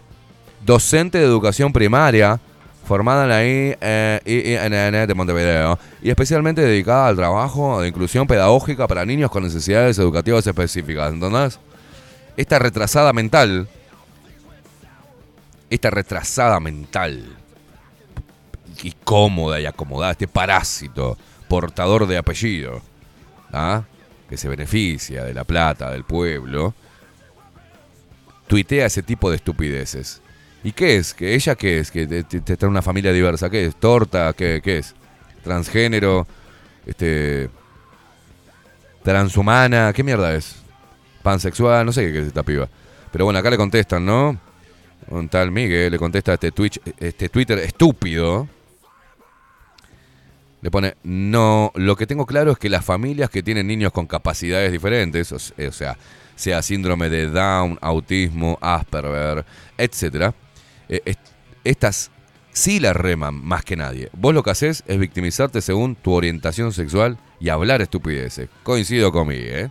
[0.64, 2.40] docente de educación primaria,
[2.86, 9.04] formada en la INN de Montevideo y especialmente dedicada al trabajo de inclusión pedagógica para
[9.04, 11.12] niños con necesidades educativas específicas.
[11.12, 11.58] ¿Entendés?
[12.36, 13.68] Esta retrasada mental,
[15.68, 17.36] esta retrasada mental
[18.82, 21.18] y cómoda y acomodada, este parásito
[21.48, 22.82] portador de apellido,
[23.52, 23.82] ¿ah?
[24.28, 26.74] que se beneficia de la plata del pueblo,
[28.46, 30.22] tuitea ese tipo de estupideces.
[30.66, 31.14] ¿Y qué es?
[31.14, 31.92] ¿Que ella qué es?
[31.92, 33.48] ¿Que te, te- trae una familia diversa?
[33.48, 33.76] ¿Qué es?
[33.76, 34.32] ¿Torta?
[34.32, 34.96] ¿Qué, es?
[35.44, 36.26] ¿Transgénero?
[36.84, 37.48] Este.
[39.04, 39.92] ¿Transhumana?
[39.92, 40.56] ¿Qué mierda es?
[41.22, 41.86] ¿Pansexual?
[41.86, 42.68] No sé qué es esta piba.
[43.12, 44.36] Pero bueno, acá le contestan, ¿no?
[45.06, 48.48] Un tal Miguel le contesta a este, Twitch, este Twitter estúpido.
[50.62, 54.08] Le pone, no, lo que tengo claro es que las familias que tienen niños con
[54.08, 55.96] capacidades diferentes, o, o sea,
[56.34, 59.44] sea síndrome de Down, autismo, Asperger,
[59.78, 60.34] etcétera,
[60.88, 61.20] eh, est-
[61.64, 62.10] estas
[62.52, 64.08] sí las reman más que nadie.
[64.12, 68.48] Vos lo que haces es victimizarte según tu orientación sexual y hablar estupideces.
[68.62, 69.70] Coincido conmigo, ¿eh?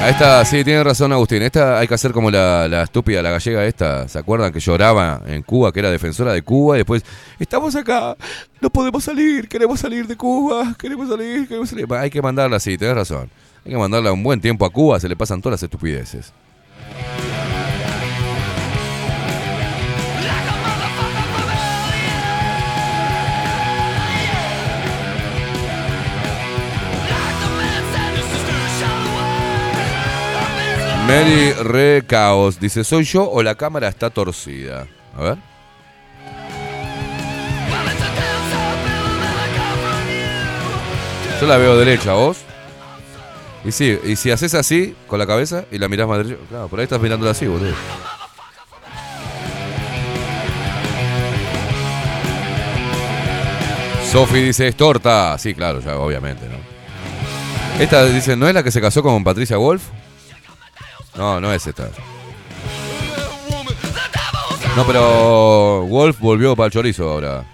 [0.00, 1.42] A esta, sí, tiene razón Agustín.
[1.42, 4.06] Esta hay que hacer como la, la estúpida, la gallega esta.
[4.06, 6.76] ¿Se acuerdan que lloraba en Cuba, que era defensora de Cuba?
[6.76, 7.04] Y después,
[7.38, 8.16] estamos acá,
[8.60, 11.92] no podemos salir, queremos salir de Cuba, queremos salir, queremos salir.
[11.94, 13.28] Hay que mandarla así, tenés razón.
[13.64, 16.32] Hay que mandarla un buen tiempo a Cuba, se le pasan todas las estupideces.
[31.08, 34.86] Mary Re Caos dice, ¿soy yo o la cámara está torcida?
[35.16, 35.38] A ver.
[41.40, 42.36] Yo la veo derecha, ¿vos?
[43.64, 46.68] Y sí, y si haces así, con la cabeza, y la mirás más derecha, claro,
[46.68, 47.72] por ahí estás mirándola así, boludo.
[54.12, 55.38] Sofi dice, es torta.
[55.38, 56.58] Sí, claro, ya, obviamente, ¿no?
[57.82, 59.82] Esta dice, ¿no es la que se casó con Patricia Wolf?
[61.18, 61.90] No, no es esta.
[64.76, 67.44] No, pero Wolf volvió para el chorizo ahora.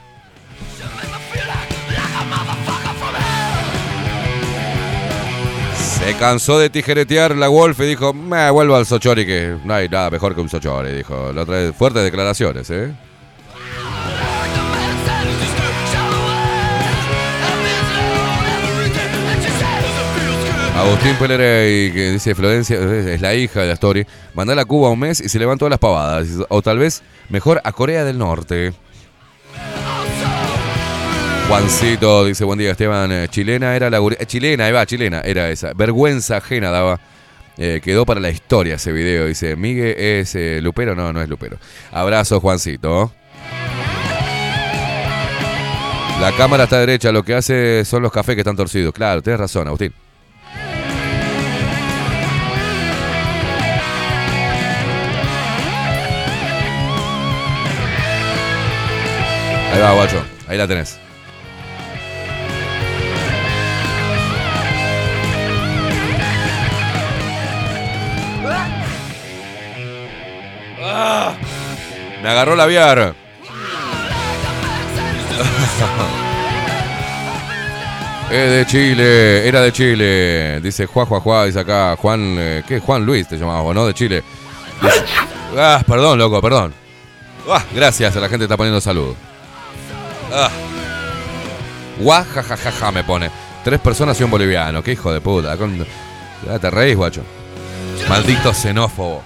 [5.78, 9.88] Se cansó de tijeretear la Wolf y dijo, me vuelvo al Sochori que no hay
[9.88, 11.32] nada mejor que un Sochori, dijo.
[11.32, 12.94] La otra vez, fuertes declaraciones, ¿eh?
[20.76, 24.04] Agustín Pelerey, que dice Florencia, es la hija de la story.
[24.34, 26.26] Mandala a Cuba un mes y se le todas las pavadas.
[26.48, 28.72] O tal vez mejor a Corea del Norte.
[31.48, 35.48] Juancito dice, buen día Esteban, eh, chilena era la eh, chilena, ahí va, chilena, era
[35.50, 35.72] esa.
[35.74, 36.98] Vergüenza ajena daba.
[37.56, 39.26] Eh, quedó para la historia ese video.
[39.26, 41.56] Dice, Miguel es eh, Lupero, no, no es Lupero.
[41.92, 43.12] Abrazo, Juancito.
[46.20, 48.92] La cámara está derecha, lo que hace son los cafés que están torcidos.
[48.92, 49.92] Claro, tienes razón, Agustín.
[59.74, 60.24] Ahí va, guacho.
[60.46, 60.98] Ahí la tenés.
[70.82, 71.34] Ah,
[72.22, 73.14] Me agarró la viar.
[78.30, 80.60] Es de Chile, era de Chile.
[80.60, 81.94] Dice Juan, Juan, Juan, dice acá.
[81.96, 82.80] Juan, eh, ¿qué?
[82.80, 83.86] Juan Luis te llamabas, vos, ¿no?
[83.86, 84.24] De Chile.
[84.82, 85.04] Dice-
[85.58, 86.74] ah, perdón, loco, perdón.
[87.48, 89.14] Ah, gracias, la gente está poniendo salud.
[90.36, 90.50] Ah.
[92.00, 93.30] Guajajajaja me pone.
[93.62, 94.82] Tres personas y un boliviano.
[94.82, 95.56] Qué hijo de puta.
[95.56, 95.86] Con...
[96.46, 97.22] Ya te reís, guacho.
[98.08, 99.22] Maldito xenófobo.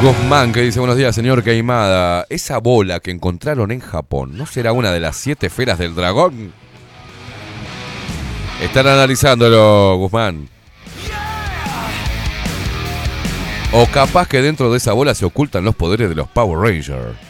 [0.00, 2.26] Guzmán que dice buenos días señor Queimada.
[2.28, 6.52] Esa bola que encontraron en Japón, ¿no será una de las siete esferas del dragón?
[8.62, 10.48] Están analizándolo, Guzmán.
[13.72, 17.25] O capaz que dentro de esa bola se ocultan los poderes de los Power Rangers.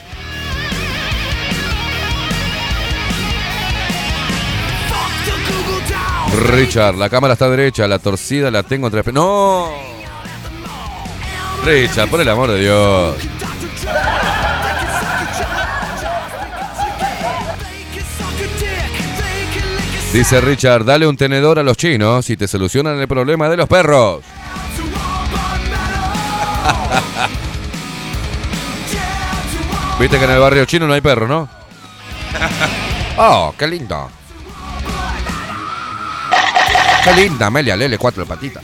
[6.35, 9.13] Richard, la cámara está derecha, la torcida la tengo entre...
[9.13, 9.69] ¡No!
[11.65, 13.15] Richard, por el amor de Dios.
[20.13, 23.69] Dice Richard, dale un tenedor a los chinos y te solucionan el problema de los
[23.69, 24.25] perros.
[30.01, 31.49] Viste que en el barrio chino no hay perro, ¿no?
[33.19, 34.11] Oh, qué lindo.
[37.15, 38.63] Linda, Amelia Lele, cuatro patitas.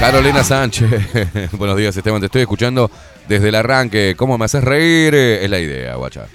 [0.00, 1.52] Carolina Sánchez.
[1.52, 2.20] Buenos días, Esteban.
[2.20, 2.90] Te estoy escuchando
[3.28, 4.14] desde el arranque.
[4.16, 5.14] ¿Cómo me haces reír?
[5.14, 6.26] Es la idea, guacha.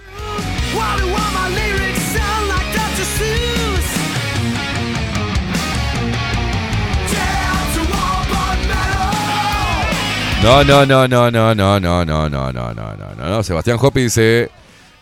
[10.42, 13.44] No, no, no, no, no, no, no, no, no, no, no, no, no.
[13.44, 14.50] Sebastián Hopi dice,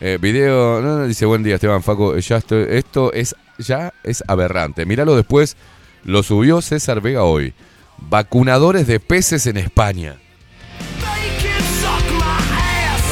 [0.00, 4.22] eh, video, no, no, dice buen día Esteban Faco, ya estoy, esto es, ya es
[4.26, 4.84] aberrante.
[4.84, 5.56] Míralo después,
[6.04, 7.54] lo subió César Vega hoy.
[7.98, 10.16] Vacunadores de peces en España.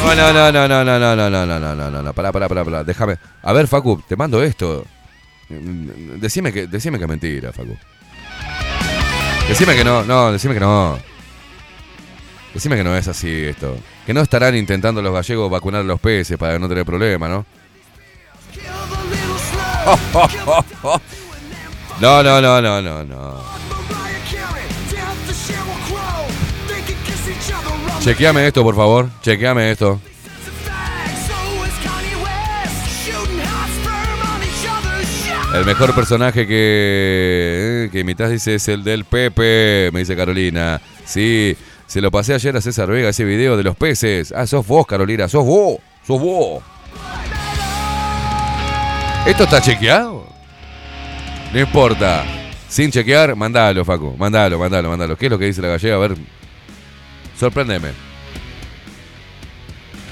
[0.04, 2.30] No, no, no, no, no, no, no, no, no, no, no, no, no, no, pará,
[2.30, 3.16] pará, pará, pará, déjame.
[3.42, 4.84] A ver, Facu, te mando esto.
[5.48, 7.74] Decime que, decime que es mentira, Facu.
[9.48, 10.98] Decime que no, no, decime que no.
[12.52, 13.78] Decime que no es así esto.
[14.06, 17.46] Que no estarán intentando los gallegos vacunar a los peces para no tener problema, ¿no?
[22.00, 23.42] No, no, no, no, no, no.
[28.00, 29.08] Chequeame esto, por favor.
[29.22, 30.00] Chequeame esto.
[35.54, 40.80] El mejor personaje que, eh, que imitas, dice, es el del Pepe, me dice Carolina.
[41.04, 44.32] Sí, se lo pasé ayer a César Vega, ese video de los peces.
[44.32, 46.62] Ah, sos vos, Carolina, sos vos, sos vos.
[49.26, 50.26] ¿Esto está chequeado?
[51.52, 52.24] No importa.
[52.68, 54.16] Sin chequear, mandalo, Facu.
[54.18, 55.16] Mandalo, mandalo, mandalo.
[55.16, 55.94] ¿Qué es lo que dice la gallega?
[55.96, 56.16] A ver.
[57.38, 57.88] Sorpréndeme.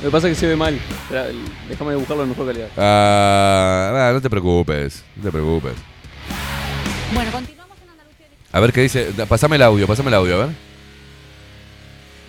[0.00, 0.78] Lo que pasa es que se ve mal.
[1.68, 2.68] Déjame buscarlo en mejor calidad.
[2.76, 5.04] Ah, ah, no te preocupes.
[5.16, 5.74] No te preocupes.
[7.12, 8.26] Bueno, continuamos en Andalucía.
[8.52, 9.12] A ver qué dice.
[9.28, 10.71] Pasame el audio, pasame el audio, a ver.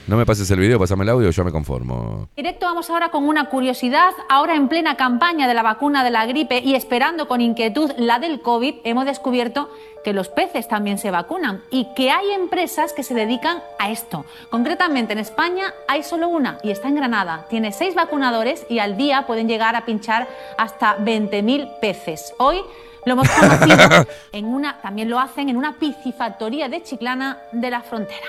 [0.05, 2.27] No me pases el video, pasame el audio, yo me conformo.
[2.35, 4.11] Directo vamos ahora con una curiosidad.
[4.27, 8.19] Ahora en plena campaña de la vacuna de la gripe y esperando con inquietud la
[8.19, 9.69] del COVID, hemos descubierto
[10.03, 14.25] que los peces también se vacunan y que hay empresas que se dedican a esto.
[14.49, 17.45] Concretamente en España hay solo una y está en Granada.
[17.49, 22.33] Tiene seis vacunadores y al día pueden llegar a pinchar hasta 20.000 peces.
[22.39, 22.57] Hoy
[23.05, 27.81] lo hemos conocido en una, también lo hacen en una piscifactoría de Chiclana de la
[27.81, 28.27] frontera.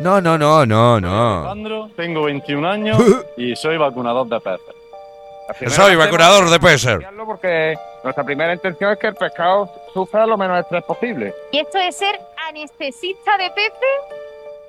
[0.00, 1.38] No, no, no, no, no.
[1.40, 2.98] Alejandro, tengo 21 años
[3.36, 5.72] y soy vacunador de peces.
[5.74, 6.98] Soy vacunador de peces.
[7.24, 11.34] Porque nuestra primera intención es que el pescado sufra lo menos estrés posible.
[11.52, 14.20] ¿Y esto es ser anestesista de peces?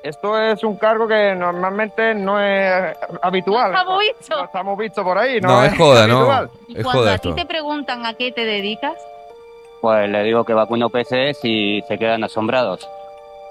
[0.03, 3.71] Esto es un cargo que normalmente no es habitual.
[3.71, 4.37] No estamos vistos.
[4.37, 5.41] No estamos vistos por ahí.
[5.41, 6.17] No, No, es joda, ¿no?
[6.31, 6.49] habitual.
[6.67, 8.93] Y Es cuando joda a ti te preguntan a qué te dedicas,
[9.81, 12.87] Pues le digo que vacuno peces y se quedan asombrados.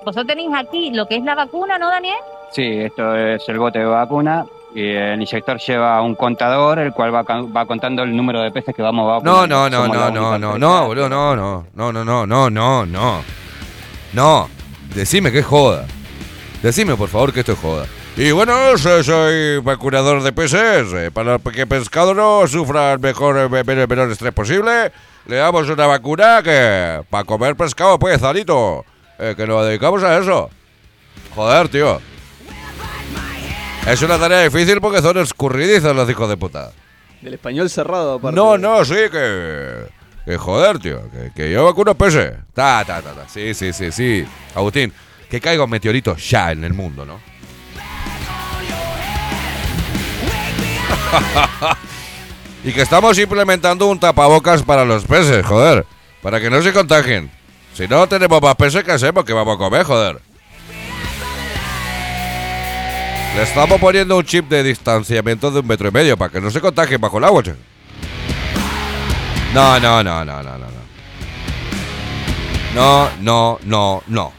[0.05, 2.17] Vosotros tenéis aquí lo que es la vacuna, ¿no, Daniel?
[2.53, 7.15] Sí, esto es el bote de vacuna y el inyector lleva un contador el cual
[7.15, 9.49] va, va contando el número de peces que vamos a No, vacunar.
[9.49, 12.87] no, no, no, no, no, empresa no, boludo, no, no, no, no, no, no, no,
[12.87, 13.25] no.
[14.13, 14.49] No,
[14.95, 15.87] decime que es joda.
[16.63, 17.87] Decime, por favor, que esto es joda.
[18.17, 20.93] Y bueno, so- soy vacunador de peces.
[20.95, 23.51] eh, Para que el pescado no sufra el mejor, el
[23.89, 24.93] menor estrés posible,
[25.27, 28.85] le damos una vacuna que para comer pescado, pues, Zarito.
[29.19, 30.51] Eh, que nos dedicamos a eso.
[31.35, 32.01] Joder, tío.
[33.87, 36.73] Es una tarea difícil porque son escurridizos los hijos de puta.
[37.21, 38.37] Del español cerrado, aparte.
[38.37, 39.87] No, no, sí, que.
[40.25, 41.03] Que joder, tío.
[41.11, 42.33] Que, que yo vacuno peces.
[42.55, 43.29] Ta, ta, ta, ta.
[43.29, 44.27] Sí, sí, sí, sí.
[44.55, 44.93] Agustín,
[45.29, 47.21] que caiga un meteorito ya en el mundo, ¿no?
[52.65, 55.85] y que estamos implementando un tapabocas para los peces, joder.
[56.23, 57.31] Para que no se contagien.
[57.75, 59.25] Si no tenemos más peces, ¿qué hacemos?
[59.25, 60.21] ¿Qué vamos a comer, joder?
[63.35, 66.53] Le estamos poniendo un chip de distanciamiento de un metro y medio para que no
[66.53, 67.43] se contagien bajo el agua.
[67.43, 67.55] che.
[69.53, 70.59] No, no, no, no, no, no.
[70.59, 70.85] no.
[72.75, 74.33] No, no, no, no.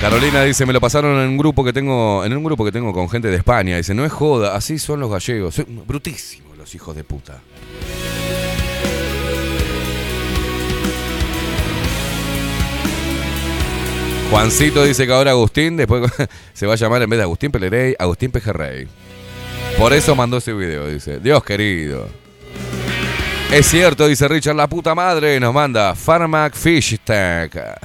[0.00, 2.92] Carolina dice, me lo pasaron en un grupo que tengo, en un grupo que tengo
[2.92, 3.76] con gente de España.
[3.76, 5.54] Dice, no es joda, así son los gallegos.
[5.54, 7.40] Son brutísimos los hijos de puta.
[14.32, 16.10] Juancito dice que ahora Agustín, después
[16.54, 18.88] se va a llamar en vez de Agustín Pelerey, Agustín Pejerrey.
[19.76, 21.20] Por eso mandó ese video, dice.
[21.20, 22.08] Dios querido.
[23.52, 27.52] Es cierto, dice Richard, la puta madre nos manda Pharmac Fish Tech.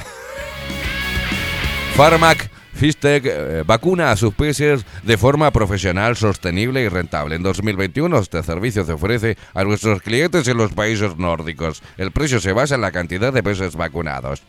[1.98, 7.36] Pharmac Fish Tech eh, vacuna a sus peces de forma profesional, sostenible y rentable.
[7.36, 11.84] En 2021 este servicio se ofrece a nuestros clientes en los países nórdicos.
[11.98, 14.44] El precio se basa en la cantidad de peces vacunados.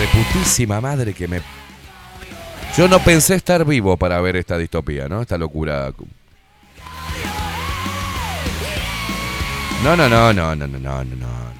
[0.00, 1.42] reputísima madre que me...
[2.76, 5.20] Yo no pensé estar vivo para ver esta distopía, ¿no?
[5.20, 5.92] Esta locura.
[9.84, 11.50] No, no, no, no, no, no, no, no.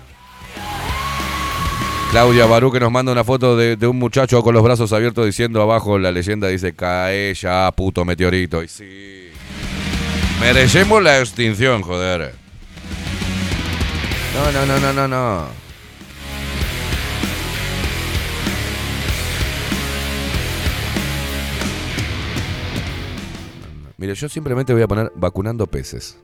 [2.12, 5.26] Claudia Barú que nos manda una foto de, de, un muchacho con los brazos abiertos
[5.26, 9.28] diciendo abajo la leyenda dice cae ya puto meteorito y sí
[10.40, 12.34] merecemos la extinción joder
[14.34, 15.59] no no no no no no
[24.00, 26.18] Mire, yo simplemente voy a poner vacunando peces.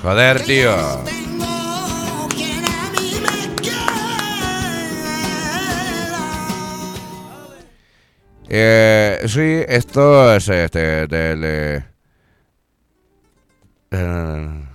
[0.00, 0.72] Joder, tío.
[8.48, 11.84] Eh, sí, esto es este del eh,
[13.90, 14.69] eh,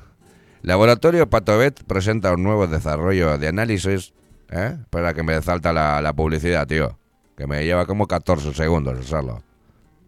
[0.66, 4.14] Laboratorio Patovet presenta un nuevo desarrollo de análisis.
[4.50, 4.76] ¿Eh?
[4.82, 6.98] Espera que me salta la, la publicidad, tío.
[7.38, 9.44] Que me lleva como 14 segundos hacerlo.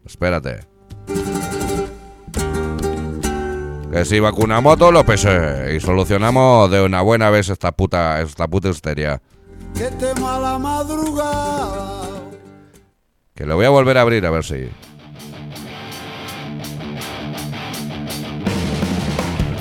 [0.04, 0.66] Espérate.
[3.92, 8.20] Que si vacunamos a todos los peces y solucionamos de una buena vez esta puta,
[8.20, 9.22] esta puta histeria.
[9.74, 12.02] que tema la madrugada.
[13.32, 14.68] Que lo voy a volver a abrir a ver si.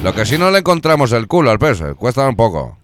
[0.07, 2.77] Lo que si no le encontramos el culo al pez, cuesta un poco.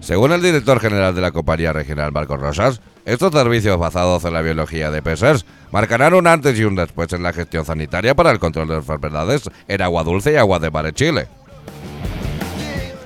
[0.00, 4.42] Según el director general de la compañía regional, Marcos Rosas, estos servicios basados en la
[4.42, 8.40] biología de peces marcarán un antes y un después en la gestión sanitaria para el
[8.40, 11.28] control de enfermedades en agua dulce y agua de mar en Chile.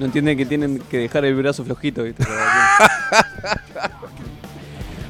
[0.00, 2.24] No entienden que tienen que dejar el brazo flojito, ¿viste?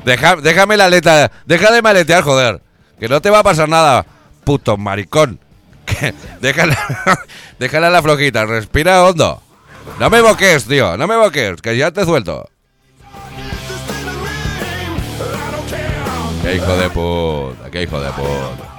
[0.05, 2.61] Deja- déjame la aleta, deja de maletear, joder.
[2.99, 4.05] Que no te va a pasar nada,
[4.45, 5.41] puto maricón.
[5.85, 6.79] Que- déjala,
[7.59, 9.43] déjala la flojita, respira hondo.
[10.01, 12.49] No me boques, tío, no me boques, que ya te suelto.
[16.43, 18.75] Qué hijo de puta, qué hijo de puta.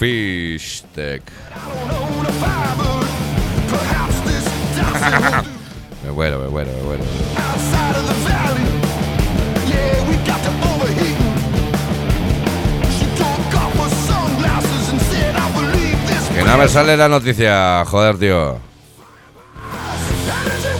[0.00, 1.22] Fish Tech.
[6.04, 7.04] Me muero, me muero, me muero.
[16.34, 18.58] Que no me sale la noticia, joder, tío.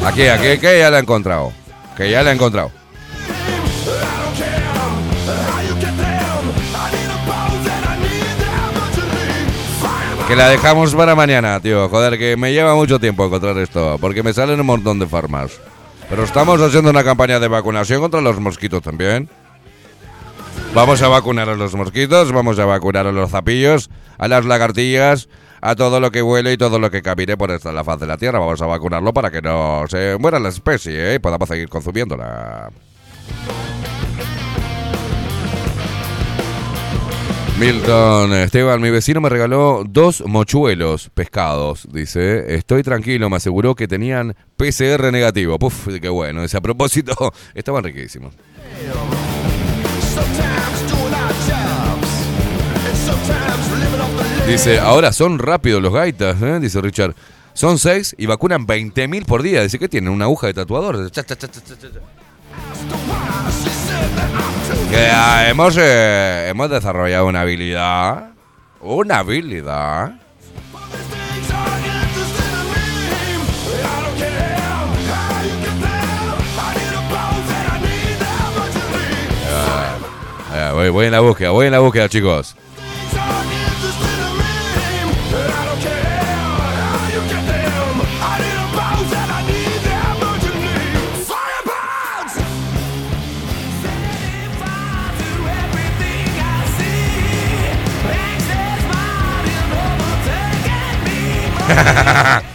[0.07, 1.53] Aquí, aquí, que ya la he encontrado.
[1.97, 2.80] Que ya la he encontrado.
[10.31, 11.89] Que la dejamos para mañana, tío.
[11.89, 13.99] Joder, que me lleva mucho tiempo encontrar esto.
[14.01, 15.59] Porque me salen un montón de farmas.
[16.09, 19.29] Pero estamos haciendo una campaña de vacunación contra los mosquitos también.
[20.73, 25.29] Vamos a vacunar a los mosquitos, vamos a vacunar a los zapillos, a las lagartillas,
[25.61, 28.07] a todo lo que huele y todo lo que camine por esta la faz de
[28.07, 28.39] la tierra.
[28.39, 31.15] Vamos a vacunarlo para que no se muera la especie ¿eh?
[31.17, 32.71] y podamos seguir consumiéndola.
[37.61, 41.87] Milton Esteban, mi vecino me regaló dos mochuelos pescados.
[41.93, 45.59] Dice, estoy tranquilo, me aseguró que tenían PCR negativo.
[45.59, 46.43] Puf, qué bueno.
[46.43, 47.13] Ese a propósito,
[47.55, 48.33] estaban riquísimos.
[54.49, 56.61] Dice, ahora son rápidos los gaitas, ¿eh?
[56.61, 57.15] dice Richard.
[57.53, 59.63] Son seis y vacunan 20.000 por día.
[59.63, 61.11] Dice que tienen una aguja de tatuador.
[61.11, 61.47] Cha, cha, cha
[64.91, 68.31] que ah, hemos, eh, hemos desarrollado una habilidad,
[68.81, 70.15] una habilidad
[79.45, 79.97] eh,
[80.55, 82.57] eh, Voy, voy, en la búsqueda, voy en la búsqueda, chicos.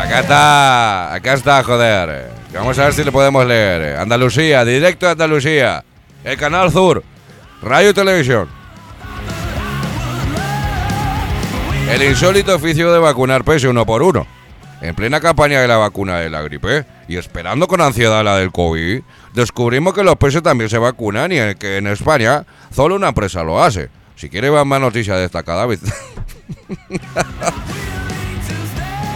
[0.00, 2.30] Acá está, acá está, joder.
[2.54, 3.98] Vamos a ver si le podemos leer.
[3.98, 5.84] Andalucía, directo de Andalucía.
[6.24, 7.04] El Canal Sur,
[7.62, 8.48] Radio y Televisión.
[11.90, 14.26] El insólito oficio de vacunar pese uno por uno.
[14.80, 18.50] En plena campaña de la vacuna de la gripe y esperando con ansiedad la del
[18.52, 19.02] COVID,
[19.34, 23.62] descubrimos que los peces también se vacunan y que en España solo una empresa lo
[23.62, 23.90] hace.
[24.16, 25.78] Si quiere ver más noticias destacadas,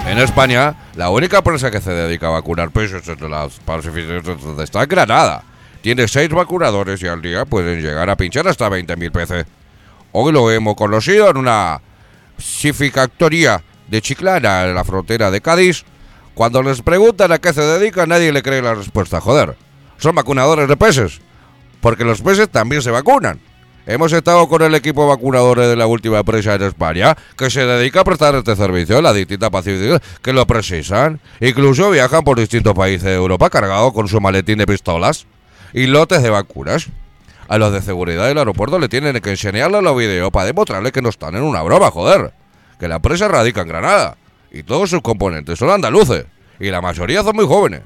[0.07, 4.85] En España, la única empresa que se dedica a vacunar peces entre las pacificaciones está
[4.85, 5.43] Granada.
[5.81, 9.47] Tiene seis vacunadores y al día pueden llegar a pinchar hasta 20.000 peces.
[10.13, 11.81] Hoy lo hemos conocido en una
[12.39, 15.85] cificactoría de Chiclana, en la frontera de Cádiz.
[16.35, 19.21] Cuando les preguntan a qué se dedican, nadie le cree la respuesta.
[19.21, 19.57] Joder,
[19.99, 21.21] son vacunadores de peces.
[21.81, 23.41] Porque los peces también se vacunan.
[23.87, 28.01] Hemos estado con el equipo vacunador de la última empresa en España que se dedica
[28.01, 31.21] a prestar este servicio a las distintas pacientes que lo precisan.
[31.39, 35.27] Incluso viajan por distintos países de Europa cargados con su maletín de pistolas
[35.75, 36.89] y lotes de vacunas.
[37.47, 41.03] A los de seguridad del aeropuerto le tienen que enseñarle los videos para demostrarle que
[41.03, 42.33] no están en una broma, joder.
[42.81, 44.17] Que la empresa radica en Granada
[44.51, 46.25] y todos sus componentes son andaluces
[46.59, 47.83] y la mayoría son muy jóvenes.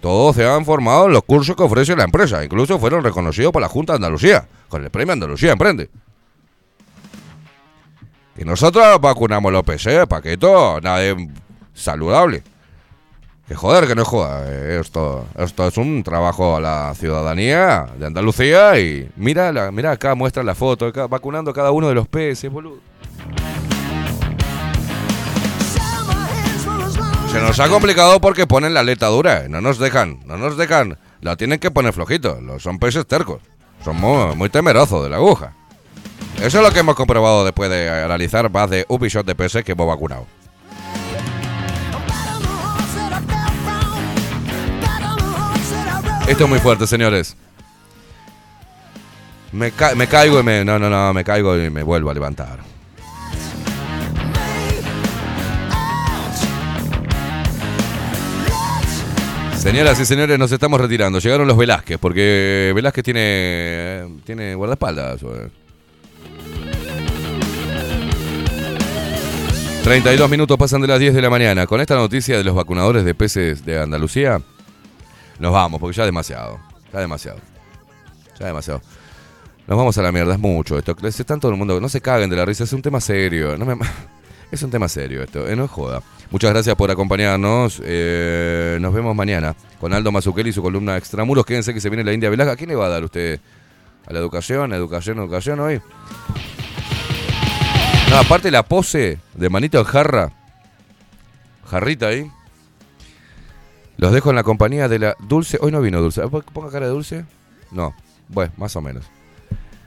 [0.00, 2.42] Todos se han formado en los cursos que ofrece la empresa.
[2.44, 5.90] Incluso fueron reconocidos por la Junta de Andalucía, con el premio Andalucía Emprende.
[8.36, 11.28] Y nosotros vacunamos los PC, paqueto, nada de
[11.74, 12.42] saludable.
[13.46, 14.44] Que joder, que no joda.
[14.46, 19.90] eh, Esto, esto es un trabajo a la ciudadanía de Andalucía y mira, la, mira
[19.90, 22.78] acá, muestra la foto, acá, vacunando a cada uno de los peces, boludo.
[27.30, 30.98] Se nos ha complicado porque ponen la aleta dura, no nos dejan, no nos dejan.
[31.20, 33.40] La tienen que poner flojito, son peces tercos.
[33.84, 35.52] Son muy, muy temerosos de la aguja.
[36.42, 39.64] Eso es lo que hemos comprobado después de analizar más de un billón de peces
[39.64, 40.26] que hemos vacunado.
[46.26, 47.36] Esto es muy fuerte, señores.
[49.52, 50.64] Me caigo y me.
[50.64, 52.58] No, no, no, me caigo y me vuelvo a levantar.
[59.60, 61.18] Señoras y señores, nos estamos retirando.
[61.18, 64.20] Llegaron los Velázquez, porque Velázquez tiene.
[64.24, 65.22] tiene guardaespaldas.
[65.22, 65.50] eh.
[69.84, 71.66] 32 minutos pasan de las 10 de la mañana.
[71.66, 74.40] Con esta noticia de los vacunadores de peces de Andalucía,
[75.38, 76.58] nos vamos, porque ya demasiado.
[76.92, 77.38] Ya demasiado.
[78.38, 78.80] Ya demasiado.
[79.66, 80.96] Nos vamos a la mierda, es mucho esto.
[81.02, 83.56] Están todo el mundo, no se caguen de la risa, es un tema serio.
[83.58, 83.76] No me-
[84.50, 86.02] es un tema serio esto, eh, no es joda.
[86.30, 87.80] Muchas gracias por acompañarnos.
[87.84, 91.44] eh, nos vemos mañana con Aldo Mazzucchelli y su columna Extramuros.
[91.44, 92.52] Quédense que se viene la India Velasca.
[92.52, 93.40] ¿A quién le va a dar usted?
[94.06, 94.72] ¿A la educación?
[94.72, 95.18] ¿A educación?
[95.18, 95.80] ¿A educación hoy?
[98.10, 100.32] No, aparte la pose de manito en jarra.
[101.66, 102.30] Jarrita ahí.
[103.96, 105.58] Los dejo en la compañía de la Dulce.
[105.60, 106.22] Hoy no vino Dulce.
[106.28, 107.24] ¿Ponga cara de Dulce?
[107.70, 107.94] No.
[108.28, 109.04] Bueno, más o menos.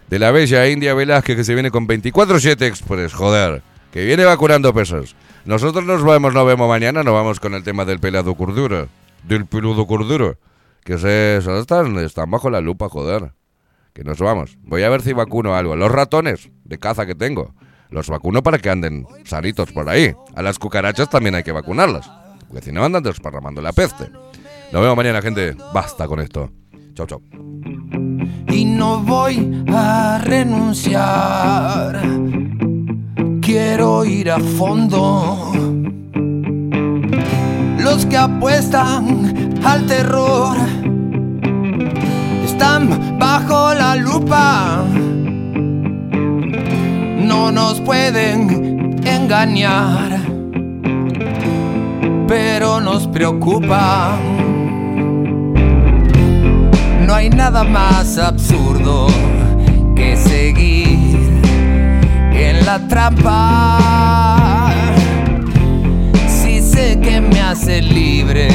[0.09, 3.13] De la bella India Velázquez que se viene con 24-7 Express.
[3.13, 3.61] Joder.
[3.93, 5.15] Que viene vacunando pesos.
[5.45, 7.03] Nosotros nos vemos, nos vemos mañana.
[7.03, 8.87] Nos vamos con el tema del pelado curduro.
[9.21, 10.39] Del peludo curduro.
[10.83, 13.33] Que se, están, están bajo la lupa, joder.
[13.93, 14.57] Que nos vamos.
[14.63, 15.75] Voy a ver si vacuno algo.
[15.75, 17.53] Los ratones de caza que tengo.
[17.91, 20.15] Los vacuno para que anden sanitos por ahí.
[20.35, 22.09] A las cucarachas también hay que vacunarlas.
[22.47, 24.09] Porque si no andan desparramando la peste.
[24.71, 25.55] Nos vemos mañana, gente.
[25.71, 26.49] Basta con esto.
[26.95, 27.21] Chau, chau.
[28.47, 32.01] y no voy a renunciar.
[33.45, 35.51] Quiero ir a fondo.
[37.77, 40.55] Los que apuestan al terror
[42.45, 44.85] están bajo la lupa.
[47.19, 50.21] No nos pueden engañar,
[52.29, 54.17] pero nos preocupa.
[57.05, 59.07] No hay nada más absurdo
[59.97, 61.02] que seguir
[62.33, 64.71] en la trampa.
[66.27, 68.47] Si sé que me hace libre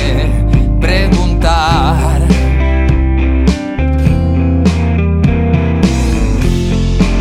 [0.80, 2.20] preguntar.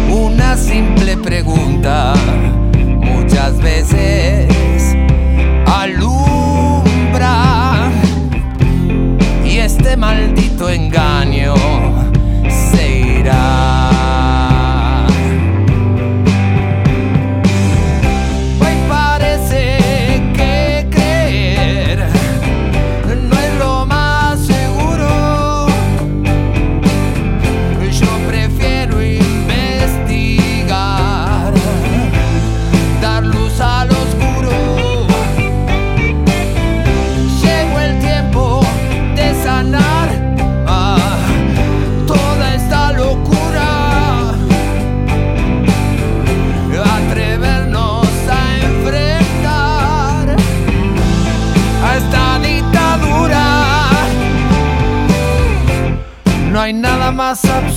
[0.10, 2.14] Una simple pregunta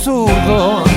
[0.01, 0.90] absurdo